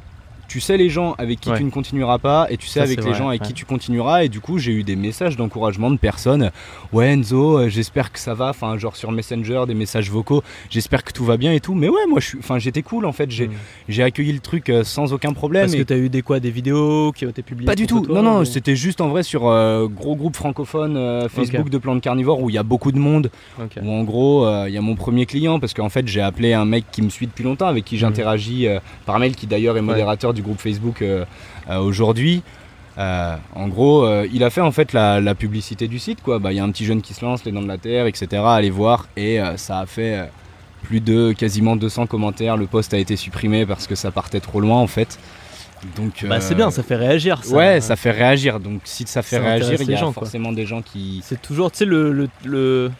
tu 0.49 0.59
sais 0.59 0.75
les 0.75 0.89
gens 0.89 1.13
avec 1.17 1.39
qui 1.39 1.49
Ouais. 1.49 1.57
tu 1.57 1.63
ne 1.63 1.69
continueras 1.69 2.17
pas 2.17 2.47
et 2.49 2.57
tu 2.57 2.67
sais 2.67 2.79
Ça, 2.79 2.83
avec 2.83 2.97
les 2.97 3.09
vrai, 3.12 3.13
gens 3.17 3.29
avec 3.29 3.41
ouais. 3.41 3.47
qui 3.47 3.53
tu 3.53 3.63
continueras. 3.65 4.23
Et 4.25 4.29
du 4.29 4.41
coup, 4.41 4.57
j'ai 4.57 4.73
eu 4.73 4.83
des 4.83 4.97
messages 4.97 5.38
d'encouragement 5.38 5.89
de 5.91 5.97
personnes. 5.97 6.51
Ouais, 6.91 7.13
Enzo, 7.13 7.57
euh, 7.59 7.69
j'espère 7.69 8.12
que 8.12 8.19
ça 8.19 8.33
va. 8.33 8.49
Enfin, 8.49 8.77
genre 8.77 8.95
sur 8.97 9.12
Messenger, 9.13 9.63
des 9.67 9.73
messages 9.75 10.09
vocaux. 10.12 10.43
J'espère 10.69 11.03
que 11.05 11.13
tout 11.13 11.23
va 11.23 11.38
bien 11.38 11.53
et 11.53 11.59
tout. 11.62 11.75
Mais 11.75 11.88
ouais, 11.88 12.05
moi, 12.09 12.19
je 12.19 12.25
suis, 12.27 12.38
enfin, 12.39 12.59
j'étais 12.59 12.81
cool 12.81 13.05
en 13.05 13.12
fait. 13.13 13.31
J'ai, 13.31 13.47
Mm. 13.47 13.51
j'ai 13.88 14.03
accueilli 14.03 14.33
le 14.33 14.39
truc 14.39 14.69
euh, 14.69 14.83
sans 14.83 15.13
aucun 15.13 15.31
problème. 15.33 15.63
Parce 15.63 15.73
et- 15.75 15.77
que 15.77 15.83
t'as 15.83 15.97
eu 15.97 16.09
des 16.09 16.21
quoi, 16.23 16.39
des 16.41 16.51
vidéos 16.51 17.12
qui 17.13 17.25
ont 17.25 17.29
été 17.29 17.43
publiées 17.43 17.67
pas 17.67 17.75
du 17.75 17.88
tout. 17.88 18.01
toi, 18.01 18.15
non, 18.15 18.23
non, 18.23 18.39
ou- 18.41 18.45
c'était 18.45 18.75
juste 18.75 18.99
en 19.01 19.07
vrai 19.09 19.23
sur 19.23 19.47
euh, 19.47 19.88
gros 19.88 20.15
groupe 20.15 20.35
francophone 20.35 20.97
euh, 20.97 21.29
Facebook 21.29 21.69
de 21.69 21.77
plantes 21.77 22.01
carnivores 22.01 22.41
où 22.41 22.49
il 22.49 22.55
y 22.55 22.57
a 22.57 22.63
beaucoup 22.63 22.91
de 22.91 22.99
monde. 22.99 23.29
Ok. 23.62 23.77
Où 23.83 23.89
en 23.91 24.03
gros, 24.03 24.47
il 24.67 24.73
y 24.73 24.77
a 24.77 24.81
mon 24.81 24.95
premier 24.95 25.25
client 25.25 25.59
parce 25.59 25.73
qu'en 25.73 25.89
fait, 25.89 26.07
j'ai 26.07 26.21
appelé 26.21 26.53
un 26.53 26.65
mec 26.65 26.85
qui 26.91 27.01
me 27.03 27.09
suit 27.09 27.27
depuis 27.27 27.43
longtemps, 27.43 27.67
avec 27.67 27.85
qui 27.85 27.97
j'interagis 27.97 28.67
euh, 28.67 28.79
par 29.05 29.19
mail, 29.19 29.35
qui 29.35 29.45
d'ailleurs 29.47 29.77
est 29.77 29.81
modérateur 29.81 30.33
du 30.33 30.38
groupe 30.41 30.60
Facebook 30.60 31.02
euh, 31.02 31.25
euh, 31.69 31.78
aujourd'hui. 31.80 32.43
Euh, 32.97 33.36
en 33.56 33.67
gros, 33.69 34.04
euh, 34.06 34.28
il 34.34 34.43
a 34.43 34.49
fait 34.49 34.62
en 34.62 34.71
fait 34.71 34.91
la, 34.93 35.21
la 35.21 35.34
publicité 35.36 35.88
du 35.88 35.99
site. 35.99 36.21
quoi. 36.21 36.39
Bah, 36.39 36.52
Il 36.52 36.58
y 36.58 36.60
a 36.60 36.63
un 36.63 36.71
petit 36.71 36.86
jeune 36.86 37.02
qui 37.02 37.13
se 37.13 37.23
lance, 37.23 37.45
les 37.45 37.52
dents 37.52 37.62
de 37.62 37.67
la 37.67 37.78
terre, 37.78 38.08
etc. 38.08 38.28
Allez 38.45 38.69
voir. 38.69 39.08
Et 39.15 39.39
euh, 39.39 39.56
ça 39.58 39.80
a 39.80 39.86
fait 39.86 40.30
plus 40.84 40.99
de 40.99 41.32
quasiment 41.32 41.75
200 41.75 42.08
commentaires. 42.08 42.58
Le 42.58 42.65
post 42.67 42.93
a 42.93 42.97
été 42.97 43.15
supprimé 43.15 43.65
parce 43.65 43.88
que 43.88 43.95
ça 43.95 44.12
partait 44.12 44.39
trop 44.41 44.60
loin 44.60 44.78
en 44.80 44.88
fait. 44.88 45.17
Donc, 45.95 46.25
Bah, 46.28 46.41
c'est 46.41 46.56
bien, 46.56 46.71
ça 46.71 46.84
fait 46.84 46.97
réagir. 46.97 47.41
ça. 47.43 47.56
ouais, 47.56 47.80
ça 47.80 47.95
fait 47.95 48.12
réagir. 48.12 48.60
Donc 48.60 48.82
si 48.84 49.06
ça 49.08 49.21
fait 49.21 49.38
Ça 49.38 49.41
réagir, 49.43 49.82
il 49.82 49.89
y 49.89 49.93
a 49.93 49.97
gens, 49.97 50.12
quoi. 50.12 50.23
forcément 50.23 50.52
des 50.52 50.65
gens 50.65 50.82
qui. 50.82 51.21
C'est 51.23 51.41
toujours, 51.41 51.71
tu 51.71 51.78
sais, 51.78 51.86
le, 51.86 52.12
le- 52.12 52.30
le- 52.43 52.91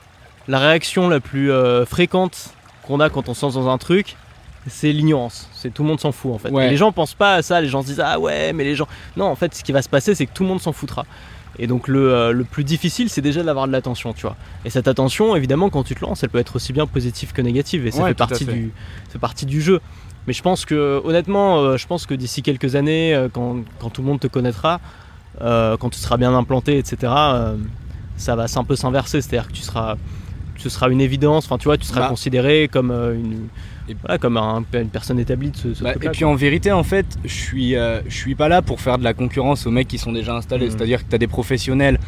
la 0.47 0.60
réaction 0.60 1.10
la 1.10 1.19
plus 1.19 1.52
fréquente 1.86 2.52
qu'on 2.88 3.02
a 3.02 3.10
quand 3.10 3.28
on 3.28 3.34
se 3.34 3.45
lance 3.45 3.56
dans 3.56 3.67
un 3.69 3.78
truc, 3.78 4.15
c'est 4.67 4.91
l'ignorance. 4.91 5.50
C'est 5.54 5.74
tout 5.74 5.84
le 5.84 5.89
monde 5.89 6.00
s'en 6.00 6.12
fout 6.12 6.34
en 6.34 6.38
fait. 6.38 6.50
Ouais. 6.52 6.67
Et 6.67 6.69
les 6.69 6.78
gens 6.78 6.91
pensent 6.91 7.13
pas 7.13 7.36
à 7.36 7.41
ça, 7.41 7.62
les 7.62 7.67
gens 7.67 7.82
se 7.82 7.88
disent 7.88 8.02
ah 8.04 8.19
ouais, 8.19 8.54
mais 8.54 8.63
les 8.63 8.76
gens. 8.76 8.88
Non, 9.17 9.26
en 9.26 9.36
fait, 9.36 9.54
ce 9.56 9.63
qui 9.63 9.72
va 9.72 9.82
se 9.82 9.89
passer, 9.89 10.15
c'est 10.15 10.26
que 10.26 10.34
tout 10.34 10.43
le 10.43 10.50
monde 10.50 10.62
s'en 10.62 10.72
foutra. 10.74 11.06
Et 11.62 11.67
donc 11.67 11.88
le, 11.89 12.13
euh, 12.13 12.32
le 12.32 12.43
plus 12.45 12.63
difficile, 12.63 13.10
c'est 13.10 13.22
déjà 13.22 13.43
d'avoir 13.43 13.67
de 13.67 13.72
l'attention, 13.74 14.13
tu 14.13 14.22
vois. 14.22 14.38
Et 14.63 14.69
cette 14.69 14.88
attention, 14.88 15.36
évidemment, 15.36 15.69
quand 15.69 15.84
tu 15.84 15.93
te 15.95 16.02
lances, 16.02 16.24
elle 16.24 16.30
peut 16.30 16.38
être 16.39 16.56
aussi 16.56 16.72
bien 16.72 16.88
positive 16.88 17.34
que 17.34 17.41
négative, 17.41 17.86
et 17.86 17.91
ça 17.91 18.04
Ouais, 18.04 18.10
fait 18.10 18.13
partie 18.15 18.45
fait. 18.45 18.54
du, 18.54 18.72
fait 19.10 19.19
partie 19.19 19.45
du 19.45 19.62
jeu. 19.62 19.82
Mais 20.28 20.34
je 20.34 20.41
pense 20.41 20.63
que, 20.63 21.02
honnêtement, 21.04 21.58
euh, 21.60 21.76
je 21.78 21.86
pense 21.88 22.06
que 22.06 22.13
d'ici 22.13 22.43
quelques 22.43 22.76
années, 22.76 23.13
euh, 23.13 23.28
quand, 23.32 23.58
quand 23.80 23.89
tout 23.89 24.02
le 24.02 24.08
monde 24.08 24.19
te 24.19 24.28
connaîtra, 24.28 24.80
quand 25.39 25.89
tu 25.89 26.00
seras 26.00 26.17
bien 26.17 26.34
implanté, 26.34 26.78
etc., 26.78 27.12
ça 28.17 28.36
va 28.36 28.45
un 28.56 28.63
peu 28.65 28.76
s'inverser. 28.76 29.22
C'est-à-dire 29.22 29.48
que 29.48 29.54
tu 29.54 29.62
seras, 29.62 29.95
ce 30.58 30.67
sera 30.69 30.89
une 30.89 31.00
évidence. 31.02 31.45
Enfin, 31.45 31.58
tu 31.58 31.65
vois, 31.65 31.78
tu 31.78 31.86
seras 31.86 32.02
Bah. 32.02 32.08
considéré 32.10 32.67
comme 32.69 32.91
une, 32.91 33.48
Et- 33.89 33.95
voilà, 34.02 34.17
comme 34.17 34.38
un- 34.38 34.63
une 34.73 34.89
personne 34.89 35.19
établie 35.19 35.49
de 35.52 35.58
ce, 35.58 35.73
ce 35.73 35.84
Bah, 35.84 35.93
et 35.95 36.10
puis 36.10 36.19
quoi. 36.21 36.30
en 36.30 36.36
vérité, 36.36 36.71
en 36.71 36.84
fait, 36.84 37.06
je 37.23 37.34
suis, 37.34 37.75
euh, 37.75 38.02
je 38.08 38.15
suis 38.15 38.36
pas 38.36 38.47
là 38.47 38.62
pour 38.62 38.80
faire 38.82 38.97
de 38.97 39.04
la 39.04 39.13
concurrence 39.13 39.65
aux 39.65 39.71
mecs 39.71 39.88
qui 39.88 39.97
sont 39.97 40.12
déjà 40.12 40.36
installés. 40.36 40.65
Mhm. 40.67 40.71
C'est-à-dire 40.71 41.04
que 41.04 41.10
tu 41.10 41.15
as 41.15 41.19
des 41.19 41.28
professionnels, 41.28 41.99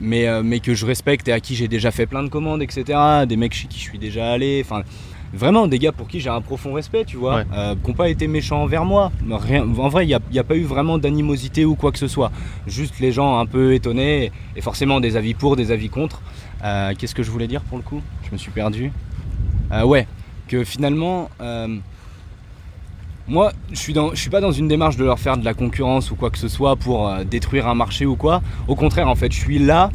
mais, 0.00 0.26
euh, 0.28 0.42
mais 0.44 0.60
que 0.60 0.74
je 0.74 0.86
respecte 0.86 1.26
et 1.28 1.32
à 1.32 1.40
qui 1.40 1.54
j'ai 1.56 1.68
déjà 1.68 1.90
fait 1.90 2.06
plein 2.06 2.22
de 2.22 2.28
commandes, 2.28 2.62
etc. 2.62 2.98
Des 3.26 3.36
mecs 3.36 3.54
chez 3.54 3.66
qui 3.68 3.78
je 3.78 3.84
suis 3.84 3.98
déjà 3.98 4.30
allé. 4.32 4.62
Enfin, 4.64 4.82
vraiment 5.32 5.66
des 5.66 5.80
gars 5.80 5.90
pour 5.90 6.06
qui 6.06 6.20
j'ai 6.20 6.30
un 6.30 6.40
profond 6.40 6.72
respect, 6.74 7.04
tu 7.04 7.16
vois, 7.16 7.36
Ouais. 7.38 7.44
euh, 7.56 7.74
qui 7.82 7.90
n'ont 7.90 7.96
pas 7.96 8.08
été 8.08 8.28
méchants 8.28 8.62
envers 8.62 8.84
moi. 8.84 9.10
Rien, 9.28 9.62
en 9.62 9.88
vrai, 9.88 10.04
il 10.04 10.16
n'y 10.30 10.38
a, 10.38 10.44
pas 10.44 10.54
eu 10.56 10.62
vraiment 10.62 10.98
d'animosité 10.98 11.64
ou 11.64 11.74
quoi 11.74 11.90
que 11.90 11.98
ce 11.98 12.06
soit. 12.06 12.30
Juste 12.68 13.00
les 13.00 13.10
gens 13.10 13.38
un 13.40 13.46
peu 13.46 13.74
étonnés 13.74 14.30
et 14.54 14.60
forcément 14.60 15.00
des 15.00 15.16
avis 15.16 15.34
pour, 15.34 15.56
des 15.56 15.72
avis 15.72 15.88
contre. 15.88 16.22
Qu'est-ce 16.98 17.14
que 17.16 17.24
je 17.24 17.30
voulais 17.32 17.48
dire 17.48 17.62
pour 17.62 17.76
le 17.78 17.82
coup? 17.82 18.00
Je 18.26 18.30
me 18.32 18.38
suis 18.38 18.52
perdu. 18.52 18.92
Ouais, 19.84 20.06
que 20.48 20.64
finalement. 20.64 21.30
euh, 21.40 21.78
moi, 23.26 23.52
je 23.72 23.78
suis, 23.78 23.94
suis 24.14 24.28
pas 24.28 24.42
dans 24.42 24.52
une 24.52 24.68
démarche 24.68 24.96
de 24.96 25.04
leur 25.04 25.18
faire 25.18 25.38
de 25.38 25.44
la 25.46 25.54
concurrence 25.54 26.10
ou 26.10 26.14
quoi 26.14 26.28
que 26.28 26.36
ce 26.36 26.48
soit 26.48 26.76
pour 26.76 27.08
euh, 27.08 27.24
détruire 27.24 27.66
un 27.68 27.74
marché 27.74 28.04
ou 28.04 28.16
quoi. 28.16 28.42
Au 28.68 28.74
contraire, 28.74 29.08
en 29.08 29.14
fait, 29.14 29.32
je 29.32 29.38
suis 29.38 29.58
là. 29.58 29.90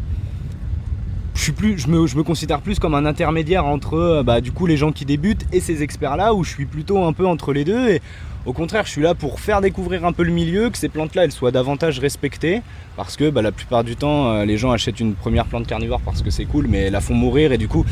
Je, 1.35 1.43
suis 1.43 1.51
plus, 1.51 1.77
je, 1.77 1.87
me, 1.87 2.23
considère 2.23 2.59
plus 2.59 2.79
comme 2.79 2.95
un 2.95 3.05
intermédiaire 3.05 3.65
entre 3.65 3.93
euh, 3.93 4.23
bah, 4.23 4.41
du 4.41 4.51
coup 4.51 4.65
les 4.65 4.77
gens 4.77 4.91
qui 4.91 5.05
débutent 5.05 5.45
et 5.53 5.59
ces 5.59 5.83
experts-là, 5.83 6.33
où 6.33 6.43
je 6.43 6.49
suis 6.49 6.65
plutôt 6.65 7.03
un 7.03 7.13
peu 7.13 7.27
entre 7.27 7.53
les 7.53 7.63
deux. 7.63 7.89
Et 7.89 8.01
au 8.47 8.53
contraire, 8.53 8.85
je 8.87 8.91
suis 8.91 9.03
là 9.03 9.13
pour 9.13 9.39
faire 9.39 9.61
découvrir 9.61 10.05
un 10.05 10.11
peu 10.11 10.23
le 10.23 10.31
milieu, 10.31 10.71
que 10.71 10.77
ces 10.79 10.89
plantes-là 10.89 11.25
elles 11.25 11.31
soient 11.31 11.51
davantage 11.51 11.99
respectées, 11.99 12.63
parce 12.97 13.15
que 13.15 13.29
bah, 13.29 13.43
la 13.43 13.51
plupart 13.51 13.83
du 13.83 13.95
temps, 13.95 14.43
les 14.43 14.57
gens 14.57 14.71
achètent 14.71 14.99
une 14.99 15.13
première 15.13 15.45
plante 15.45 15.67
carnivore 15.67 16.01
parce 16.01 16.23
que 16.23 16.31
c'est 16.31 16.45
cool, 16.45 16.65
mais 16.67 16.89
la 16.89 16.99
font 16.99 17.13
mourir 17.13 17.51
et 17.51 17.59
du 17.59 17.67
coup 17.67 17.85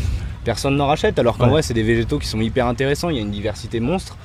personne 0.48 0.78
n'en 0.78 0.88
rachète. 0.88 1.20
Alors 1.20 1.38
qu'en 1.38 1.46
Ouais. 1.48 1.52
vrai, 1.52 1.62
c'est 1.62 1.74
des 1.74 1.84
végétaux 1.84 2.20
qui 2.20 2.28
sont 2.28 2.40
hyper 2.40 2.66
intéressants. 2.68 3.10
Il 3.10 3.18
y 3.18 3.20
a 3.20 3.22
une 3.22 3.32
diversité 3.32 3.80
monstre. 3.82 4.18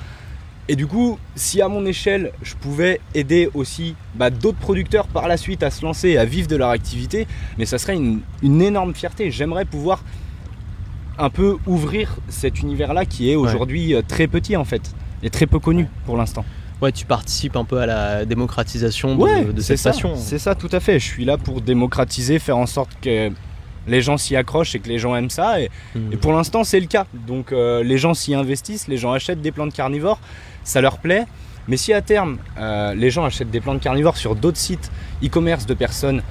Et 0.69 0.77
du 0.77 0.87
coup, 0.87 1.19
si 1.35 1.61
à 1.61 1.67
mon 1.67 1.85
échelle, 1.85 2.31
je 2.41 2.55
pouvais 2.55 3.01
aider 3.13 3.49
aussi 3.53 3.95
bah, 4.15 4.29
d'autres 4.29 4.57
producteurs 4.57 5.07
par 5.07 5.27
la 5.27 5.35
suite 5.35 5.61
à 5.61 5.69
se 5.69 5.83
lancer, 5.83 6.15
à 6.17 6.23
vivre 6.23 6.47
de 6.47 6.55
leur 6.55 6.69
activité, 6.69 7.27
mais 7.57 7.65
ça 7.65 7.77
serait 7.77 7.95
une, 7.97 8.21
une 8.41 8.61
énorme 8.61 8.93
fierté. 8.95 9.29
J'aimerais 9.29 9.65
pouvoir 9.65 10.01
un 11.19 11.29
peu 11.29 11.57
ouvrir 11.67 12.15
cet 12.29 12.61
univers-là 12.61 13.03
qui 13.05 13.29
est 13.29 13.35
aujourd'hui 13.35 13.93
euh, 13.93 14.01
très 14.07 14.27
petit 14.27 14.55
en 14.55 14.63
fait, 14.63 14.95
et 15.21 15.29
très 15.29 15.45
peu 15.47 15.59
connu 15.59 15.87
pour 16.05 16.15
l'instant. 16.15 16.45
Ouais, 16.81 16.93
tu 16.93 17.05
participes 17.05 17.57
un 17.57 17.65
peu 17.65 17.79
à 17.79 17.85
la 17.85 18.23
démocratisation 18.25 19.15
de, 19.17 19.21
Ouais, 19.21 19.43
de 19.43 19.61
cette 19.61 19.83
passion. 19.83 20.15
c'est 20.15 20.39
ça 20.39 20.55
tout 20.55 20.69
à 20.71 20.79
fait. 20.79 20.97
Je 20.97 21.05
suis 21.05 21.25
là 21.25 21.37
pour 21.37 21.59
démocratiser, 21.59 22.39
faire 22.39 22.57
en 22.57 22.65
sorte 22.67 22.91
que 23.01 23.29
les 23.87 24.01
gens 24.01 24.17
s'y 24.17 24.35
accrochent 24.35 24.75
et 24.75 24.79
que 24.79 24.89
les 24.89 24.99
gens 24.99 25.15
aiment 25.15 25.29
ça. 25.29 25.59
Et, 25.59 25.69
et 26.11 26.17
pour 26.17 26.33
l'instant, 26.33 26.63
c'est 26.63 26.79
le 26.79 26.87
cas. 26.87 27.05
Donc 27.27 27.51
euh, 27.51 27.83
les 27.83 27.97
gens 27.97 28.13
s'y 28.13 28.33
investissent, 28.33 28.87
les 28.87 28.97
gens 28.97 29.11
achètent 29.11 29.41
des 29.41 29.51
plantes 29.51 29.73
carnivores, 29.73 30.19
ça 30.63 30.81
leur 30.81 30.97
plaît. 30.99 31.25
Mais 31.67 31.77
si 31.77 31.93
à 31.93 32.01
terme, 32.01 32.37
euh, 32.57 32.93
les 32.93 33.09
gens 33.09 33.23
achètent 33.23 33.51
des 33.51 33.61
plantes 33.61 33.81
carnivores 33.81 34.17
sur 34.17 34.35
d'autres 34.35 34.57
sites 34.57 34.91
e-commerce 35.23 35.65
de 35.65 35.73
personnes 35.73 36.21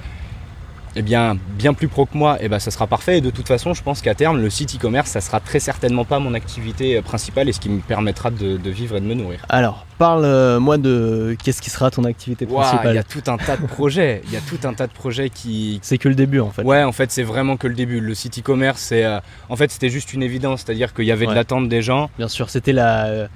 eh 0.95 1.01
bien, 1.01 1.37
bien 1.57 1.73
plus 1.73 1.87
pro 1.87 2.05
que 2.05 2.17
moi, 2.17 2.37
et 2.41 2.47
ben, 2.49 2.59
ça 2.59 2.69
sera 2.71 2.87
parfait. 2.87 3.17
Et 3.17 3.21
de 3.21 3.29
toute 3.29 3.47
façon, 3.47 3.73
je 3.73 3.81
pense 3.83 4.01
qu'à 4.01 4.13
terme, 4.15 4.39
le 4.39 4.49
site 4.49 4.75
e-commerce, 4.75 5.09
ça 5.09 5.21
sera 5.21 5.39
très 5.39 5.59
certainement 5.59 6.05
pas 6.05 6.19
mon 6.19 6.33
activité 6.33 6.97
euh, 6.97 7.01
principale 7.01 7.49
et 7.49 7.53
ce 7.53 7.59
qui 7.59 7.69
me 7.69 7.79
permettra 7.79 8.29
de, 8.31 8.57
de 8.57 8.69
vivre 8.69 8.95
et 8.97 9.01
de 9.01 9.05
me 9.05 9.13
nourrir. 9.15 9.39
Alors, 9.49 9.85
parle-moi 9.97 10.77
de 10.77 11.35
qu'est-ce 11.43 11.61
qui 11.61 11.69
sera 11.69 11.89
ton 11.91 12.03
activité 12.03 12.45
Ouah, 12.45 12.61
Il 12.63 12.67
principale. 12.67 12.95
y 12.95 12.99
a 12.99 13.03
tout 13.03 13.23
un 13.27 13.37
tas 13.37 13.57
de 13.57 13.65
projets. 13.65 14.21
Il 14.27 14.33
y 14.33 14.37
a 14.37 14.41
tout 14.41 14.59
un 14.67 14.73
tas 14.73 14.87
de 14.87 14.93
projets 14.93 15.29
qui, 15.29 15.79
C'est 15.81 15.97
que 15.97 16.09
le 16.09 16.15
début 16.15 16.39
en 16.39 16.51
fait. 16.51 16.63
Ouais, 16.63 16.83
en 16.83 16.91
fait, 16.91 17.11
c'est 17.11 17.23
vraiment 17.23 17.57
que 17.57 17.67
le 17.67 17.73
début. 17.75 17.99
Le 17.99 18.13
site 18.13 18.39
e-commerce, 18.39 18.81
c'est, 18.81 19.03
euh, 19.03 19.19
en 19.49 19.55
fait, 19.55 19.71
c'était 19.71 19.89
juste 19.89 20.13
une 20.13 20.23
évidence, 20.23 20.63
c'est-à-dire 20.65 20.93
qu'il 20.93 21.05
y 21.05 21.11
avait 21.11 21.25
Ouais. 21.25 21.31
de 21.31 21.37
l'attente 21.37 21.69
des 21.69 21.81
gens. 21.81 22.09
Bien 22.17 22.27
sûr, 22.27 22.49
c'était 22.49 22.73
la, 22.73 23.05
euh, 23.05 23.27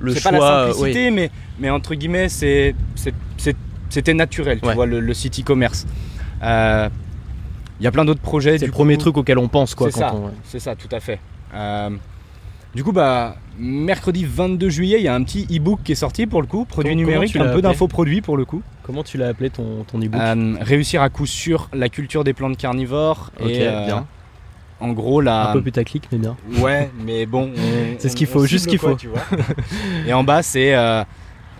le 0.00 0.14
c'est 0.14 0.22
pas 0.22 0.30
la 0.32 0.42
euh, 0.42 0.72
simplicité, 0.72 1.10
mais, 1.10 1.30
mais 1.58 1.70
entre 1.70 1.94
guillemets, 1.94 2.28
c'est, 2.28 2.74
c'est- 2.94 3.14
c'est- 3.36 3.56
c'était 3.90 4.14
naturel, 4.14 4.58
tu 4.60 4.66
Ouais. 4.66 4.74
vois, 4.74 4.86
le, 4.86 5.00
le 5.00 5.14
site 5.14 5.38
e-commerce. 5.40 5.86
Euh, 6.42 6.88
Il 7.80 7.84
y 7.84 7.86
a 7.86 7.90
plein 7.90 8.04
d'autres 8.04 8.20
projets. 8.20 8.52
c'est 8.58 8.64
du 8.64 8.70
le 8.70 8.72
premier 8.72 8.94
coup. 8.96 9.00
truc 9.02 9.16
auquel 9.18 9.38
on 9.38 9.48
pense 9.48 9.74
quoi. 9.74 9.90
C'est 9.90 10.00
Quand 10.00 10.08
ça. 10.08 10.14
on, 10.14 10.26
ouais. 10.26 10.32
C'est 10.44 10.58
ça, 10.58 10.74
tout 10.74 10.88
à 10.92 11.00
fait. 11.00 11.18
Euh, 11.54 11.90
du 12.74 12.82
coup, 12.84 12.92
bah, 12.92 13.36
mercredi 13.58 14.24
22 14.24 14.68
juillet, 14.68 14.98
il 14.98 15.04
y 15.04 15.08
a 15.08 15.14
un 15.14 15.22
petit 15.22 15.46
e-book 15.50 15.80
qui 15.84 15.92
est 15.92 15.96
sorti 15.96 16.26
pour 16.26 16.40
le 16.42 16.46
coup, 16.46 16.64
produit 16.64 16.92
Comment- 16.92 17.02
numérique, 17.06 17.36
un 17.36 17.40
peu 17.40 17.48
appelé 17.48 17.62
d'infoproduits 17.62 18.20
pour 18.20 18.36
le 18.36 18.44
coup. 18.44 18.62
Comment 18.82 19.02
tu 19.02 19.16
l'as 19.18 19.28
appelé 19.28 19.50
ton, 19.50 19.84
ton 19.90 19.98
e-book 19.98 20.20
Euh, 20.20 20.54
réussir 20.60 21.02
à 21.02 21.08
coup 21.08 21.26
sur 21.26 21.68
la 21.72 21.88
culture 21.88 22.22
des 22.24 22.32
plantes 22.34 22.56
carnivores. 22.56 23.30
Ok, 23.40 23.48
et, 23.50 23.66
euh, 23.66 23.84
bien. 23.86 24.06
En 24.78 24.92
gros, 24.92 25.22
la, 25.22 25.50
Un 25.50 25.52
peu 25.54 25.62
putaclic, 25.62 26.04
mais 26.12 26.18
bien. 26.18 26.36
Ouais, 26.58 26.90
mais 27.02 27.24
bon. 27.24 27.50
on- 27.56 27.96
C'est 27.98 28.10
ce 28.10 28.16
qu'il 28.16 28.26
faut, 28.26 28.44
juste 28.46 28.64
ce 28.64 28.68
qu'il 28.68 28.78
faut. 28.78 28.94
tu 28.94 29.08
vois. 29.08 29.22
Et 30.06 30.12
en 30.12 30.22
bas, 30.22 30.42
c'est 30.42 30.74
euh, 30.74 31.02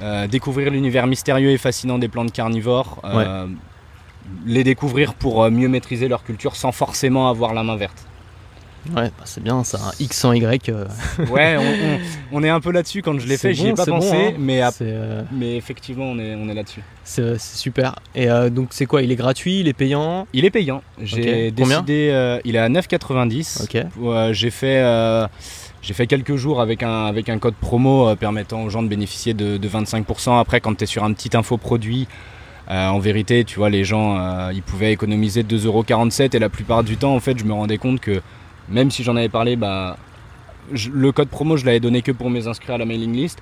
euh, 0.03 0.27
découvrir 0.27 0.71
l'univers 0.71 1.07
mystérieux 1.07 1.51
et 1.51 1.57
fascinant 1.59 1.99
des 1.99 2.09
plantes 2.09 2.33
carnivores. 2.33 3.01
euh, 3.05 3.47
Les 4.47 4.65
découvrir 4.65 5.15
pour 5.15 5.43
euh, 5.45 5.51
mieux 5.51 5.69
maîtriser 5.69 6.09
leur 6.09 6.25
culture 6.25 6.57
sans 6.57 6.73
forcément 6.73 7.29
avoir 7.31 7.55
la 7.55 7.62
main 7.62 7.77
verte. 7.77 8.07
Ouais, 8.95 9.07
bah, 9.19 9.25
c'est 9.25 9.43
bien, 9.43 9.65
ça. 9.65 9.79
Un 9.79 9.91
X 9.99 10.17
sans 10.17 10.33
Y. 10.33 10.69
euh, 10.69 10.85
Ouais, 11.31 11.57
on, 11.59 11.62
on- 11.62 11.99
on 12.39 12.43
est 12.45 12.49
un 12.49 12.61
peu 12.61 12.71
là-dessus 12.71 13.03
quand 13.03 13.19
je 13.19 13.27
l'ai 13.27 13.37
fait, 13.37 13.53
j'y 13.53 13.67
ai 13.67 13.71
bon, 13.71 13.75
pas 13.75 13.85
bon, 13.85 13.93
pensé, 13.99 14.27
hein. 14.29 14.33
mais, 14.39 14.61
euh, 14.83 15.23
mais 15.33 15.57
effectivement, 15.57 16.05
on 16.05 16.19
est, 16.21 16.37
on 16.37 16.49
est 16.49 16.55
là-dessus. 16.55 16.83
c'est 17.03 17.41
super. 17.41 17.97
Et 18.15 18.31
euh, 18.31 18.49
donc, 18.49 18.69
c'est 18.71 18.87
quoi 18.87 19.03
Il 19.03 19.11
est 19.11 19.17
gratuit 19.17 19.59
Il 19.59 19.67
est 19.67 19.73
payant? 19.73 20.29
Il 20.33 20.45
est 20.45 20.51
payant. 20.53 20.83
J'ai 21.03 21.49
Ok. 21.49 21.55
Combien? 21.59 21.83
décidé. 21.83 22.41
il 22.45 22.55
est 22.55 22.59
à 22.61 22.69
9,90. 22.69 23.65
Ok. 23.65 23.87
Ouais, 23.99 24.31
j'ai 24.33 24.51
fait, 24.51 24.81
j'ai 25.83 25.95
fait 25.95 26.07
quelques 26.07 26.37
jours 26.37 26.61
avec 26.61 26.85
un, 26.85 27.07
avec 27.07 27.29
un 27.29 27.41
code 27.41 27.55
promo 27.55 28.15
permettant 28.15 28.62
aux 28.62 28.71
gens 28.71 28.85
de 28.85 28.89
bénéficier 28.89 29.35
de, 29.35 29.57
de 29.57 29.69
25%. 29.69 30.39
Après, 30.39 30.61
quand 30.61 30.77
tu 30.77 30.85
es 30.85 30.87
sur 30.87 31.03
un 31.03 31.12
petit 31.12 31.37
infoproduit, 31.37 32.07
euh, 32.71 32.89
en 32.89 32.99
vérité, 32.99 33.45
tu 33.45 33.59
vois, 33.59 33.71
les 33.71 33.85
gens, 33.85 34.19
euh, 34.19 34.51
ils 34.53 34.63
pouvaient 34.63 34.93
économiser 34.93 35.43
2,47€ 35.43 36.35
et 36.35 36.39
la 36.39 36.49
plupart 36.49 36.83
du 36.85 36.97
temps, 36.97 37.15
en 37.15 37.21
fait, 37.21 37.39
je 37.39 37.45
me 37.45 37.53
rendais 37.53 37.79
compte 37.79 38.01
que 38.01 38.21
même 38.69 38.91
si 38.91 39.05
j'en 39.05 39.15
avais 39.17 39.29
parlé, 39.29 39.55
bah, 39.57 39.97
je- 40.73 40.91
le 40.91 41.13
code 41.13 41.29
promo, 41.29 41.57
je 41.57 41.65
l'avais 41.65 41.79
donné 41.81 42.03
que 42.03 42.11
pour 42.13 42.29
mes 42.31 42.49
inscrits 42.49 42.73
à 42.73 42.79
la 42.79 42.85
mailing 42.85 43.13
list. 43.15 43.39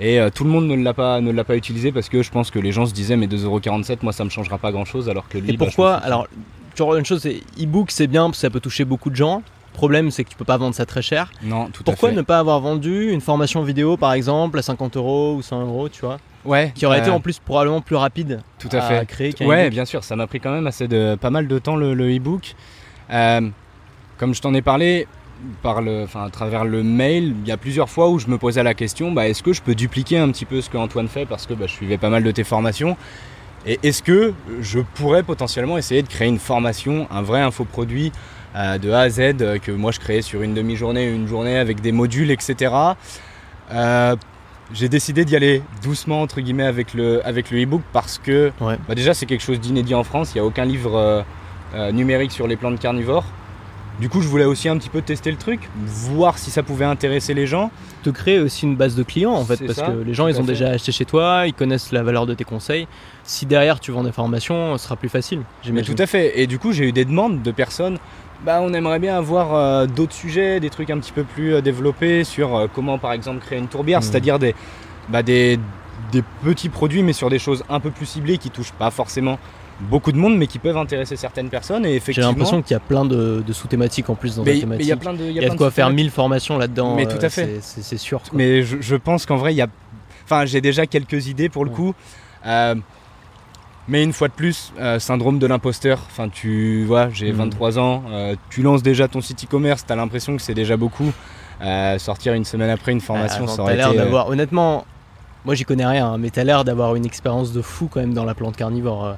Et 0.00 0.18
euh, 0.20 0.30
tout 0.34 0.44
le 0.44 0.50
monde 0.50 0.66
ne 0.68 0.76
l'a 0.82 0.94
pas, 0.94 1.20
ne 1.20 1.30
l'a 1.32 1.44
pas 1.44 1.56
utilisé 1.56 1.92
parce 1.92 2.08
que 2.08 2.22
je 2.22 2.30
pense 2.30 2.50
que 2.50 2.58
les 2.58 2.72
gens 2.72 2.86
se 2.86 2.94
disaient 2.94 3.16
mais 3.16 3.26
2,47€, 3.26 3.98
moi 4.02 4.12
ça 4.12 4.24
me 4.24 4.30
changera 4.30 4.58
pas 4.58 4.72
grand 4.72 4.84
chose 4.84 5.08
alors 5.08 5.28
que 5.28 5.38
lui. 5.38 5.50
Et 5.50 5.56
bah, 5.56 5.66
pourquoi 5.66 5.94
Alors, 5.96 6.28
tu 6.74 6.82
vois, 6.82 6.98
une 6.98 7.04
chose, 7.04 7.20
c'est 7.22 7.42
e-book, 7.60 7.90
c'est 7.90 8.06
bien 8.06 8.24
parce 8.24 8.38
que 8.38 8.40
ça 8.42 8.50
peut 8.50 8.60
toucher 8.60 8.84
beaucoup 8.84 9.10
de 9.10 9.16
gens. 9.16 9.42
Le 9.72 9.76
problème, 9.76 10.10
c'est 10.10 10.24
que 10.24 10.30
tu 10.30 10.36
peux 10.36 10.44
pas 10.44 10.56
vendre 10.56 10.74
ça 10.74 10.86
très 10.86 11.02
cher. 11.02 11.30
Non, 11.42 11.66
tout 11.72 11.82
Pourquoi 11.82 12.08
à 12.08 12.12
fait. 12.12 12.16
ne 12.16 12.22
pas 12.22 12.38
avoir 12.38 12.60
vendu 12.60 13.10
une 13.10 13.20
formation 13.20 13.62
vidéo, 13.62 13.96
par 13.96 14.12
exemple, 14.12 14.58
à 14.58 14.62
50 14.62 14.96
euros 14.96 15.34
ou 15.36 15.42
100 15.42 15.60
euros, 15.62 15.88
tu 15.88 16.02
vois, 16.02 16.18
Ouais. 16.44 16.72
qui 16.74 16.86
aurait 16.86 16.98
été 16.98 17.10
euh, 17.10 17.14
en 17.14 17.20
plus 17.20 17.38
probablement 17.38 17.80
plus 17.80 17.96
rapide 17.96 18.40
Tout 18.58 18.68
à 18.72 18.78
à 18.78 18.80
fait. 18.82 19.06
créer 19.06 19.32
qu'un 19.32 19.46
Ouais, 19.46 19.70
bien 19.70 19.84
sûr, 19.84 20.02
ça 20.02 20.16
m'a 20.16 20.26
pris 20.26 20.40
quand 20.40 20.52
même 20.52 20.66
assez 20.66 20.88
de 20.88 21.16
pas 21.20 21.30
mal 21.30 21.46
de 21.46 21.58
temps 21.58 21.76
le, 21.76 21.94
e-book. 22.16 22.54
Euh, 23.10 23.40
comme 24.18 24.34
je 24.34 24.40
t'en 24.40 24.52
ai 24.54 24.62
parlé 24.62 25.06
par 25.62 25.82
le, 25.82 26.02
enfin, 26.04 26.24
à 26.24 26.30
travers 26.30 26.64
le 26.64 26.82
mail, 26.82 27.34
il 27.42 27.48
y 27.48 27.52
a 27.52 27.56
plusieurs 27.56 27.88
fois 27.90 28.08
où 28.08 28.18
je 28.18 28.28
me 28.28 28.38
posais 28.38 28.62
la 28.62 28.74
question, 28.74 29.12
bah, 29.12 29.28
est-ce 29.28 29.42
que 29.42 29.52
je 29.52 29.62
peux 29.62 29.74
dupliquer 29.74 30.18
un 30.18 30.30
petit 30.30 30.44
peu 30.44 30.60
ce 30.60 30.70
que 30.70 30.76
Antoine 30.76 31.08
fait 31.08 31.26
parce 31.26 31.46
que 31.46 31.54
bah, 31.54 31.66
je 31.66 31.72
suivais 31.72 31.98
pas 31.98 32.08
mal 32.10 32.22
de 32.22 32.30
tes 32.30 32.44
formations? 32.44 32.96
Et 33.66 33.78
est-ce 33.82 34.02
que 34.02 34.34
je 34.60 34.80
pourrais 34.80 35.22
potentiellement 35.22 35.78
essayer 35.78 36.02
de 36.02 36.08
créer 36.08 36.28
une 36.28 36.38
formation, 36.40 37.06
un 37.10 37.22
vrai 37.22 37.40
infoproduit 37.40 38.10
euh, 38.56 38.76
de 38.78 38.90
A 38.90 39.00
à 39.00 39.08
Z 39.08 39.20
euh, 39.40 39.58
que 39.58 39.70
moi 39.70 39.92
je 39.92 40.00
créais 40.00 40.22
sur 40.22 40.42
une 40.42 40.52
demi-journée, 40.52 41.08
une 41.08 41.28
journée 41.28 41.56
avec 41.56 41.80
des 41.80 41.92
modules, 41.92 42.30
etc. 42.30 42.74
Euh, 43.72 44.16
j'ai 44.74 44.88
décidé 44.88 45.24
d'y 45.24 45.36
aller 45.36 45.62
doucement 45.82 46.22
entre 46.22 46.40
guillemets 46.40 46.64
avec 46.66 46.94
le 46.94 47.24
avec 47.26 47.50
le 47.50 47.62
e-book 47.62 47.82
parce 47.92 48.18
que 48.18 48.50
Ouais. 48.60 48.76
bah 48.88 48.94
déjà 48.94 49.14
c'est 49.14 49.26
quelque 49.26 49.42
chose 49.42 49.60
d'inédit 49.60 49.94
en 49.94 50.04
France. 50.04 50.32
Il 50.34 50.38
n'y 50.38 50.40
a 50.40 50.44
aucun 50.44 50.64
livre 50.64 50.94
euh, 50.96 51.22
euh, 51.74 51.92
numérique 51.92 52.32
sur 52.32 52.46
les 52.46 52.56
plantes 52.56 52.78
carnivores. 52.80 53.24
Du 54.00 54.08
coup, 54.08 54.22
je 54.22 54.26
voulais 54.26 54.46
aussi 54.46 54.70
un 54.70 54.78
petit 54.78 54.88
peu 54.88 55.02
tester 55.02 55.30
le 55.30 55.36
truc, 55.36 55.68
voir 55.84 56.38
si 56.38 56.50
ça 56.50 56.62
pouvait 56.62 56.86
intéresser 56.86 57.34
les 57.34 57.46
gens. 57.46 57.70
te 58.02 58.08
créer 58.10 58.40
aussi 58.40 58.64
une 58.64 58.74
base 58.74 58.96
de 58.96 59.02
clients 59.02 59.34
en 59.34 59.44
fait 59.44 59.58
parce 59.66 59.78
ça, 59.78 59.86
que 59.88 59.92
les 60.02 60.14
gens 60.14 60.26
ils 60.28 60.36
ont 60.38 60.40
fait. 60.40 60.52
déjà 60.52 60.70
acheté 60.70 60.90
chez 60.92 61.04
toi, 61.04 61.44
ils 61.46 61.52
connaissent 61.52 61.92
la 61.92 62.02
valeur 62.02 62.24
de 62.26 62.32
tes 62.34 62.42
conseils. 62.44 62.88
Si 63.22 63.44
derrière 63.44 63.78
tu 63.80 63.92
vends 63.92 64.02
des 64.02 64.10
formations, 64.10 64.76
ce 64.78 64.84
sera 64.84 64.96
plus 64.96 65.10
facile. 65.10 65.42
Mais 65.70 65.82
tout 65.82 65.94
à 65.98 66.06
fait. 66.06 66.40
Et 66.40 66.46
du 66.46 66.58
coup, 66.58 66.72
j'ai 66.72 66.88
eu 66.88 66.92
des 66.92 67.04
demandes 67.04 67.42
de 67.42 67.50
personnes. 67.52 67.98
Bah, 68.44 68.60
on 68.62 68.72
aimerait 68.74 68.98
bien 68.98 69.16
avoir 69.16 69.54
euh, 69.54 69.86
d'autres 69.86 70.14
sujets, 70.14 70.58
des 70.58 70.70
trucs 70.70 70.90
un 70.90 70.98
petit 70.98 71.12
peu 71.12 71.22
plus 71.22 71.54
euh, 71.54 71.60
développés 71.60 72.24
sur 72.24 72.56
euh, 72.56 72.66
comment, 72.72 72.98
par 72.98 73.12
exemple, 73.12 73.38
créer 73.44 73.58
une 73.58 73.68
tourbière, 73.68 74.00
Mhm. 74.00 74.04
c'est-à-dire 74.04 74.38
des, 74.40 74.54
bah, 75.08 75.22
des, 75.22 75.60
des 76.10 76.22
petits 76.42 76.68
produits, 76.68 77.02
mais 77.04 77.12
sur 77.12 77.30
des 77.30 77.38
choses 77.38 77.62
un 77.68 77.78
peu 77.78 77.90
plus 77.90 78.06
ciblées 78.06 78.38
qui 78.38 78.50
touchent 78.50 78.72
pas 78.72 78.90
forcément 78.90 79.38
beaucoup 79.80 80.10
de 80.12 80.16
monde, 80.18 80.36
mais 80.36 80.46
qui 80.48 80.58
peuvent 80.58 80.76
intéresser 80.76 81.14
certaines 81.16 81.48
personnes. 81.50 81.86
Et 81.86 82.00
J'ai 82.06 82.20
l'impression 82.20 82.62
qu'il 82.62 82.72
y 82.72 82.76
a 82.76 82.80
plein 82.80 83.04
de, 83.04 83.42
de 83.46 83.52
sous-thématiques 83.52 84.10
en 84.10 84.14
plus 84.16 84.36
dans 84.36 84.42
mais 84.44 84.54
la 84.60 84.76
il 84.76 84.86
y 84.86 84.92
a 84.92 84.96
plein 84.96 85.12
de, 85.12 85.24
Il 85.24 85.32
y 85.32 85.38
a 85.38 85.42
plein 85.42 85.52
de 85.54 85.58
quoi 85.58 85.70
faire. 85.70 85.90
1000 85.90 86.10
formations 86.10 86.58
là-dedans. 86.58 86.94
Mais 86.96 87.06
tout 87.06 87.18
à 87.24 87.28
fait. 87.28 87.58
c'est- 87.60 87.96
sûr. 87.96 88.20
quoi. 88.22 88.30
Mais 88.34 88.62
je, 88.62 88.76
je 88.80 88.96
pense 88.96 89.24
qu'en 89.24 89.36
vrai, 89.36 89.54
il 89.54 89.56
y 89.56 89.62
a. 89.62 89.68
Enfin, 90.24 90.44
j'ai 90.46 90.60
déjà 90.60 90.86
quelques 90.86 91.26
idées 91.28 91.48
pour 91.48 91.64
le 91.64 91.70
Ouais. 91.70 91.76
coup. 91.76 91.94
Mais 93.92 94.02
une 94.02 94.14
fois 94.14 94.28
de 94.28 94.32
plus, 94.32 94.72
euh, 94.80 94.98
syndrome 94.98 95.38
de 95.38 95.46
l'imposteur. 95.46 95.98
Enfin, 96.10 96.30
tu 96.30 96.82
vois, 96.86 97.10
j'ai 97.10 97.30
Mhm. 97.30 97.36
23 97.36 97.78
ans, 97.78 98.02
euh, 98.10 98.34
tu 98.48 98.62
lances 98.62 98.82
déjà 98.82 99.06
ton 99.06 99.20
site 99.20 99.44
e-commerce, 99.44 99.84
t'as 99.86 99.96
l'impression 99.96 100.34
que 100.34 100.40
c'est 100.40 100.54
déjà 100.54 100.78
beaucoup. 100.78 101.12
Euh, 101.60 101.98
sortir 101.98 102.32
une 102.32 102.46
semaine 102.46 102.70
après 102.70 102.92
une 102.92 103.02
formation, 103.02 103.44
Ah, 103.46 103.48
ça 103.50 103.62
aurait 103.62 103.78
été. 103.78 103.94
d'avoir. 103.98 104.28
Honnêtement, 104.30 104.86
moi 105.44 105.54
j'y 105.54 105.64
connais 105.64 105.84
rien, 105.84 106.06
hein, 106.14 106.16
mais 106.18 106.30
t'as 106.30 106.42
l'air 106.42 106.64
d'avoir 106.64 106.96
une 106.96 107.04
expérience 107.04 107.52
de 107.52 107.60
fou 107.60 107.88
quand 107.92 108.00
même 108.00 108.14
dans 108.14 108.24
la 108.24 108.34
plante 108.34 108.56
carnivore. 108.56 109.14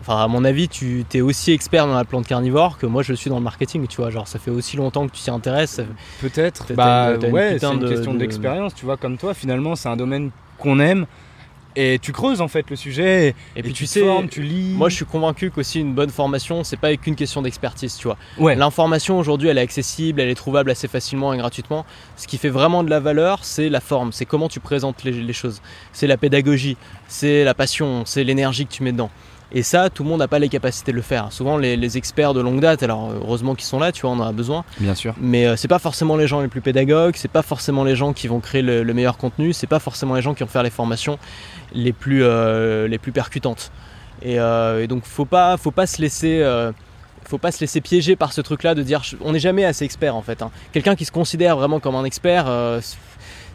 Enfin, 0.00 0.22
à 0.22 0.28
mon 0.28 0.44
avis, 0.44 0.68
tu 0.68 1.04
es 1.12 1.20
aussi 1.20 1.50
expert 1.50 1.88
dans 1.88 1.96
la 1.96 2.04
plante 2.04 2.26
carnivore 2.28 2.78
que 2.78 2.86
moi 2.86 3.02
je 3.02 3.14
suis 3.14 3.28
dans 3.28 3.38
le 3.38 3.42
marketing, 3.42 3.88
tu 3.88 3.96
vois. 4.00 4.10
Genre, 4.10 4.28
ça 4.28 4.38
fait 4.38 4.52
aussi 4.52 4.76
longtemps 4.76 5.08
que 5.08 5.12
tu 5.12 5.20
t'y 5.20 5.30
intéresses. 5.30 5.80
Peut-être. 6.20 6.72
Bah 6.74 7.14
une- 7.20 7.32
ouais, 7.32 7.56
c'est 7.58 7.66
une 7.66 7.80
de- 7.80 7.88
question 7.88 8.14
de- 8.14 8.18
d'expérience, 8.20 8.72
tu 8.74 8.84
vois, 8.86 8.96
comme 8.96 9.18
toi, 9.18 9.34
finalement, 9.34 9.74
c'est 9.74 9.88
un 9.88 9.96
domaine 9.96 10.30
qu'on 10.58 10.78
aime. 10.78 11.06
Et 11.76 11.98
tu 12.00 12.12
creuses 12.12 12.40
en 12.40 12.48
fait 12.48 12.68
le 12.70 12.76
sujet. 12.76 13.28
Et, 13.28 13.60
Et, 13.60 13.62
puis 13.62 13.72
tu 13.72 13.86
sais, 13.86 14.00
formes, 14.00 14.28
tu 14.28 14.42
lis. 14.42 14.74
moi 14.76 14.88
je 14.88 14.96
suis 14.96 15.04
convaincu 15.04 15.50
qu'aussi 15.50 15.80
une 15.80 15.94
bonne 15.94 16.10
formation, 16.10 16.64
c'est 16.64 16.76
pas 16.76 16.94
qu'une 16.96 17.16
question 17.16 17.42
d'expertise, 17.42 17.96
tu 17.96 18.08
vois. 18.08 18.16
Ouais. 18.38 18.54
L'information 18.54 19.18
aujourd'hui, 19.18 19.48
elle 19.48 19.58
est 19.58 19.62
accessible, 19.62 20.20
elle 20.20 20.28
est 20.28 20.34
trouvable 20.34 20.70
assez 20.70 20.88
facilement 20.88 21.32
et 21.32 21.38
gratuitement. 21.38 21.84
Ce 22.16 22.26
qui 22.26 22.38
fait 22.38 22.48
vraiment 22.50 22.84
de 22.84 22.90
la 22.90 23.00
valeur, 23.00 23.44
c'est 23.44 23.68
la 23.68 23.80
forme, 23.80 24.12
c'est 24.12 24.26
comment 24.26 24.48
tu 24.48 24.60
présentes 24.60 25.04
les, 25.04 25.12
les 25.12 25.32
choses. 25.32 25.62
C'est 25.92 26.06
la 26.06 26.16
pédagogie, 26.16 26.76
c'est 27.08 27.44
la 27.44 27.54
passion, 27.54 28.04
c'est 28.04 28.24
l'énergie 28.24 28.66
que 28.66 28.72
tu 28.72 28.82
mets 28.82 28.92
dedans. 28.92 29.10
Et 29.54 29.62
ça, 29.62 29.90
tout 29.90 30.02
le 30.02 30.08
monde 30.08 30.20
n'a 30.20 30.28
pas 30.28 30.38
les 30.38 30.48
capacités 30.48 30.92
de 30.92 30.96
le 30.96 31.02
faire. 31.02 31.30
Souvent, 31.30 31.58
les, 31.58 31.76
les 31.76 31.98
experts 31.98 32.32
de 32.32 32.40
longue 32.40 32.60
date, 32.60 32.82
alors 32.82 33.12
heureusement 33.12 33.54
qu'ils 33.54 33.66
sont 33.66 33.78
là, 33.78 33.92
tu 33.92 34.02
vois, 34.02 34.10
on 34.10 34.18
en 34.20 34.26
a 34.26 34.32
besoin. 34.32 34.64
Bien 34.80 34.94
sûr. 34.94 35.14
Mais 35.20 35.46
euh, 35.46 35.56
c'est 35.56 35.68
pas 35.68 35.78
forcément 35.78 36.16
les 36.16 36.26
gens 36.26 36.40
les 36.40 36.48
plus 36.48 36.62
pédagogues, 36.62 37.14
c'est 37.16 37.30
pas 37.30 37.42
forcément 37.42 37.84
les 37.84 37.94
gens 37.94 38.12
qui 38.14 38.28
vont 38.28 38.40
créer 38.40 38.62
le, 38.62 38.82
le 38.82 38.94
meilleur 38.94 39.18
contenu, 39.18 39.52
c'est 39.52 39.66
pas 39.66 39.78
forcément 39.78 40.14
les 40.14 40.22
gens 40.22 40.32
qui 40.34 40.42
vont 40.42 40.48
faire 40.48 40.62
les 40.62 40.70
formations 40.70 41.18
les 41.74 41.92
plus, 41.92 42.22
euh, 42.24 42.88
les 42.88 42.98
plus 42.98 43.12
percutantes. 43.12 43.70
Et, 44.22 44.38
euh, 44.40 44.82
et 44.82 44.86
donc 44.86 45.04
faut 45.04 45.24
pas, 45.26 45.56
faut 45.56 45.70
pas 45.70 45.86
se 45.86 46.00
laisser, 46.00 46.40
euh, 46.42 46.72
faut 47.24 47.38
pas 47.38 47.52
se 47.52 47.60
laisser 47.60 47.80
piéger 47.80 48.16
par 48.16 48.32
ce 48.32 48.40
truc-là 48.40 48.74
de 48.74 48.82
dire 48.82 49.02
on 49.20 49.32
n'est 49.32 49.38
jamais 49.40 49.64
assez 49.64 49.84
expert 49.84 50.14
en 50.16 50.22
fait. 50.22 50.42
hein. 50.42 50.50
Quelqu'un 50.72 50.94
qui 50.96 51.04
se 51.04 51.12
considère 51.12 51.56
vraiment 51.56 51.80
comme 51.80 51.94
un 51.96 52.04
expert, 52.04 52.44
euh, 52.48 52.80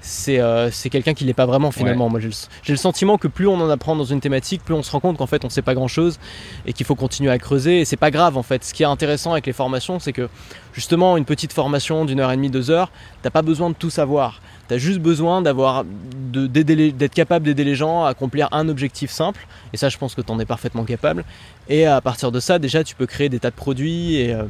c'est 0.07 0.39
euh, 0.39 0.71
c'est 0.71 0.89
quelqu'un 0.89 1.13
qui 1.13 1.25
l'est 1.25 1.33
pas 1.33 1.45
vraiment 1.45 1.69
finalement. 1.71 2.09
Moi 2.09 2.21
j'ai 2.21 2.29
le, 2.67 2.77
sentiment 2.77 3.17
que 3.17 3.27
plus 3.27 3.47
on 3.47 3.59
en 3.59 3.69
apprend 3.69 3.95
dans 3.95 4.05
une 4.05 4.21
thématique, 4.21 4.63
plus 4.63 4.73
on 4.73 4.81
se 4.81 4.89
rend 4.91 5.01
compte 5.01 5.17
qu'en 5.17 5.27
fait 5.27 5.43
on 5.43 5.49
sait 5.49 5.61
pas 5.61 5.73
grand-chose 5.73 6.17
et 6.65 6.73
qu'il 6.73 6.85
faut 6.85 6.95
continuer 6.95 7.29
à 7.29 7.37
creuser. 7.37 7.81
Et 7.81 7.85
c'est 7.85 7.97
pas 7.97 8.09
grave 8.09 8.37
en 8.37 8.43
fait. 8.43 8.63
Ce 8.63 8.73
qui 8.73 8.83
est 8.83 8.87
intéressant 8.87 9.33
avec 9.33 9.45
les 9.45 9.53
formations, 9.53 9.99
c'est 9.99 10.13
que 10.13 10.29
justement 10.73 11.17
une 11.17 11.25
petite 11.25 11.51
formation 11.51 12.05
d'une 12.05 12.21
heure 12.21 12.31
et 12.31 12.37
demie, 12.37 12.49
deux 12.49 12.71
heures, 12.71 12.89
t'as 13.21 13.31
pas 13.31 13.41
besoin 13.41 13.69
de 13.69 13.75
tout 13.75 13.89
savoir. 13.89 14.41
T'as 14.69 14.77
juste 14.77 14.99
besoin 14.99 15.41
d'avoir 15.41 15.85
d'être 15.85 17.13
capable 17.13 17.45
d'aider 17.45 17.63
les 17.63 17.75
gens 17.75 18.03
à 18.03 18.09
accomplir 18.09 18.49
un 18.51 18.67
objectif 18.67 19.11
simple. 19.11 19.47
Et 19.71 19.77
ça, 19.77 19.87
je 19.87 19.97
pense 19.97 20.13
que 20.13 20.21
t'en 20.21 20.39
es 20.39 20.45
parfaitement 20.45 20.83
capable. 20.83 21.23
Et 21.69 21.85
à 21.85 22.01
partir 22.01 22.31
de 22.33 22.39
ça, 22.41 22.59
déjà, 22.59 22.83
tu 22.83 22.95
peux 22.95 23.05
créer 23.05 23.29
des 23.29 23.39
tas 23.39 23.49
de 23.49 23.55
produits. 23.55 24.15
Et, 24.15 24.33
euh, 24.33 24.43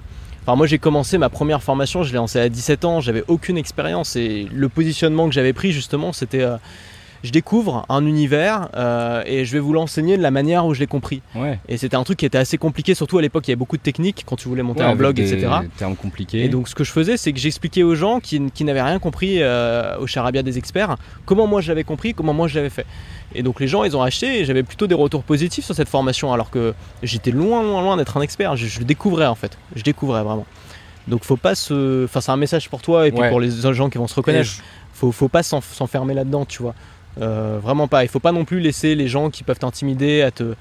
Enfin, 0.47 0.55
moi, 0.55 0.65
j'ai 0.65 0.79
commencé 0.79 1.17
ma 1.17 1.27
première 1.27 1.61
formation, 1.61 2.03
je 2.03 2.11
l'ai 2.11 2.15
lancée 2.15 2.39
à 2.39 2.47
17 2.47 2.85
ans, 2.85 3.01
j'avais 3.01 3.25
aucune 3.27 3.57
expérience. 3.57 4.15
Et 4.15 4.47
le 4.49 4.69
positionnement 4.69 5.27
que 5.27 5.33
j'avais 5.33 5.51
pris, 5.51 5.73
justement, 5.73 6.13
c'était 6.13 6.43
euh, 6.43 6.55
je 7.23 7.31
découvre 7.31 7.85
un 7.89 8.05
univers 8.05 8.69
euh, 8.75 9.23
et 9.25 9.45
je 9.45 9.53
vais 9.53 9.59
vous 9.59 9.73
l'enseigner 9.73 10.17
de 10.17 10.21
la 10.21 10.31
manière 10.31 10.65
où 10.65 10.73
je 10.73 10.79
l'ai 10.79 10.87
compris. 10.87 11.21
Ouais. 11.35 11.59
Et 11.67 11.77
c'était 11.77 11.95
un 11.95 12.03
truc 12.03 12.19
qui 12.19 12.25
était 12.25 12.37
assez 12.37 12.57
compliqué, 12.57 12.93
surtout 12.95 13.17
à 13.17 13.21
l'époque, 13.21 13.47
il 13.47 13.51
y 13.51 13.53
avait 13.53 13.57
beaucoup 13.59 13.77
de 13.77 13.81
techniques 13.81 14.23
quand 14.25 14.35
tu 14.35 14.47
voulais 14.47 14.63
monter 14.63 14.81
Ouais, 14.83 14.89
un 14.89 14.95
blog, 14.95 15.15
des 15.15 15.33
etc. 15.33 15.51
Termes 15.77 15.95
compliqués. 15.95 16.43
Et 16.45 16.49
donc 16.49 16.67
ce 16.67 16.75
que 16.75 16.83
je 16.83 16.91
faisais, 16.91 17.17
c'est 17.17 17.33
que 17.33 17.39
j'expliquais 17.39 17.83
aux 17.83 17.95
gens 17.95 18.19
qui, 18.19 18.41
qui 18.53 18.63
n'avaient 18.63 18.81
rien 18.81 18.99
compris 18.99 19.37
euh, 19.41 19.97
au 19.99 20.07
charabia 20.07 20.43
des 20.43 20.57
experts, 20.57 20.95
comment 21.25 21.47
moi 21.47 21.61
je 21.61 21.69
l'avais 21.69 21.83
compris, 21.83 22.13
comment 22.13 22.33
moi 22.33 22.47
je 22.47 22.55
l'avais 22.55 22.69
fait. 22.69 22.85
Et 23.35 23.43
donc 23.43 23.59
les 23.59 23.67
gens, 23.67 23.83
ils 23.83 23.95
ont 23.97 24.01
acheté 24.01 24.39
et 24.39 24.45
j'avais 24.45 24.63
plutôt 24.63 24.87
des 24.87 24.95
retours 24.95 25.23
positifs 25.23 25.65
sur 25.65 25.75
cette 25.75 25.89
formation, 25.89 26.31
alors 26.33 26.49
que 26.49 26.73
j'étais 27.03 27.31
loin, 27.31 27.61
loin, 27.63 27.81
loin 27.81 27.97
d'être 27.97 28.15
un 28.17 28.21
expert. 28.21 28.55
Je, 28.55 28.67
je 28.67 28.79
le 28.79 28.85
découvrais 28.85 29.25
en 29.27 29.35
fait. 29.35 29.57
Je 29.75 29.83
découvrais 29.83 30.23
vraiment. 30.23 30.45
Donc 31.07 31.23
faut 31.23 31.37
pas 31.37 31.55
se... 31.55 32.03
Enfin 32.05 32.19
c'est 32.21 32.31
un 32.31 32.37
message 32.37 32.69
pour 32.69 32.81
toi 32.81 33.07
et 33.07 33.11
puis 33.11 33.21
Ouais. 33.21 33.29
pour 33.29 33.39
les 33.39 33.49
gens 33.73 33.89
qui 33.89 33.97
vont 33.97 34.07
se 34.07 34.15
reconnaître. 34.15 34.49
je- 34.49 34.61
Faut, 34.93 35.11
faut 35.11 35.27
pas 35.27 35.43
s'en- 35.43 35.61
s'enfermer 35.61 36.13
là-dedans, 36.13 36.43
tu 36.45 36.61
vois. 36.61 36.73
Euh, 37.21 37.59
vraiment 37.61 37.87
pas. 37.87 38.03
Il 38.03 38.07
faut 38.09 38.19
pas 38.19 38.31
non 38.31 38.45
plus 38.45 38.59
laisser 38.59 38.95
les 38.95 39.07
gens 39.07 39.29
qui 39.29 39.43
peuvent 39.43 39.59
t'intimider 39.59 40.21
à 40.21 40.31
te, 40.31 40.53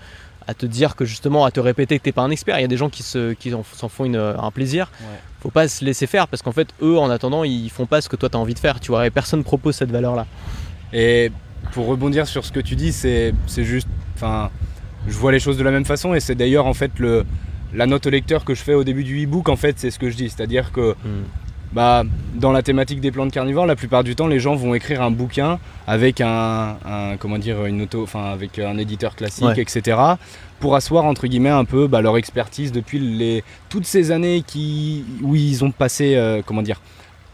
à 0.46 0.54
te 0.54 0.64
dire 0.66 0.96
que 0.96 1.04
justement, 1.04 1.44
à 1.44 1.50
te 1.50 1.60
répéter 1.60 1.98
que 1.98 2.04
t'es 2.04 2.12
pas 2.12 2.22
un 2.22 2.30
expert. 2.30 2.58
Il 2.58 2.62
y 2.62 2.64
a 2.64 2.68
des 2.68 2.76
gens 2.76 2.88
qui 2.88 3.02
se- 3.02 3.32
qui 3.34 3.50
s'en 3.50 3.88
font 3.88 4.04
une- 4.04 4.16
un 4.16 4.50
plaisir. 4.50 4.90
Ouais. 5.02 5.18
Faut 5.40 5.50
pas 5.50 5.68
se 5.68 5.84
laisser 5.84 6.06
faire 6.06 6.28
parce 6.28 6.42
qu'en 6.42 6.52
fait, 6.52 6.68
eux, 6.82 6.98
en 6.98 7.10
attendant, 7.10 7.44
ils 7.44 7.68
font 7.70 7.86
pas 7.86 8.00
ce 8.00 8.08
que 8.08 8.16
toi 8.16 8.28
t'as 8.28 8.38
envie 8.38 8.54
de 8.54 8.58
faire, 8.58 8.80
tu 8.80 8.90
vois. 8.90 9.06
Et 9.06 9.10
personne 9.10 9.44
propose 9.44 9.74
cette 9.76 9.90
valeur-là. 9.90 10.26
Et 10.92 11.30
pour 11.72 11.86
rebondir 11.86 12.26
sur 12.26 12.44
ce 12.44 12.52
que 12.52 12.60
tu 12.60 12.74
dis, 12.76 12.92
c'est 12.92 13.34
juste. 13.58 13.88
Enfin, 14.14 14.50
je 15.08 15.14
vois 15.16 15.32
les 15.32 15.40
choses 15.40 15.58
de 15.58 15.62
la 15.62 15.70
même 15.70 15.84
façon 15.84 16.14
et 16.14 16.20
c'est 16.20 16.34
d'ailleurs 16.34 16.66
en 16.66 16.74
fait 16.74 16.92
le, 16.98 17.24
la 17.74 17.86
note 17.86 18.06
au 18.06 18.10
lecteur 18.10 18.44
que 18.44 18.54
je 18.54 18.62
fais 18.62 18.74
au 18.74 18.82
début 18.84 19.04
du 19.04 19.24
e-book. 19.24 19.48
En 19.48 19.56
fait, 19.56 19.78
c'est 19.78 19.90
ce 19.90 19.98
que 19.98 20.10
je 20.10 20.16
dis. 20.16 20.30
C'est-à-dire 20.30 20.72
que 20.72 20.94
bah, 21.72 22.04
dans 22.34 22.52
la 22.52 22.62
thématique 22.62 23.00
des 23.00 23.10
plantes 23.10 23.32
carnivores, 23.32 23.66
la 23.66 23.76
plupart 23.76 24.04
du 24.04 24.14
temps, 24.16 24.26
les 24.26 24.40
gens 24.40 24.54
vont 24.54 24.74
écrire 24.74 25.02
un 25.02 25.10
bouquin 25.10 25.58
avec 25.86 26.20
un, 26.20 26.76
un- 26.86 27.16
comment 27.18 27.38
dire, 27.38 27.64
une 27.66 27.82
auto, 27.82 28.02
enfin 28.02 28.24
avec 28.32 28.58
un 28.58 28.78
éditeur 28.78 29.14
classique, 29.16 29.44
Ouais. 29.44 29.60
etc. 29.60 29.98
Pour 30.60 30.74
asseoir 30.74 31.04
entre 31.04 31.26
guillemets 31.26 31.50
un 31.50 31.64
peu 31.66 31.86
bah, 31.86 32.00
leur 32.00 32.16
expertise 32.16 32.72
depuis 32.72 32.98
les 32.98 33.44
toutes 33.68 33.84
ces 33.86 34.10
années 34.10 34.42
qui 34.46 35.04
où 35.22 35.34
ils 35.36 35.64
ont 35.64 35.70
passé, 35.70 36.14
euh, 36.16 36.40
comment 36.44 36.62
dire, 36.62 36.80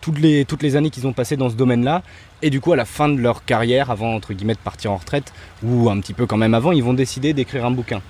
toutes 0.00 0.18
les 0.18 0.44
toutes 0.44 0.62
les 0.62 0.74
années 0.74 0.90
qu'ils 0.90 1.07
ont 1.07 1.12
passé 1.12 1.36
dans 1.36 1.48
ce 1.48 1.54
domaine-là. 1.54 2.02
Et 2.44 2.50
du 2.50 2.61
coup, 2.61 2.72
à 2.72 2.76
la 2.76 2.84
fin 2.84 3.09
de 3.09 3.20
leur 3.20 3.44
carrière, 3.44 3.92
avant 3.92 4.14
entre 4.14 4.32
guillemets 4.34 4.54
de 4.54 4.59
partir 4.59 4.90
en 4.90 4.96
retraite 4.96 5.32
ou 5.62 5.88
un 5.88 6.00
petit 6.00 6.14
peu 6.14 6.26
quand 6.26 6.36
même 6.36 6.54
avant, 6.54 6.72
ils 6.72 6.82
vont 6.82 6.94
décider 6.94 7.32
d'écrire 7.32 7.64
un 7.64 7.70
bouquin. 7.70 8.00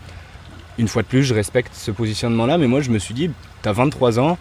Une 0.78 0.88
fois 0.88 1.02
de 1.02 1.06
plus, 1.08 1.22
je 1.22 1.34
respecte 1.34 1.74
ce 1.74 1.90
positionnement-là, 1.90 2.56
mais 2.56 2.66
moi 2.66 2.80
je 2.80 2.90
me 2.90 2.98
suis 2.98 3.12
dit, 3.12 3.30
t'as 3.60 3.72
23 3.72 4.18
ans. 4.18 4.38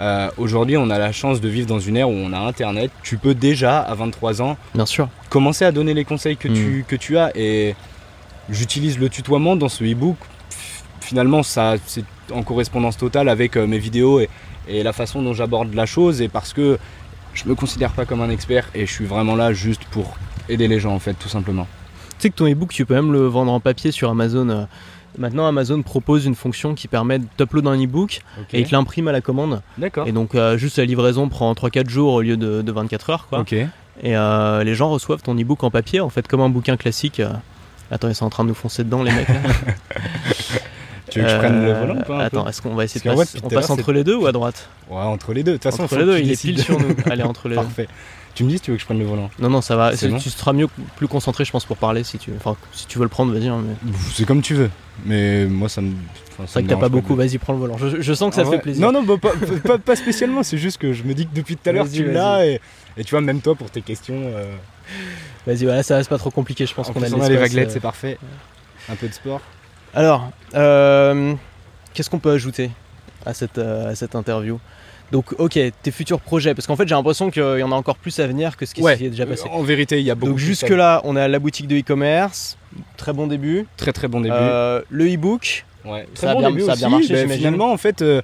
Euh, 0.00 0.30
Aujourd'hui, 0.38 0.76
on 0.76 0.90
a 0.90 0.98
la 0.98 1.12
chance 1.12 1.40
de 1.40 1.48
vivre 1.48 1.66
dans 1.66 1.78
une 1.78 1.96
ère 1.96 2.08
où 2.08 2.12
on 2.14 2.32
a 2.32 2.38
Internet. 2.38 2.90
Tu 3.02 3.18
peux 3.18 3.34
déjà, 3.34 3.80
à 3.80 3.94
23 3.94 4.40
ans, 4.42 4.56
Bien 4.74 4.86
sûr. 4.86 5.08
commencer 5.30 5.64
à 5.64 5.72
donner 5.72 5.94
les 5.94 6.04
conseils 6.04 6.36
que, 6.36 6.48
tu, 6.48 6.84
que 6.88 6.96
tu 6.96 7.18
as. 7.18 7.30
Et 7.36 7.74
j'utilise 8.50 8.98
le 8.98 9.08
tutoiement 9.08 9.56
dans 9.56 9.68
ce 9.68 9.84
e-book. 9.84 10.16
Finalement, 11.00 11.42
ça, 11.42 11.74
c'est 11.86 12.04
en 12.32 12.42
correspondance 12.42 12.96
totale 12.96 13.28
avec 13.28 13.56
euh, 13.56 13.66
mes 13.66 13.78
vidéos 13.78 14.20
et, 14.20 14.28
et 14.68 14.82
la 14.82 14.92
façon 14.92 15.20
dont 15.22 15.34
j'aborde 15.34 15.74
la 15.74 15.86
chose 15.86 16.22
et 16.22 16.28
parce 16.28 16.52
que 16.52 16.78
je 17.34 17.44
me 17.46 17.54
considère 17.54 17.90
pas 17.92 18.04
comme 18.04 18.22
un 18.22 18.30
expert 18.30 18.68
et 18.74 18.86
je 18.86 18.92
suis 18.92 19.04
vraiment 19.04 19.34
là 19.36 19.52
juste 19.52 19.84
pour 19.90 20.16
aider 20.48 20.68
les 20.68 20.80
gens 20.80 20.94
en 20.94 20.98
fait 20.98 21.14
tout 21.14 21.28
simplement. 21.28 21.66
Tu 22.18 22.28
sais 22.28 22.30
que 22.30 22.36
ton 22.36 22.46
ebook 22.46 22.70
tu 22.72 22.86
peux 22.86 22.94
même 22.94 23.12
le 23.12 23.26
vendre 23.26 23.52
en 23.52 23.60
papier 23.60 23.90
sur 23.90 24.08
Amazon. 24.10 24.68
Maintenant 25.18 25.46
Amazon 25.46 25.82
propose 25.82 26.24
une 26.26 26.34
fonction 26.34 26.74
qui 26.74 26.88
permet 26.88 27.18
d'uploader 27.38 27.68
un 27.68 27.78
ebook 27.78 28.20
et 28.52 28.60
il 28.60 28.66
te 28.66 28.72
l'imprime 28.74 29.08
à 29.08 29.12
la 29.12 29.20
commande. 29.20 29.60
D'accord. 29.78 30.06
Et 30.08 30.12
donc 30.12 30.34
euh, 30.34 30.56
juste 30.56 30.78
la 30.78 30.84
livraison 30.84 31.28
prend 31.28 31.52
3-4 31.52 31.88
jours 31.88 32.14
au 32.14 32.20
lieu 32.22 32.36
de, 32.36 32.62
de 32.62 32.72
24 32.72 33.10
heures 33.10 33.26
quoi. 33.28 33.40
Ok. 33.40 33.52
Et 33.52 33.66
euh, 34.16 34.64
les 34.64 34.74
gens 34.74 34.88
reçoivent 34.90 35.22
ton 35.22 35.36
ebook 35.36 35.62
en 35.64 35.70
papier 35.70 36.00
en 36.00 36.08
fait 36.08 36.26
comme 36.26 36.40
un 36.40 36.48
bouquin 36.48 36.76
classique. 36.76 37.20
euh. 37.20 37.30
Attends 37.90 38.08
ils 38.08 38.14
sont 38.14 38.24
en 38.24 38.30
train 38.30 38.44
de 38.44 38.48
nous 38.48 38.54
foncer 38.54 38.84
dedans 38.84 39.02
les 39.02 39.12
mecs 39.12 39.28
là. 39.28 39.34
Tu 41.10 41.18
veux 41.20 41.26
que 41.26 41.30
je 41.32 41.36
prenne 41.36 41.62
le 41.62 41.72
volant 41.74 41.96
ou 41.96 42.02
pas 42.04 42.20
Attends, 42.24 42.48
est-ce 42.48 42.62
qu'on 42.62 42.74
va 42.74 42.84
essayer 42.84 43.00
de 43.02 43.14
Parce 43.14 43.32
passer 43.32 43.40
On 43.44 43.48
passe 43.50 43.68
entre 43.68 43.92
les 43.92 44.02
deux 44.02 44.14
ou 44.16 44.26
à 44.26 44.32
droite? 44.32 44.70
Ouais, 44.88 44.96
entre 44.96 45.34
les 45.34 45.42
deux. 45.42 45.52
De 45.52 45.56
toute 45.58 45.64
façon, 45.64 45.82
Entre 45.82 45.98
les 45.98 46.06
deux, 46.06 46.18
il 46.20 46.32
est 46.32 46.40
pile 46.40 46.58
sur 46.58 46.80
nous. 46.80 46.94
Allez, 47.10 47.22
entre 47.22 47.48
les 47.50 47.56
deux. 47.56 47.60
Parfait. 47.62 47.86
Tu 48.34 48.44
me 48.44 48.48
dis 48.48 48.56
si 48.56 48.62
tu 48.62 48.70
veux 48.70 48.76
que 48.76 48.80
je 48.80 48.86
prenne 48.86 48.98
le 48.98 49.04
volant 49.04 49.30
Non, 49.38 49.50
non, 49.50 49.60
ça 49.60 49.76
va. 49.76 49.90
Bon 49.94 50.18
Tu 50.18 50.30
seras 50.30 50.52
mieux, 50.54 50.66
plus 50.96 51.06
concentré, 51.08 51.44
je 51.44 51.50
pense, 51.52 51.64
pour 51.66 51.76
parler 51.76 52.02
si 52.02 52.16
tu, 52.18 52.30
enfin, 52.36 52.56
si 52.72 52.86
tu 52.86 52.96
veux 52.98 53.04
le 53.04 53.10
prendre, 53.10 53.32
vas-y. 53.32 53.48
hein, 53.48 53.62
mais... 53.66 53.92
C'est 54.14 54.24
comme 54.24 54.40
tu 54.40 54.54
veux. 54.54 54.70
Mais 55.04 55.44
moi, 55.46 55.68
ça 55.68 55.80
me. 55.82 55.90
enfin, 56.30 56.44
C'est 56.46 56.52
vrai 56.54 56.62
que 56.62 56.68
t'as 56.68 56.76
pas 56.76 56.88
beaucoup. 56.88 57.14
Vas-y, 57.14 57.36
prends 57.38 57.52
le 57.52 57.58
volant. 57.58 57.76
Je, 57.76 58.00
je 58.00 58.12
sens 58.14 58.30
que 58.30 58.36
ça 58.36 58.42
Ah 58.46 58.48
ouais. 58.48 58.56
fait 58.56 58.62
plaisir. 58.62 58.90
Non, 58.90 58.92
non, 59.00 59.02
bah, 59.06 59.16
pas, 59.20 59.32
pas- 59.68 59.78
pas 59.78 59.96
spécialement. 59.96 60.42
C'est 60.42 60.56
juste 60.58 60.78
que 60.78 60.92
je 60.94 61.02
me 61.02 61.12
dis 61.14 61.26
que 61.26 61.34
depuis 61.34 61.56
tout 61.56 61.68
à 61.68 61.72
l'heure, 61.72 61.86
tu 61.90 62.10
l'as. 62.10 62.46
Et, 62.46 62.60
et 62.96 63.04
tu 63.04 63.10
vois, 63.10 63.20
même 63.20 63.40
toi, 63.42 63.54
pour 63.54 63.70
tes 63.70 63.82
questions. 63.82 64.14
euh, 64.18 64.54
Vas-y, 65.46 65.64
voilà, 65.64 65.82
ça 65.82 65.96
reste 65.96 66.08
pas 66.08 66.18
trop 66.18 66.30
compliqué. 66.30 66.64
Je 66.66 66.72
pense 66.74 66.88
en 66.88 66.92
qu'on 66.94 67.02
a 67.02 67.08
de 67.10 67.14
on 67.14 67.20
a 67.20 67.28
les 67.28 67.36
vaguelettes, 67.36 67.68
euh. 67.68 67.72
c'est 67.74 67.80
parfait. 67.80 68.18
Un 68.88 68.94
peu 68.96 69.08
de 69.08 69.12
sport. 69.14 69.40
Alors, 69.94 70.30
euh, 70.54 71.34
qu'est-ce 71.92 72.08
qu'on 72.08 72.18
peut 72.18 72.30
ajouter 72.32 72.70
à 73.26 73.34
cette, 73.34 73.58
à 73.58 73.94
cette 73.94 74.14
interview? 74.14 74.58
Donc, 75.12 75.26
ok, 75.38 75.58
tes 75.82 75.90
futurs 75.90 76.20
projets, 76.20 76.54
parce 76.54 76.66
qu'en 76.66 76.74
fait, 76.74 76.88
j'ai 76.88 76.94
l'impression 76.94 77.30
qu'il 77.30 77.42
y 77.58 77.62
en 77.62 77.70
a 77.70 77.74
encore 77.76 77.96
plus 77.98 78.18
à 78.18 78.26
venir 78.26 78.56
que 78.56 78.64
ce 78.66 78.74
qui 78.74 78.80
Ouais. 78.82 78.96
s'y 78.96 79.04
est 79.04 79.10
déjà 79.10 79.26
passé. 79.26 79.44
En 79.52 79.62
vérité, 79.62 80.00
il 80.00 80.06
y 80.06 80.10
a 80.10 80.14
beaucoup 80.14 80.30
Donc, 80.30 80.36
plus 80.38 80.46
jusque 80.46 80.70
à- 80.70 80.76
là, 80.76 81.00
on 81.04 81.14
a 81.16 81.28
la 81.28 81.38
boutique 81.38 81.68
de 81.68 81.76
e-commerce, 81.78 82.56
très 82.96 83.12
bon 83.12 83.26
début. 83.26 83.66
Très 83.76 83.92
très 83.92 84.08
bon 84.08 84.20
début. 84.22 84.34
Euh, 84.36 84.80
le 84.90 85.06
e-book, 85.14 85.64
Ouais, 85.84 86.06
Ça 86.14 86.30
a 86.30 86.34
bien- 86.36 86.64
ça 86.64 86.72
a 86.72 86.76
bien 86.76 86.88
marché, 86.90 87.12
Ben. 87.12 87.28
Finalement, 87.28 87.72
en 87.72 87.76
fait, 87.76 88.02
euh, 88.02 88.22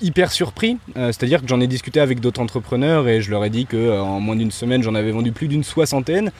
hyper 0.00 0.32
surpris. 0.32 0.78
Euh, 0.96 1.08
C'est-à-dire 1.12 1.42
que 1.42 1.46
j'en 1.46 1.60
ai 1.60 1.66
discuté 1.66 2.00
avec 2.00 2.18
d'autres 2.18 2.40
entrepreneurs 2.40 3.06
et 3.08 3.20
je 3.20 3.30
leur 3.30 3.44
ai 3.44 3.50
dit 3.50 3.66
que 3.66 4.00
en 4.00 4.18
moins 4.20 4.36
d'une 4.36 4.50
semaine, 4.50 4.82
j'en 4.82 4.94
avais 4.94 5.12
vendu 5.12 5.32
plus 5.32 5.48
d'une 5.48 5.62
soixantaine. 5.64 6.32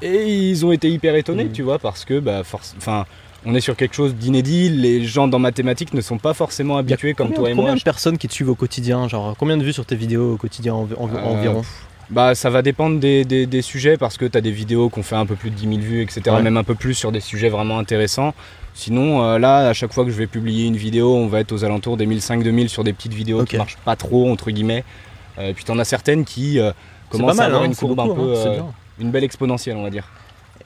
Et 0.00 0.24
ils 0.50 0.64
ont 0.64 0.72
été 0.72 0.88
hyper 0.88 1.14
étonnés, 1.16 1.44
Mhm. 1.46 1.52
tu 1.52 1.62
vois, 1.62 1.78
parce 1.78 2.04
que, 2.04 2.18
bah, 2.20 2.42
enfin, 2.78 3.04
on 3.44 3.54
est 3.54 3.60
sur 3.60 3.76
quelque 3.76 3.94
chose 3.94 4.14
d'inédit. 4.14 4.68
Les 4.70 5.04
gens 5.04 5.28
dans 5.28 5.38
mathématiques 5.38 5.94
ne 5.94 6.00
sont 6.00 6.18
pas 6.18 6.34
forcément 6.34 6.76
habitués 6.76 7.14
comme 7.14 7.28
combien, 7.28 7.38
toi 7.40 7.50
et 7.50 7.54
combien 7.54 7.70
moi. 7.72 7.78
de 7.78 7.82
personnes 7.82 8.18
qui 8.18 8.28
te 8.28 8.32
suivent 8.34 8.50
au 8.50 8.54
quotidien 8.54 9.08
Genre, 9.08 9.34
combien 9.38 9.56
de 9.56 9.64
vues 9.64 9.72
sur 9.72 9.84
tes 9.86 9.96
vidéos 9.96 10.34
au 10.34 10.36
quotidien 10.36 10.74
env- 10.74 10.94
env- 10.98 11.10
Euh, 11.16 11.24
environ 11.24 11.62
Bah, 12.10 12.34
ça 12.34 12.50
va 12.50 12.62
dépendre 12.62 13.00
des, 13.00 13.24
des- 13.24 13.46
des 13.46 13.62
sujets 13.62 13.96
parce 13.96 14.16
que 14.18 14.26
tu 14.26 14.36
as 14.36 14.40
des 14.40 14.50
vidéos 14.50 14.90
qui 14.90 14.98
ont 14.98 15.02
fait 15.02 15.16
un 15.16 15.24
peu 15.26 15.34
plus 15.34 15.50
de 15.50 15.54
10 15.56 15.66
000 15.68 15.80
vues, 15.80 16.02
etc. 16.02 16.20
Ouais. 16.26 16.42
Même 16.42 16.56
un 16.56 16.64
peu 16.64 16.74
plus 16.74 16.94
sur 16.94 17.10
des 17.10 17.20
sujets 17.20 17.48
vraiment 17.48 17.78
intéressants. 17.78 18.34
Sinon, 18.74 19.22
euh, 19.22 19.38
là, 19.38 19.68
à 19.68 19.72
chaque 19.72 19.92
fois 19.92 20.04
que 20.04 20.10
je 20.10 20.16
vais 20.16 20.26
publier 20.26 20.66
une 20.66 20.76
vidéo, 20.76 21.14
on 21.14 21.26
va 21.26 21.40
être 21.40 21.52
aux 21.52 21.64
alentours 21.64 21.96
des 21.96 22.06
1500-2000 22.06 22.68
sur 22.68 22.84
des 22.84 22.92
petites 22.92 23.12
vidéos 23.14 23.40
Ok. 23.42 23.48
qui 23.48 23.56
marchent 23.56 23.76
pas 23.84 23.96
trop, 23.96 24.30
entre 24.30 24.50
guillemets. 24.50 24.84
Euh, 25.38 25.50
et 25.50 25.54
puis, 25.54 25.64
tu 25.64 25.70
en 25.70 25.78
as 25.78 25.84
certaines 25.84 26.24
qui 26.24 26.58
euh, 26.58 26.72
commencent 27.10 27.36
pas 27.36 27.44
à 27.44 27.46
avoir 27.46 27.62
hein, 27.62 27.66
une 27.66 27.74
courbe 27.76 27.98
un 28.00 28.06
peu. 28.08 28.34
hein, 28.34 28.46
euh, 28.46 28.54
bien. 28.54 28.66
une 29.00 29.10
belle 29.10 29.24
exponentielle, 29.24 29.76
on 29.76 29.82
va 29.82 29.90
dire. 29.90 30.08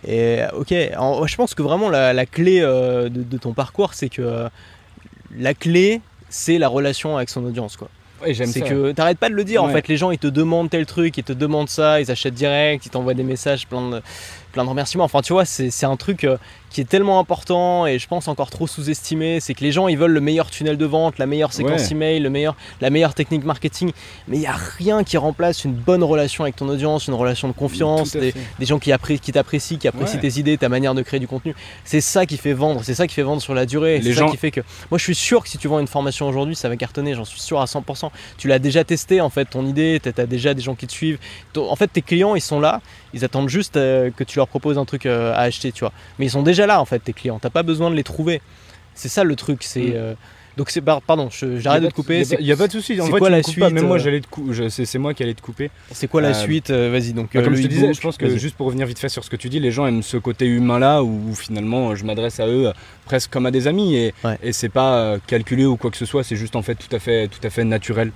Et 0.06 0.40
ok, 0.52 0.74
en- 0.98 1.26
je 1.26 1.36
pense 1.36 1.54
que 1.54 1.62
vraiment 1.62 1.88
la, 1.90 2.12
la 2.12 2.26
clé 2.26 2.60
euh, 2.60 3.08
de, 3.08 3.22
de 3.22 3.38
ton 3.38 3.52
parcours, 3.52 3.94
c'est 3.94 4.08
que 4.08 4.22
euh, 4.22 4.48
la 5.36 5.54
clé, 5.54 6.00
c'est 6.28 6.58
la 6.58 6.68
relation 6.68 7.16
avec 7.16 7.28
son 7.28 7.44
audience. 7.44 7.76
quoi. 7.76 7.88
Ouais, 8.22 8.32
j'aime 8.32 8.46
C'est 8.48 8.60
que 8.62 8.92
t'arrêtes 8.92 9.18
pas 9.18 9.28
de 9.28 9.34
le 9.34 9.44
dire. 9.44 9.62
En 9.62 9.68
fait, 9.74 9.88
les 9.88 9.96
gens 9.98 10.10
ils 10.10 10.18
te 10.18 10.26
demandent 10.26 10.70
tel 10.70 10.86
truc, 10.86 11.18
ils 11.18 11.24
te 11.24 11.34
demandent 11.34 11.68
ça, 11.68 12.00
ils 12.00 12.10
achètent 12.10 12.32
direct, 12.34 12.86
ils 12.86 12.88
t'envoient 12.90 13.12
des 13.14 13.22
messages 13.22 13.66
plein 13.66 13.90
de, 13.90 14.02
plein 14.56 14.64
de 14.64 14.70
remerciements. 14.70 15.04
Enfin, 15.04 15.20
tu 15.20 15.34
vois, 15.34 15.44
c'est 15.44 15.84
un 15.84 15.96
truc 15.96 16.24
euh, 16.24 16.38
qui 16.70 16.80
est 16.80 16.84
tellement 16.86 17.18
important 17.18 17.86
et 17.86 17.98
je 17.98 18.08
pense 18.08 18.26
encore 18.26 18.48
trop 18.48 18.66
sous-estimé. 18.66 19.38
C'est 19.38 19.52
que 19.52 19.62
les 19.62 19.70
gens 19.70 19.86
ils 19.86 19.98
veulent 19.98 20.12
le 20.12 20.20
meilleur 20.22 20.50
tunnel 20.50 20.78
de 20.78 20.86
vente, 20.86 21.18
la 21.18 21.26
meilleure 21.26 21.52
séquence 21.52 21.82
Ouais. 21.82 21.92
email, 21.92 22.20
le 22.20 22.30
meilleur, 22.30 22.56
la 22.80 22.88
meilleure 22.88 23.12
technique 23.12 23.44
marketing. 23.44 23.92
Mais 24.28 24.38
il 24.38 24.42
y 24.42 24.46
a 24.46 24.56
rien 24.78 25.04
qui 25.04 25.18
remplace 25.18 25.64
une 25.64 25.74
bonne 25.74 26.02
relation 26.02 26.44
avec 26.44 26.56
ton 26.56 26.68
audience, 26.70 27.06
une 27.06 27.12
relation 27.12 27.48
de 27.48 27.52
confiance, 27.52 28.12
des, 28.16 28.32
gens 28.60 28.78
qui, 28.78 28.90
qui 29.20 29.32
t'apprécient, 29.32 29.76
qui 29.78 29.88
apprécient 29.88 30.14
Ouais. 30.16 30.20
tes 30.30 30.40
idées, 30.40 30.56
ta 30.56 30.70
manière 30.70 30.94
de 30.94 31.02
créer 31.02 31.20
du 31.20 31.28
contenu. 31.28 31.54
C'est 31.84 32.00
ça 32.00 32.24
qui 32.24 32.38
fait 32.38 32.54
vendre, 32.54 32.80
c'est 32.82 32.94
ça 32.94 33.06
qui 33.06 33.12
fait 33.14 33.22
vendre 33.22 33.42
sur 33.42 33.52
la 33.52 33.66
durée. 33.66 33.98
Les 33.98 34.04
C'est 34.04 34.14
ça 34.14 34.20
gens- 34.20 34.30
qui 34.30 34.38
fait 34.38 34.50
que. 34.50 34.62
Moi, 34.90 34.96
je 34.96 35.04
suis 35.04 35.14
sûr 35.14 35.42
que 35.42 35.50
si 35.50 35.58
tu 35.58 35.68
vends 35.68 35.80
une 35.80 35.86
formation 35.86 36.26
aujourd'hui, 36.26 36.56
ça 36.56 36.70
va 36.70 36.76
cartonner, 36.76 37.12
j'en 37.14 37.26
suis 37.26 37.40
sûr 37.40 37.60
à 37.60 37.66
100%. 37.66 38.10
Tu 38.38 38.48
l'as 38.48 38.58
déjà 38.58 38.84
testé, 38.84 39.20
en 39.20 39.28
fait, 39.28 39.44
ton 39.44 39.66
idée, 39.66 40.00
tu 40.02 40.08
as 40.18 40.26
déjà 40.26 40.54
des 40.54 40.62
gens 40.62 40.74
qui 40.74 40.86
te 40.86 40.92
suivent. 40.92 41.18
En 41.56 41.76
fait, 41.76 41.88
tes 41.88 42.00
clients, 42.02 42.34
ils 42.36 42.40
sont 42.40 42.58
là, 42.60 42.80
ils 43.14 43.24
attendent 43.24 43.48
juste 43.48 43.76
euh, 43.76 44.10
que 44.14 44.24
tu 44.24 44.38
leur 44.38 44.48
proposes 44.48 44.78
un 44.78 44.84
truc 44.84 45.06
euh, 45.06 45.32
à 45.34 45.40
acheter, 45.40 45.72
tu 45.72 45.80
vois. 45.80 45.92
Mais 46.18 46.26
ils 46.26 46.30
sont 46.30 46.42
déjà 46.42 46.66
là, 46.66 46.80
en 46.80 46.84
fait, 46.84 46.98
tes 47.00 47.12
clients. 47.12 47.38
T'as 47.40 47.50
pas 47.50 47.62
besoin 47.62 47.90
de 47.90 47.94
les 47.96 48.04
trouver. 48.04 48.40
C'est 48.94 49.08
ça 49.08 49.24
le 49.24 49.36
truc. 49.36 49.62
C'est. 49.62 49.80
Mm. 49.80 49.92
euh, 49.94 50.14
Donc, 50.56 50.70
c'est. 50.70 50.80
par- 50.80 51.02
Pardon, 51.02 51.28
j'arrête 51.58 51.82
de 51.82 51.88
te 51.88 51.94
couper. 51.94 52.22
Il 52.40 52.44
n'y 52.46 52.52
a, 52.52 52.56
pas 52.56 52.66
de 52.66 52.72
souci. 52.72 52.98
En 53.00 53.04
c'est 53.06 53.12
fait, 53.12 53.18
quoi 53.18 53.28
tu 53.28 53.32
la 53.32 53.42
coupes 53.42 53.54
pas. 53.58 53.66
suite, 53.66 53.74
Même 53.74 53.86
moi, 53.86 53.98
j'allais 53.98 54.20
te 54.20 54.26
cou- 54.26 54.52
c'est 54.70 54.98
moi 54.98 55.12
qui 55.12 55.22
allais 55.22 55.34
te 55.34 55.42
couper. 55.42 55.70
C'est 55.92 56.08
quoi 56.08 56.20
la 56.22 56.32
suite 56.34 56.70
Vas-y, 56.70 57.12
donc. 57.12 57.28
Bah, 57.34 57.42
comme 57.42 57.54
je 57.54 57.62
te 57.62 57.66
disais, 57.68 57.92
je 57.92 58.00
pense 58.00 58.16
que 58.16 58.36
juste 58.36 58.56
pour 58.56 58.66
revenir 58.66 58.86
vite 58.86 58.98
fait 58.98 59.08
sur 59.10 59.22
ce 59.22 59.28
que 59.30 59.36
tu 59.36 59.48
dis, 59.50 59.60
les 59.60 59.70
gens 59.70 59.86
aiment 59.86 60.02
ce 60.02 60.16
côté 60.16 60.46
humain 60.46 60.78
là 60.78 61.02
où, 61.02 61.30
où 61.30 61.34
finalement 61.34 61.94
je 61.94 62.04
m'adresse 62.04 62.40
à 62.40 62.46
eux 62.48 62.72
presque 63.04 63.30
comme 63.30 63.44
à 63.46 63.50
des 63.50 63.66
amis 63.68 63.96
et, 63.96 64.14
Ouais. 64.24 64.38
et 64.42 64.52
c'est 64.52 64.68
pas 64.70 65.16
calculé 65.26 65.64
ou 65.66 65.76
quoi 65.76 65.90
que 65.90 65.96
ce 65.98 66.06
soit, 66.06 66.24
c'est 66.24 66.36
juste 66.36 66.56
en 66.56 66.62
fait 66.62 66.74
tout 66.74 66.94
à 66.94 66.98
fait, 66.98 67.28
tout 67.28 67.46
à 67.46 67.50
fait 67.50 67.64
naturel. 67.64 68.10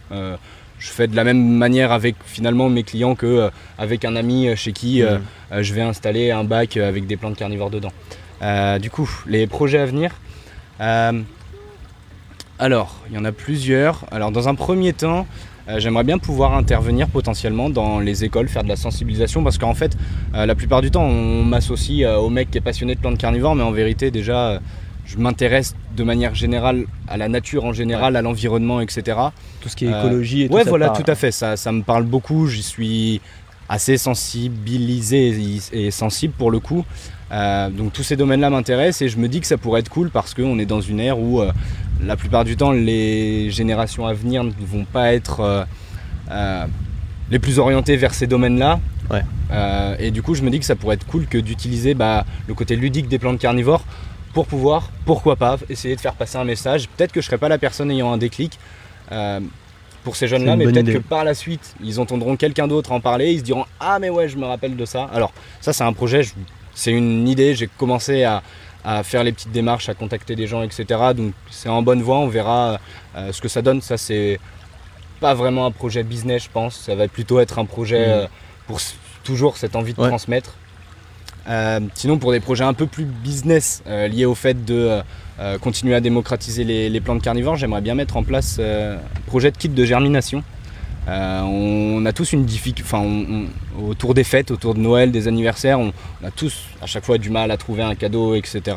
Je 0.81 0.89
fais 0.89 1.07
de 1.07 1.14
la 1.14 1.24
même 1.24 1.47
manière 1.47 1.93
avec 1.93 2.16
finalement 2.24 2.70
mes 2.70 2.83
clients 2.83 3.14
que 3.14 3.26
euh, 3.26 3.51
avec 3.78 4.07
un 4.07 4.16
ami 4.16 4.49
euh, 4.49 4.57
chez 4.57 4.72
qui 4.72 5.03
euh, 5.03 5.18
Mm. 5.18 5.22
euh, 5.53 5.62
je 5.62 5.74
vais 5.74 5.83
installer 5.83 6.31
un 6.31 6.43
bac 6.43 6.76
avec 6.78 7.07
des 7.07 7.16
plantes 7.18 7.37
carnivores 7.37 7.70
dedans. 7.70 7.93
Du 8.81 8.91
coup, 8.91 9.09
les 9.26 9.47
projets 9.47 9.78
à 9.78 9.85
venir. 9.87 10.12
alors, 12.59 12.97
il 13.09 13.14
y 13.14 13.18
en 13.18 13.24
a 13.26 13.33
plusieurs. 13.33 14.05
Alors, 14.11 14.31
dans 14.31 14.49
un 14.49 14.55
premier 14.55 14.95
temps, 14.95 15.26
j'aimerais 15.76 16.05
bien 16.05 16.16
pouvoir 16.18 16.55
intervenir 16.55 17.09
potentiellement 17.09 17.68
dans 17.68 18.01
les 18.01 18.24
écoles, 18.24 18.49
faire 18.49 18.62
de 18.64 18.68
la 18.68 18.76
sensibilisation, 18.76 19.45
parce 19.45 19.59
qu'en 19.59 19.74
fait, 19.74 19.95
la 20.33 20.55
plupart 20.55 20.81
du 20.81 20.91
temps, 20.91 21.05
on 21.05 21.45
m'associe 21.45 22.09
au 22.09 22.31
mec 22.31 22.51
qui 22.51 22.57
est 22.59 22.62
passionné 22.62 22.95
de 22.95 23.01
plantes 23.01 23.18
carnivores, 23.18 23.55
mais 23.55 23.62
en 23.62 23.72
vérité, 23.72 24.11
déjà, 24.11 24.61
je 25.11 25.19
m'intéresse 25.19 25.75
de 25.97 26.05
manière 26.05 26.35
générale 26.35 26.85
à 27.09 27.17
la 27.17 27.29
nature 27.29 27.65
en 27.65 27.73
général, 27.73 28.15
à 28.17 28.23
l'environnement, 28.23 28.81
etc. 28.81 29.19
Tout 29.61 29.69
ce 29.69 29.77
qui 29.77 29.87
est 29.87 29.93
Euh, 29.93 30.01
écologie 30.05 30.43
et 30.43 30.49
tout 30.49 30.55
Ouais, 30.55 30.63
ça 30.65 30.71
voilà, 30.71 30.91
parle. 30.91 31.03
tout 31.03 31.11
à 31.11 31.15
fait. 31.17 31.33
Ça, 31.33 31.57
ça 31.57 31.73
me 31.73 31.83
parle 31.83 32.05
beaucoup. 32.05 32.47
J'y 32.47 32.63
suis 32.63 33.21
assez 33.69 33.99
sensibilisé 33.99 35.35
et 35.73 35.91
sensible 35.91 36.35
pour 36.37 36.51
le 36.51 36.59
coup. 36.61 36.85
Euh, 37.33 37.71
donc 37.71 37.93
tous 37.93 38.03
ces 38.03 38.17
domaines-là 38.17 38.51
m'intéressent 38.51 39.03
et 39.03 39.09
je 39.09 39.17
me 39.19 39.29
dis 39.29 39.41
que 39.41 39.47
ça 39.47 39.57
pourrait 39.57 39.81
être 39.81 39.89
cool 39.89 40.11
parce 40.11 40.35
qu'on 40.35 40.59
est 40.59 40.67
dans 40.67 40.81
une 40.81 40.99
ère 40.99 41.19
où 41.21 41.41
euh, 41.41 41.53
la 42.03 42.17
plupart 42.17 42.45
du 42.45 42.57
temps 42.57 42.73
les 42.73 43.51
générations 43.51 44.07
à 44.07 44.13
venir 44.13 44.43
ne 44.43 44.51
vont 44.61 44.85
pas 44.85 45.13
être 45.13 45.65
euh, 46.31 46.67
les 47.31 47.39
plus 47.39 47.59
orientées 47.61 47.97
vers 47.97 48.15
ces 48.15 48.27
domaines-là. 48.27 48.81
Ouais. 49.11 49.23
Et 50.01 50.11
du 50.11 50.23
coup 50.23 50.35
je 50.35 50.43
me 50.43 50.51
dis 50.51 50.59
que 50.59 50.65
ça 50.65 50.75
pourrait 50.77 50.95
être 50.95 51.07
cool 51.07 51.27
que 51.27 51.39
d'utiliser 51.39 51.95
bah, 51.95 52.25
le 52.49 52.55
côté 52.55 52.75
ludique 52.77 53.07
des 53.09 53.19
plantes 53.21 53.39
carnivores 53.39 53.85
pour 54.33 54.47
pouvoir, 54.47 54.91
pourquoi 55.05 55.37
pas, 55.37 55.57
essayer 55.68 55.97
de 55.97 56.01
faire 56.01 56.14
passer 56.14 56.37
un 56.37 56.45
message. 56.45 56.89
Peut-être 56.89 57.12
que 57.12 57.20
je 57.20 57.26
serai 57.26 57.39
pas 57.39 57.49
la 57.49 57.59
personne 57.59 57.91
ayant 57.91 58.12
un 58.12 58.18
déclic. 58.18 58.59
euh, 59.12 59.41
pour 60.05 60.16
ces 60.16 60.28
jeunes-là, 60.28 60.53
une 60.55 60.61
mais 60.61 60.64
peut-être 60.64 60.93
que 60.95 60.99
par 60.99 61.24
la 61.24 61.35
suite, 61.35 61.74
ils 61.83 62.01
entendront 62.01 62.35
quelqu'un 62.35 62.66
d'autre 62.66 62.91
en 62.93 63.01
parler, 63.01 63.33
ils 63.33 63.41
se 63.41 63.45
diront 63.45 63.66
Ah, 63.81 63.99
mais 64.01 64.09
ouais, 64.09 64.28
je 64.31 64.39
me 64.39 64.47
rappelle 64.47 64.74
de 64.74 64.85
ça. 64.87 65.11
Alors, 65.12 65.31
ça, 65.61 65.74
c'est 65.74 65.85
un 65.85 65.93
projet, 65.93 66.22
je- 66.22 66.33
c'est 66.74 66.91
une 66.93 67.28
idée. 67.28 67.55
J'ai 67.55 67.66
commencé 67.66 68.24
à, 68.24 68.43
à 68.83 69.03
faire 69.03 69.24
les 69.24 69.33
petites 69.33 69.53
démarches, 69.53 69.91
à 69.91 69.95
contacter 69.95 70.37
des 70.37 70.47
gens, 70.47 70.62
etc. 70.62 70.87
Donc, 71.14 71.35
c'est 71.51 71.68
en 71.68 71.83
bonne 71.83 72.01
voie, 72.01 72.16
on 72.18 72.28
verra 72.28 72.78
euh, 73.16 73.31
ce 73.33 73.43
que 73.43 73.49
ça 73.49 73.61
donne. 73.61 73.83
Ça, 73.83 73.99
c'est 73.99 74.41
pas 75.20 75.35
vraiment 75.35 75.66
un 75.66 75.70
projet 75.70 76.03
business, 76.03 76.45
je 76.45 76.49
pense. 76.51 76.76
Ça 76.76 76.95
va 76.95 77.07
plutôt 77.07 77.39
être 77.41 77.59
un 77.59 77.66
projet 77.66 78.07
Mhm. 78.07 78.12
euh, 78.12 78.26
pour 78.68 78.81
toujours 79.22 79.59
cette 79.59 79.76
envie 79.76 79.93
de 79.93 80.01
Ouais. 80.01 80.09
transmettre. 80.09 80.55
Euh, 81.49 81.80
sinon, 81.95 82.18
pour 82.18 82.32
des 82.32 82.41
projets 82.41 82.64
un 82.64 82.74
peu 82.74 82.86
plus 82.86 83.05
business 83.05 83.82
euh, 83.86 84.09
liés 84.09 84.24
au 84.26 84.34
fait 84.34 84.64
de 84.64 85.01
euh, 85.41 85.59
continuer 85.59 85.95
à 85.95 86.01
démocratiser 86.01 86.64
les, 86.64 87.01
plantes 87.01 87.22
carnivores, 87.22 87.57
j'aimerais 87.57 87.80
bien 87.80 87.95
mettre 87.95 88.16
en 88.16 88.22
place 88.22 88.59
un 88.59 88.99
projet 89.26 89.51
de 89.51 89.57
kit 89.57 89.68
de 89.68 89.84
germination. 89.84 90.43
On 91.09 92.05
a 92.07 92.12
tous 92.12 92.32
une 92.34 92.45
difficulté, 92.45 92.82
enfin, 92.84 93.05
autour 93.82 94.14
des 94.14 94.22
fêtes, 94.22 94.53
autour 94.53 94.74
de 94.74 94.80
Noël, 94.80 95.11
des 95.11 95.26
anniversaires, 95.26 95.80
on, 95.80 95.93
on 96.22 96.26
a 96.26 96.30
tous 96.30 96.66
à 96.80 96.86
chaque 96.86 97.05
fois 97.05 97.18
du 97.18 97.30
mal 97.30 97.51
à 97.51 97.57
trouver 97.57 97.82
un 97.82 97.97
cadeau, 97.97 98.36
etc. 98.36 98.76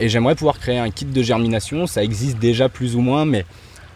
Et 0.00 0.08
j'aimerais 0.08 0.34
pouvoir 0.34 0.58
créer 0.58 0.78
un 0.78 0.90
kit 0.90 1.04
de 1.04 1.22
germination. 1.22 1.86
Ça 1.86 2.02
existe 2.02 2.38
déjà 2.38 2.68
plus 2.68 2.96
ou 2.96 3.02
moins, 3.02 3.24
mais 3.24 3.44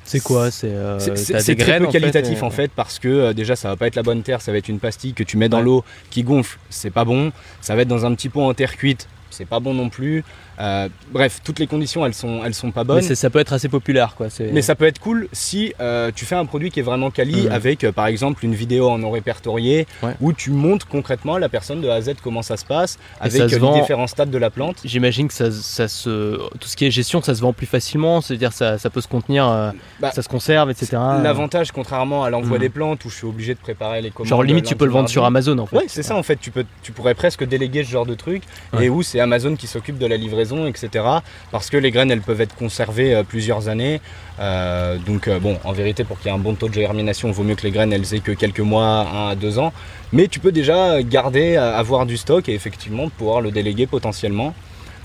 C'est 0.05 0.20
quoi 0.20 0.50
C'est 0.50 0.68
euh, 0.72 0.98
des 0.98 1.14
très 1.40 1.55
graines, 1.55 1.82
peu 1.82 1.88
en 1.88 1.90
fait, 1.92 1.98
qualitatif 2.00 2.40
et- 2.40 2.44
en 2.44 2.50
fait 2.50 2.70
parce 2.74 2.98
que 2.98 3.09
euh, 3.09 3.32
déjà 3.32 3.57
ça 3.57 3.68
va 3.68 3.76
pas 3.76 3.86
être 3.86 3.96
la 3.96 4.03
bonne 4.03 4.22
terre, 4.22 4.40
ça 4.42 4.53
va 4.53 4.59
être 4.59 4.68
une 4.68 4.80
pastille 4.80 5.14
que 5.14 5.22
tu 5.22 5.36
mets 5.36 5.48
dans 5.48 5.59
Ouais. 5.59 5.64
l'eau 5.64 5.84
qui 6.11 6.22
gonfle, 6.22 6.59
c'est 6.70 6.90
pas 6.90 7.05
bon. 7.05 7.32
Ça 7.61 7.74
va 7.76 7.82
être 7.82 7.88
dans 7.88 8.05
un 8.05 8.14
petit 8.14 8.28
pot 8.28 8.42
en 8.42 8.53
terre 8.53 8.76
cuite, 8.76 9.09
c'est 9.30 9.46
pas 9.46 9.61
bon 9.61 9.74
non 9.74 9.88
plus. 9.88 10.24
Euh, 10.61 10.88
bref, 11.11 11.40
toutes 11.44 11.59
les 11.59 11.66
conditions, 11.66 12.05
elles 12.07 12.14
sont, 12.14 12.42
elles 12.44 12.55
sont 12.55 12.70
pas 12.70 12.82
Mais 12.84 12.88
bonnes. 12.88 13.03
c'est- 13.03 13.14
ça 13.14 13.30
peut 13.30 13.38
être 13.38 13.53
assez 13.53 13.68
populaire 13.68 14.14
quoi. 14.16 14.28
Mais 14.53 14.62
ça 14.62 14.74
peut 14.74 14.84
être 14.86 14.98
cool 14.98 15.28
si 15.32 15.72
euh, 15.80 16.11
tu 16.14 16.24
fais 16.24 16.34
un 16.34 16.44
produit 16.44 16.70
qui 16.70 16.80
est 16.80 16.82
vraiment 16.82 17.11
quali 17.11 17.46
Mhm. 17.46 17.53
avec 17.53 17.84
euh, 17.84 17.92
par 17.92 18.07
exemple 18.07 18.44
une 18.44 18.55
vidéo 18.55 18.88
en 18.88 18.98
non 18.98 19.11
répertorié 19.11 19.86
Ouais. 20.03 20.14
où 20.20 20.32
tu 20.32 20.50
montres 20.50 20.86
concrètement 20.86 21.34
à 21.36 21.38
la 21.40 21.48
personne 21.48 21.80
de 21.80 21.88
A 21.88 21.94
à 21.94 22.00
Z 22.03 22.14
comment 22.22 22.42
ça 22.42 22.57
se 22.57 22.64
passe 22.64 22.98
Et 23.20 23.26
avec 23.26 23.32
ça 23.42 23.48
se 23.48 23.57
vend- 23.57 23.74
les 23.74 23.80
différents 23.80 24.07
stades 24.07 24.30
de 24.30 24.38
la 24.38 24.50
plante. 24.50 24.76
J'imagine 24.84 25.28
que 25.28 25.34
ça, 25.34 25.50
ça 25.50 25.88
se, 25.88 26.36
tout 26.59 26.68
ce 26.68 26.76
qui 26.76 26.84
est 26.86 26.90
gestion, 26.90 27.22
ça 27.22 27.34
se 27.34 27.40
vend 27.40 27.53
plus 27.53 27.66
facilement. 27.66 28.20
C'est-à-dire 28.20 28.53
ça, 28.53 28.78
ça 28.78 28.90
peut 28.90 29.00
se 29.00 29.09
contenir, 29.09 29.72
Bah, 30.00 30.11
ça 30.12 30.22
se 30.22 30.28
conserve, 30.28 30.70
etc. 30.70 30.88
L'avantage, 31.22 31.72
contrairement 31.72 32.24
à 32.24 32.30
l'envoi 32.30 32.57
Mhm. 32.57 32.61
des 32.62 32.68
plantes 32.68 33.05
où 33.05 33.11
je 33.11 33.16
suis 33.16 33.26
obligé 33.26 33.55
de 33.55 33.59
préparer 33.61 34.00
les 34.03 34.11
commandes. 34.11 34.28
Genre 34.28 34.42
limite 34.42 34.64
tu 34.66 34.76
peux 34.76 34.84
le 34.84 34.90
vendre 34.92 35.09
sur. 35.09 35.22
Amazon 35.24 35.57
en 35.59 35.66
fait. 35.66 35.76
Ouais, 35.76 35.84
c'est 35.86 36.03
ça 36.03 36.16
en 36.16 36.22
fait. 36.24 36.36
Tu, 36.40 36.50
peux, 36.50 36.64
tu 36.82 36.90
pourrais 36.92 37.14
presque 37.14 37.44
déléguer 37.44 37.84
ce 37.84 37.90
genre 37.90 38.07
de 38.07 38.14
truc 38.14 38.42
Ouais. 38.72 38.86
et 38.86 38.88
où 38.88 39.03
c'est 39.03 39.20
Amazon 39.20 39.55
qui 39.55 39.66
s'occupe 39.68 39.98
de 39.98 40.07
la 40.07 40.16
livraison, 40.16 40.41
etc. 40.66 41.05
Parce 41.51 41.70
que 41.70 41.76
les 41.76 41.90
graines, 41.90 42.11
elles 42.11 42.20
peuvent 42.20 42.40
être 42.40 42.55
conservées 42.55 43.14
euh, 43.14 43.22
plusieurs 43.22 43.68
années. 43.68 44.01
Euh, 44.40 44.99
donc, 44.99 45.28
euh, 45.28 45.38
bon, 45.38 45.59
en 45.64 45.72
vérité, 45.72 46.05
pour 46.05 46.18
qu'il 46.18 46.30
y 46.30 46.34
ait 46.34 46.36
un 46.36 46.40
bon 46.40 46.55
taux 46.55 46.68
de 46.68 46.74
germination, 46.74 47.28
il 47.28 47.34
vaut 47.34 47.43
mieux 47.43 47.55
que 47.55 47.62
les 47.62 47.70
graines, 47.70 47.93
elles 47.93 48.14
aient 48.14 48.20
que 48.20 48.32
quelques 48.32 48.61
mois, 48.61 49.07
un 49.12 49.28
à 49.28 49.34
deux 49.34 49.59
ans. 49.59 49.72
Mais 50.12 50.28
tu 50.28 50.40
peux 50.40 50.53
déjà 50.53 51.03
garder, 51.03 51.57
avoir 51.57 52.07
du 52.07 52.16
stock 52.16 52.49
et 52.49 52.55
effectivement 52.55 53.09
pouvoir 53.09 53.40
le 53.40 53.51
déléguer 53.51 53.86
potentiellement. 53.86 54.55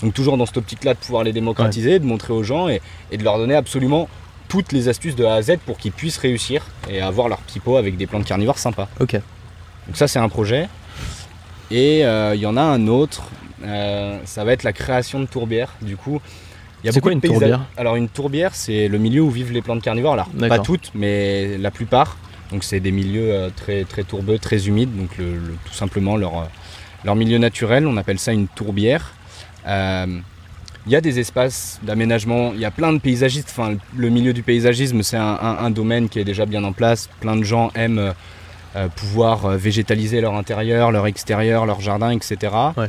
Donc, 0.02 0.14
toujours 0.14 0.36
dans 0.36 0.46
cette 0.46 0.58
optique-là 0.58 0.94
de 0.94 0.98
pouvoir 0.98 1.24
les 1.24 1.32
démocratiser, 1.32 1.98
de 1.98 2.04
montrer 2.04 2.32
aux 2.32 2.42
gens 2.42 2.68
et, 2.68 2.80
et 3.10 3.16
de 3.16 3.24
leur 3.24 3.38
donner 3.38 3.54
absolument 3.54 4.08
toutes 4.48 4.72
les 4.72 4.88
astuces 4.88 5.14
de 5.14 5.24
A 5.24 5.34
à 5.34 5.42
Z 5.42 5.58
pour 5.64 5.78
qu'ils 5.78 5.92
puissent 5.92 6.18
réussir 6.18 6.64
et 6.88 7.00
avoir 7.00 7.28
leur 7.28 7.38
petit 7.38 7.60
pot 7.60 7.76
avec 7.76 7.96
des 7.96 8.06
plantes 8.06 8.24
carnivores 8.24 8.58
sympas. 8.58 8.88
Ok. 9.00 9.14
Donc 9.14 9.96
ça 9.96 10.08
c'est 10.08 10.18
un 10.18 10.28
projet. 10.28 10.68
Et 11.70 12.04
euh, 12.04 12.34
il 12.34 12.40
y 12.40 12.46
en 12.46 12.56
a 12.56 12.62
un 12.62 12.86
autre, 12.86 13.24
ça 14.24 14.44
va 14.44 14.52
être 14.52 14.62
la 14.64 14.72
création 14.72 15.20
de 15.20 15.26
tourbières. 15.26 15.72
Du 15.82 15.96
coup, 15.96 16.20
il 16.82 16.86
y 16.86 16.88
a 16.88 16.92
C'est 16.92 17.00
beaucoup 17.00 17.08
quoi 17.08 17.10
de 17.10 17.14
une 17.16 17.20
tourbière 17.32 17.60
Alors 17.76 17.96
une 17.96 18.08
tourbière, 18.08 18.54
c'est 18.54 18.88
le 18.88 18.98
milieu 18.98 19.22
où 19.22 19.30
vivent 19.30 19.52
les 19.52 19.62
plantes 19.62 19.82
carnivores. 19.82 20.12
Alors 20.14 20.28
pas 20.48 20.56
toutes, 20.62 20.90
mais 20.94 21.58
la 21.58 21.70
plupart. 21.70 22.16
Donc 22.52 22.64
c'est 22.64 22.80
des 22.80 22.92
milieux 22.92 23.30
euh, 23.32 23.50
très 23.54 23.84
très 23.84 24.04
tourbeux, 24.04 24.38
très 24.38 24.68
humides. 24.68 24.96
Donc 24.96 25.18
le- 25.18 25.34
le- 25.34 25.56
tout 25.64 25.74
simplement 25.74 26.16
leur 26.16 26.38
euh, 26.38 26.44
leur 27.04 27.14
milieu 27.16 27.38
naturel. 27.38 27.86
On 27.86 27.96
appelle 27.96 28.18
ça 28.18 28.32
une 28.32 28.48
tourbière. 28.48 29.12
Euh, 29.66 30.06
il 30.86 30.92
y 30.92 30.96
a 30.96 31.00
des 31.02 31.18
espaces 31.18 31.78
d'aménagement, 31.82 32.52
il 32.54 32.60
y 32.60 32.64
a 32.64 32.70
plein 32.70 32.92
de 32.94 32.98
paysagistes. 32.98 33.48
Enfin, 33.50 33.74
le 33.96 34.08
milieu 34.08 34.32
du 34.32 34.42
paysagisme, 34.42 35.02
c'est 35.02 35.18
un, 35.18 35.38
un- 35.42 35.58
un 35.66 35.70
domaine 35.70 36.08
qui 36.08 36.18
est 36.20 36.24
déjà 36.24 36.46
bien 36.46 36.64
en 36.64 36.72
place. 36.72 37.10
Plein 37.20 37.36
de 37.36 37.42
gens 37.42 37.70
aiment 37.74 37.98
euh, 37.98 38.12
euh, 38.76 38.88
pouvoir 38.88 39.44
euh, 39.44 39.56
végétaliser 39.58 40.20
leur 40.22 40.34
intérieur, 40.34 40.90
leur 40.90 41.06
extérieur, 41.06 41.66
leur 41.66 41.80
jardin, 41.82 42.10
etc. 42.10 42.36
Ouais. 42.76 42.88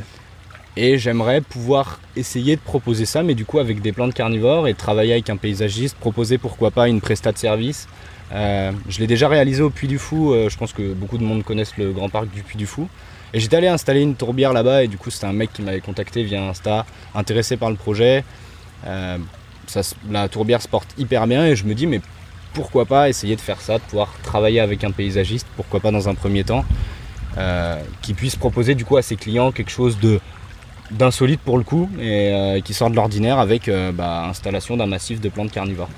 Et 0.76 0.98
j'aimerais 0.98 1.40
pouvoir 1.40 2.00
essayer 2.14 2.56
de 2.56 2.60
proposer 2.60 3.04
ça, 3.04 3.22
mais 3.22 3.34
du 3.34 3.44
coup 3.44 3.58
avec 3.58 3.80
des 3.80 3.92
plantes 3.92 4.14
carnivores 4.14 4.68
et 4.68 4.74
travailler 4.74 5.12
avec 5.12 5.28
un 5.28 5.36
paysagiste, 5.36 5.96
proposer 5.96 6.38
pourquoi 6.38 6.70
pas 6.70 6.88
une 6.88 7.00
prestat 7.00 7.32
de 7.32 7.38
service. 7.38 7.88
Euh, 8.32 8.70
je 8.88 9.00
l'ai 9.00 9.08
déjà 9.08 9.28
réalisé 9.28 9.62
au 9.62 9.70
Puy 9.70 9.88
du 9.88 9.98
Fou, 9.98 10.32
euh, 10.32 10.48
je 10.48 10.56
pense 10.56 10.72
que 10.72 10.92
beaucoup 10.92 11.18
de 11.18 11.24
monde 11.24 11.42
connaissent 11.42 11.76
le 11.76 11.90
grand 11.90 12.08
parc 12.08 12.30
du 12.30 12.42
Puy 12.42 12.56
du 12.56 12.66
Fou. 12.66 12.88
Et 13.34 13.40
j'étais 13.40 13.56
allé 13.56 13.66
installer 13.66 14.00
une 14.00 14.14
tourbière 14.14 14.52
là-bas 14.52 14.84
et 14.84 14.88
du 14.88 14.96
coup 14.96 15.10
c'était 15.10 15.26
un 15.26 15.32
mec 15.32 15.52
qui 15.52 15.62
m'avait 15.62 15.80
contacté 15.80 16.22
via 16.22 16.42
Insta, 16.42 16.86
intéressé 17.14 17.56
par 17.56 17.70
le 17.70 17.76
projet. 17.76 18.24
Euh, 18.86 19.18
la 20.10 20.28
tourbière 20.28 20.62
se 20.62 20.68
porte 20.68 20.88
hyper 20.98 21.26
bien 21.26 21.46
et 21.46 21.56
je 21.56 21.64
me 21.64 21.74
dis 21.74 21.86
mais 21.86 22.00
pourquoi 22.54 22.86
pas 22.86 23.08
essayer 23.08 23.34
de 23.36 23.40
faire 23.40 23.60
ça, 23.60 23.78
de 23.78 23.82
pouvoir 23.82 24.12
travailler 24.22 24.60
avec 24.60 24.82
un 24.82 24.90
paysagiste, 24.90 25.46
pourquoi 25.56 25.78
pas 25.78 25.92
dans 25.92 26.08
un 26.08 26.14
premier 26.14 26.42
temps, 26.42 26.64
qui 28.02 28.14
puisse 28.14 28.34
proposer 28.34 28.74
du 28.74 28.84
coup 28.84 28.96
à 28.96 29.02
ses 29.02 29.14
clients 29.14 29.52
quelque 29.52 29.70
chose 29.70 30.00
de 30.00 30.18
d'insolite 30.90 31.40
pour 31.40 31.58
le 31.58 31.64
coup 31.64 31.88
et 31.98 32.32
euh, 32.32 32.60
qui 32.60 32.74
sort 32.74 32.90
de 32.90 32.96
l'ordinaire 32.96 33.38
avec 33.38 33.68
euh, 33.68 33.92
bah, 33.92 34.24
installation 34.24 34.76
d'un 34.76 34.86
massif 34.86 35.20
de 35.20 35.28
plantes 35.28 35.52
carnivores. 35.52 35.90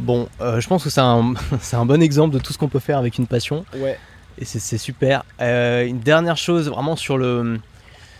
Bon, 0.00 0.28
euh, 0.40 0.60
je 0.60 0.66
pense 0.66 0.82
que 0.82 0.90
c'est 0.90 1.00
un, 1.00 1.34
un 1.72 1.86
bon 1.86 2.02
exemple 2.02 2.34
de 2.34 2.38
tout 2.38 2.52
ce 2.52 2.58
qu'on 2.58 2.68
peut 2.68 2.80
faire 2.80 2.98
avec 2.98 3.18
une 3.18 3.26
passion. 3.26 3.64
Ouais. 3.76 3.98
Et 4.38 4.44
c'est 4.44 4.78
super. 4.78 5.24
Une 5.38 6.00
dernière 6.00 6.36
chose, 6.36 6.68
vraiment 6.68 6.96
sur 6.96 7.16
le, 7.16 7.60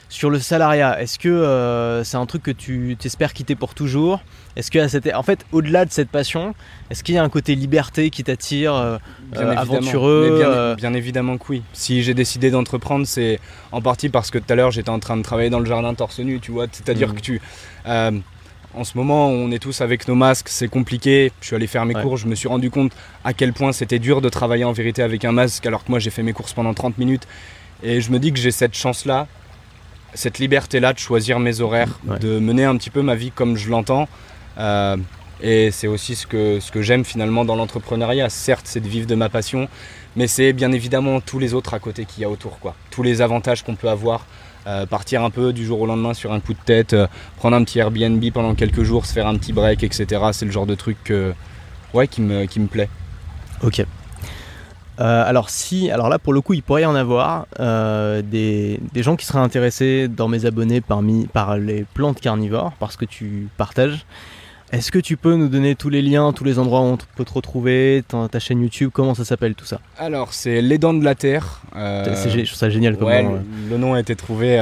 sur 0.09 0.31
le 0.31 0.39
salariat. 0.39 1.01
Est-ce 1.01 1.19
que 1.19 1.29
euh, 1.29 2.05
c'est 2.05 2.17
un 2.17 2.27
truc 2.27 2.43
que 2.43 2.51
tu 2.51 2.97
espères 3.05 3.33
quitter 3.33 3.55
pour 3.57 3.75
toujours? 3.75 4.21
Est-ce 4.57 4.71
que 4.71 4.87
cette- 4.87 5.13
en 5.15 5.23
fait, 5.25 5.45
au-delà 5.53 5.85
de 5.85 5.91
cette 5.91 6.09
passion, 6.11 6.55
est-ce 6.91 7.03
qu'il 7.03 7.15
y 7.17 7.19
a 7.19 7.23
un 7.25 7.29
côté 7.29 7.55
liberté 7.57 8.11
qui 8.11 8.23
t'attire 8.23 8.75
euh, 8.75 8.99
aventureux 9.35 10.37
bien, 10.39 10.49
euh, 10.49 10.75
bien 10.77 10.95
évidemment 10.95 11.37
que 11.39 11.45
oui. 11.49 11.63
Si 11.73 12.03
j'ai 12.03 12.15
décidé 12.15 12.51
d'entreprendre, 12.51 13.07
c'est 13.07 13.41
en 13.73 13.81
partie 13.81 14.09
parce 14.09 14.31
que 14.31 14.39
tout 14.39 14.53
à 14.53 14.55
l'heure 14.55 14.71
j'étais 14.71 14.91
en 14.91 15.01
train 15.01 15.17
de 15.17 15.23
travailler 15.23 15.51
dans 15.51 15.59
le 15.61 15.67
jardin 15.67 15.93
torse 15.95 16.21
nu, 16.21 16.39
tu 16.41 16.53
vois. 16.53 16.67
C'est-à-dire 16.71 17.09
Mhm. 17.09 17.15
que 17.15 17.21
tu. 17.21 17.41
en 18.77 18.83
ce 18.83 18.97
moment, 18.99 19.29
on 19.29 19.53
est 19.53 19.61
tous 19.61 19.81
avec 19.83 20.09
nos 20.09 20.17
masques, 20.17 20.49
c'est 20.49 20.67
compliqué. 20.67 21.31
Je 21.41 21.47
suis 21.47 21.55
allé 21.57 21.69
faire 21.69 21.85
mes 21.87 21.95
Ouais. 21.95 22.03
cours, 22.03 22.17
je 22.17 22.27
me 22.27 22.35
suis 22.35 22.49
rendu 22.49 22.71
compte 22.71 22.91
à 23.23 23.33
quel 23.33 23.53
point 23.53 23.71
c'était 23.73 24.01
dur 24.01 24.21
de 24.21 24.29
travailler 24.29 24.65
en 24.65 24.73
vérité 24.73 25.01
avec 25.03 25.25
un 25.25 25.31
masque, 25.31 25.65
alors 25.67 25.85
que 25.85 25.91
moi 25.91 26.01
j'ai 26.01 26.11
fait 26.11 26.25
mes 26.25 26.33
courses 26.33 26.53
pendant 26.55 26.75
30 26.75 26.99
minutes. 26.99 27.27
Et 27.85 28.01
je 28.01 28.11
me 28.11 28.19
dis 28.19 28.33
que 28.33 28.39
j'ai 28.41 28.51
cette 28.51 28.75
chance-là, 28.75 29.29
cette 30.15 30.39
liberté-là 30.39 30.93
de 30.93 30.99
choisir 30.99 31.39
mes 31.41 31.61
horaires, 31.61 31.99
Ouais. 32.07 32.19
de 32.19 32.39
mener 32.39 32.65
un 32.65 32.77
petit 32.77 32.91
peu 32.91 33.03
ma 33.03 33.15
vie 33.15 33.31
comme 33.31 33.57
je 33.57 33.69
l'entends. 33.71 34.09
Euh, 34.59 34.97
et 35.43 35.71
c'est 35.73 35.89
aussi 35.89 36.15
ce 36.15 36.27
que, 36.27 36.61
ce 36.61 36.71
que 36.71 36.81
j'aime 36.81 37.05
finalement 37.05 37.45
dans 37.45 37.57
l'entrepreneuriat. 37.57 38.29
Certes, 38.31 38.67
c'est 38.67 38.81
de 38.81 38.89
vivre 38.89 39.07
de 39.07 39.15
ma 39.15 39.29
passion, 39.29 39.69
mais 40.17 40.27
c'est 40.27 40.53
bien 40.53 40.71
évidemment 40.73 41.21
tous 41.21 41.39
les 41.39 41.53
autres 41.55 41.75
à 41.75 41.79
côté 41.81 42.05
qu'il 42.05 42.23
y 42.23 42.25
a 42.25 42.31
autour. 42.31 42.59
Quoi. 42.61 42.75
Tous 42.91 43.03
les 43.03 43.21
avantages 43.21 43.63
qu'on 43.63 43.75
peut 43.75 43.89
avoir. 43.89 44.27
Euh, 44.67 44.87
partir 44.87 45.23
un 45.23 45.29
peu 45.29 45.53
du 45.53 45.67
jour 45.67 45.79
au 45.83 45.85
lendemain 45.87 46.15
sur 46.15 46.33
un 46.33 46.41
coup 46.41 46.55
de 46.55 46.59
tête, 46.65 46.95
euh, 46.95 47.07
prendre 47.37 47.55
un 47.55 47.63
petit 47.65 47.81
Airbnb 47.81 48.25
pendant 48.33 48.55
quelques 48.55 48.83
jours, 48.83 49.05
se 49.05 49.13
faire 49.13 49.27
un 49.27 49.37
petit 49.37 49.53
break, 49.53 49.83
etc. 49.85 50.23
C'est 50.33 50.47
le 50.47 50.51
genre 50.53 50.65
de 50.65 50.75
truc 50.75 50.97
que- 51.05 51.35
ouais, 51.93 52.09
qui, 52.09 52.23
me, 52.23 52.47
qui 52.47 52.61
me 52.61 52.67
plaît. 52.67 52.89
Ok. 53.63 53.85
Euh, 55.01 55.29
alors 55.29 55.51
si, 55.51 55.91
alors 55.91 56.09
là 56.09 56.19
pour 56.21 56.33
le 56.33 56.41
coup 56.41 56.53
il 56.55 56.63
pourrait 56.63 56.83
y 56.83 56.87
en 56.87 56.95
avoir 56.95 57.47
euh, 57.59 58.23
des, 58.23 58.79
des 58.93 59.03
gens 59.03 59.17
qui 59.17 59.27
seraient 59.27 59.41
intéressés 59.41 60.07
dans 60.07 60.29
mes 60.29 60.47
abonnés 60.47 60.81
parmi, 60.81 61.27
par 61.27 61.57
les 61.59 61.85
plantes 61.95 62.21
carnivores 62.21 62.73
parce 62.79 62.97
que 62.97 63.05
tu 63.05 63.49
partages. 63.57 64.07
Est-ce 64.73 64.91
que 64.93 64.99
tu 64.99 65.17
peux 65.17 65.35
nous 65.35 65.49
donner 65.49 65.75
tous 65.75 65.89
les 65.89 66.01
liens, 66.03 66.33
tous 66.33 66.45
les 66.45 66.59
endroits 66.59 66.81
où 66.81 66.85
on 66.85 66.99
peut 67.17 67.25
te 67.25 67.33
retrouver, 67.33 68.03
ta, 68.09 68.29
ta 68.29 68.39
chaîne 68.41 68.61
YouTube, 68.61 68.91
comment 68.93 69.15
ça 69.15 69.25
s'appelle 69.25 69.55
tout 69.55 69.67
ça? 69.67 69.81
Alors, 69.99 70.33
c'est 70.33 70.63
Les 70.63 70.79
Dents 70.79 70.95
de 70.95 71.05
la 71.05 71.15
Terre. 71.15 71.61
euh, 71.77 72.05
C'est 72.17 72.31
Je 72.31 72.45
trouve 72.45 72.59
ça 72.59 72.71
génial 72.71 72.97
comme 72.97 73.07
ouais, 73.09 73.23
nom, 73.23 73.35
le, 73.35 73.71
le 73.71 73.79
nom 73.79 73.95
a 73.95 74.01
été 74.01 74.17
trouvé 74.17 74.59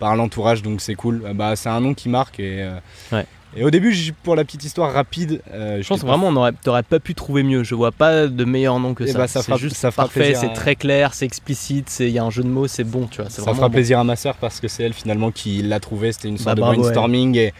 par 0.00 0.16
l'entourage, 0.16 0.62
donc 0.62 0.80
c'est 0.80 0.94
cool. 0.94 1.22
Bah, 1.34 1.54
c'est 1.54 1.68
un 1.68 1.80
nom 1.80 1.94
qui 1.94 2.08
marque. 2.08 2.40
Et, 2.40 2.68
Ouais. 3.12 3.26
Et 3.56 3.64
au 3.64 3.70
début, 3.70 3.92
pour 4.22 4.36
la 4.36 4.44
petite 4.44 4.64
histoire 4.64 4.92
rapide, 4.92 5.42
euh, 5.52 5.82
Je 5.82 5.88
pense 5.88 6.00
vraiment 6.02 6.28
on 6.28 6.36
aurait, 6.36 6.52
t'aurais 6.52 6.82
pas 6.84 7.00
pu 7.00 7.14
trouver 7.14 7.42
mieux. 7.42 7.64
Je 7.64 7.74
vois 7.74 7.90
pas 7.92 8.26
de 8.28 8.44
meilleur 8.44 8.78
nom 8.78 8.94
que 8.94 9.04
Eh 9.04 9.08
ça. 9.08 9.18
bah, 9.18 9.26
ça 9.28 9.40
c'est 9.40 9.46
fera- 9.46 9.56
juste 9.58 9.76
ça 9.76 9.90
fera 9.90 10.04
parfait, 10.04 10.34
c'est 10.34 10.46
à- 10.46 10.50
très 10.50 10.76
clair, 10.76 11.14
c'est 11.14 11.24
explicite, 11.24 11.90
c'est- 11.90 12.06
il 12.06 12.12
y 12.12 12.18
a 12.18 12.24
un 12.24 12.30
jeu 12.30 12.42
de 12.44 12.48
mots, 12.48 12.68
c'est 12.68 12.84
bon, 12.84 13.06
tu 13.08 13.20
vois. 13.20 13.30
c'est 13.30 13.40
Ça 13.42 13.52
fera 13.54 13.68
bon. 13.68 13.74
plaisir 13.74 13.98
à 13.98 14.04
ma 14.04 14.14
sœur 14.16 14.36
parce 14.36 14.60
que 14.60 14.68
c'est 14.68 14.84
elle 14.84 14.92
finalement 14.92 15.30
qui 15.32 15.62
l'a 15.62 15.80
trouvé. 15.80 16.12
C'était 16.12 16.28
une 16.28 16.36
sorte 16.38 16.46
Bah, 16.46 16.54
de 16.54 16.60
bravo, 16.60 16.82
brainstorming 16.82 17.36
et, 17.36 17.52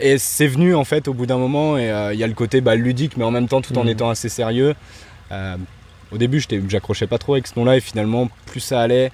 et 0.00 0.18
c'est 0.18 0.48
venu 0.48 0.74
en 0.74 0.84
fait 0.84 1.06
au 1.06 1.14
bout 1.14 1.26
d'un 1.26 1.38
moment. 1.38 1.78
Et 1.78 1.90
euh, 1.92 2.12
il 2.12 2.18
y 2.18 2.24
a 2.24 2.26
le 2.26 2.34
côté 2.34 2.60
bah, 2.60 2.74
ludique, 2.74 3.16
mais 3.16 3.24
en 3.24 3.30
même 3.30 3.46
temps 3.46 3.60
tout 3.60 3.78
en 3.78 3.84
Mhm. 3.84 3.90
étant 3.90 4.10
assez 4.10 4.28
sérieux. 4.28 4.74
Euh, 5.30 5.56
au 6.10 6.18
début, 6.18 6.42
j'accrochais 6.68 7.06
pas 7.06 7.18
trop 7.18 7.34
avec 7.34 7.46
ce 7.46 7.52
nom-là 7.58 7.76
et 7.76 7.80
finalement, 7.80 8.28
plus 8.46 8.60
ça 8.60 8.80
allait, 8.80 9.10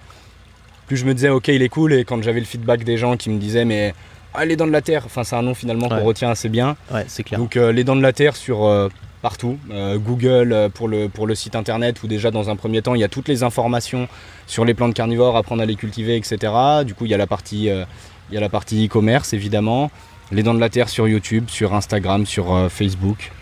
plus 0.87 0.97
je 0.97 1.05
me 1.05 1.13
disais 1.15 1.29
ok, 1.29 1.49
il 1.49 1.61
est 1.63 1.69
cool. 1.69 1.93
Et 1.93 2.05
quand 2.05 2.23
j'avais 2.23 2.41
le 2.41 2.47
feedback 2.47 2.85
des 2.85 2.97
gens 2.97 3.17
qui 3.19 3.29
me 3.31 3.39
disaient 3.39 3.65
mais 3.67 3.95
ah, 4.35 4.45
les 4.45 4.57
dents 4.57 4.67
de 4.67 4.73
la 4.73 4.81
terre, 4.83 5.03
enfin 5.07 5.25
c'est 5.25 5.37
un 5.37 5.43
nom 5.43 5.55
finalement 5.55 5.89
Ouais. 5.89 5.99
qu'on 5.99 6.05
retient 6.05 6.31
assez 6.31 6.49
bien. 6.49 6.77
Ouais, 6.93 7.05
c'est 7.09 7.23
clair. 7.23 7.39
Donc 7.41 7.57
euh, 7.57 7.73
les 7.73 7.85
dents 7.85 7.97
de 7.97 8.03
la 8.03 8.13
terre 8.13 8.37
sur 8.37 8.65
euh, 8.65 8.89
partout, 9.23 9.59
Euh, 9.71 9.99
Google 9.99 10.71
pour 10.75 10.89
le, 10.89 11.09
pour 11.09 11.27
le 11.27 11.35
site 11.35 11.55
internet 11.57 12.03
où 12.03 12.07
déjà 12.07 12.31
dans 12.31 12.49
un 12.51 12.57
premier 12.57 12.81
temps 12.83 12.95
il 12.95 13.01
y 13.01 13.05
a 13.05 13.09
toutes 13.09 13.29
les 13.29 13.43
informations 13.43 14.09
sur 14.47 14.65
les 14.65 14.75
plantes 14.75 14.95
carnivores, 14.95 15.37
apprendre 15.37 15.63
à 15.63 15.67
les 15.67 15.75
cultiver, 15.77 16.17
etc. 16.17 16.53
Du 16.85 16.95
coup 16.95 17.05
il 17.07 17.11
y 17.11 17.15
a 17.15 17.19
la 17.19 17.27
partie 17.27 17.65
il 17.67 18.35
y 18.35 18.37
a 18.37 18.41
la 18.41 18.49
partie 18.49 18.87
e-commerce 18.87 19.33
évidemment, 19.33 19.91
les 20.33 20.43
dents 20.43 20.55
de 20.55 20.61
la 20.61 20.69
terre 20.71 20.89
sur 20.89 21.09
YouTube, 21.09 21.47
sur 21.49 21.75
Instagram, 21.75 22.25
sur 22.27 22.69
Facebook. 22.71 23.33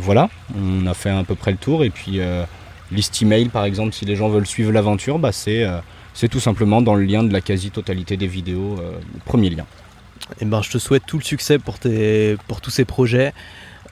Voilà, 0.00 0.28
on 0.58 0.86
a 0.86 0.94
fait 0.94 1.10
à 1.10 1.22
peu 1.24 1.34
près 1.36 1.52
le 1.52 1.56
tour 1.58 1.84
et 1.84 1.90
puis 1.90 2.20
liste 2.90 3.22
email 3.22 3.48
par 3.48 3.64
exemple 3.64 3.92
si 3.92 4.04
les 4.04 4.16
gens 4.16 4.28
veulent 4.28 4.46
suivre 4.46 4.72
l'aventure, 4.72 5.18
bah, 5.18 5.32
c'est 5.32 5.64
c'est 6.14 6.28
tout 6.28 6.40
simplement 6.40 6.82
dans 6.82 6.94
le 6.94 7.04
lien 7.04 7.22
de 7.22 7.32
la 7.32 7.40
quasi-totalité 7.40 8.16
des 8.18 8.26
vidéos, 8.26 8.76
euh, 8.80 8.92
le 9.14 9.20
premier 9.24 9.48
lien. 9.48 9.64
Eh 10.40 10.44
ben, 10.44 10.62
je 10.62 10.70
te 10.70 10.78
souhaite 10.78 11.04
tout 11.06 11.18
le 11.18 11.24
succès 11.24 11.58
pour, 11.58 11.78
tes, 11.78 12.36
pour 12.48 12.60
tous 12.60 12.70
ces 12.70 12.84
projets. 12.84 13.32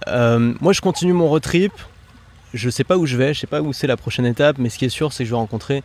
Euh, 0.09 0.55
moi, 0.61 0.73
je 0.73 0.81
continue 0.81 1.13
mon 1.13 1.29
road 1.29 1.43
trip. 1.43 1.73
Je 2.53 2.69
sais 2.69 2.85
pas 2.85 2.97
où 2.97 3.07
je 3.07 3.17
vais, 3.17 3.33
je 3.33 3.41
sais 3.41 3.47
pas 3.47 3.61
où 3.61 3.73
c'est 3.73 3.87
la 3.87 3.97
prochaine 3.97 4.27
étape, 4.27 4.59
mais 4.59 4.71
ce 4.71 4.79
qui 4.79 4.85
est 4.85 4.91
sûr, 4.91 5.13
c'est 5.13 5.23
que 5.23 5.29
je 5.29 5.35
vais 5.35 5.39
rencontrer 5.39 5.83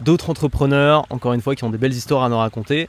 d'autres 0.00 0.30
entrepreneurs, 0.30 1.04
encore 1.10 1.34
une 1.34 1.42
fois, 1.42 1.54
qui 1.54 1.64
ont 1.64 1.70
des 1.70 1.78
belles 1.78 1.92
histoires 1.92 2.24
à 2.24 2.28
nous 2.28 2.38
raconter. 2.38 2.88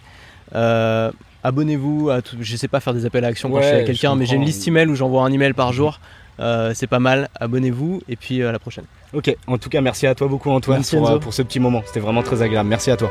Euh, 0.55 1.11
Abonnez-vous 1.43 2.09
à 2.09 2.21
tout. 2.21 2.37
Je 2.39 2.55
sais 2.55 2.67
pas 2.67 2.79
faire 2.79 2.93
des 2.93 3.05
appels 3.05 3.23
à 3.23 3.27
action 3.27 3.49
quand 3.49 3.55
Ouais, 3.57 3.63
je 3.63 3.67
suis 3.67 3.77
à 3.77 3.83
quelqu'un, 3.83 4.15
mais 4.15 4.25
j'ai 4.25 4.35
une 4.35 4.45
liste 4.45 4.67
email 4.67 4.87
où 4.87 4.95
j'envoie 4.95 5.23
un 5.23 5.31
email 5.31 5.53
par 5.53 5.71
jour. 5.71 5.99
Euh, 6.39 6.71
c'est 6.73 6.87
pas 6.87 6.99
mal. 6.99 7.29
Abonnez-vous 7.39 8.01
et 8.07 8.15
puis 8.15 8.43
à 8.43 8.51
la 8.51 8.59
prochaine. 8.59 8.85
Ok, 9.13 9.35
en 9.47 9.57
tout 9.57 9.69
cas 9.69 9.81
merci 9.81 10.05
à 10.05 10.15
toi 10.15 10.27
beaucoup 10.27 10.49
Antoine 10.51 10.83
pour 11.21 11.33
ce 11.33 11.41
petit 11.41 11.59
moment, 11.59 11.81
c'était 11.85 12.01
vraiment 12.01 12.23
très 12.23 12.41
agréable, 12.41 12.67
merci 12.67 12.91
à 12.91 12.97
toi. 12.97 13.09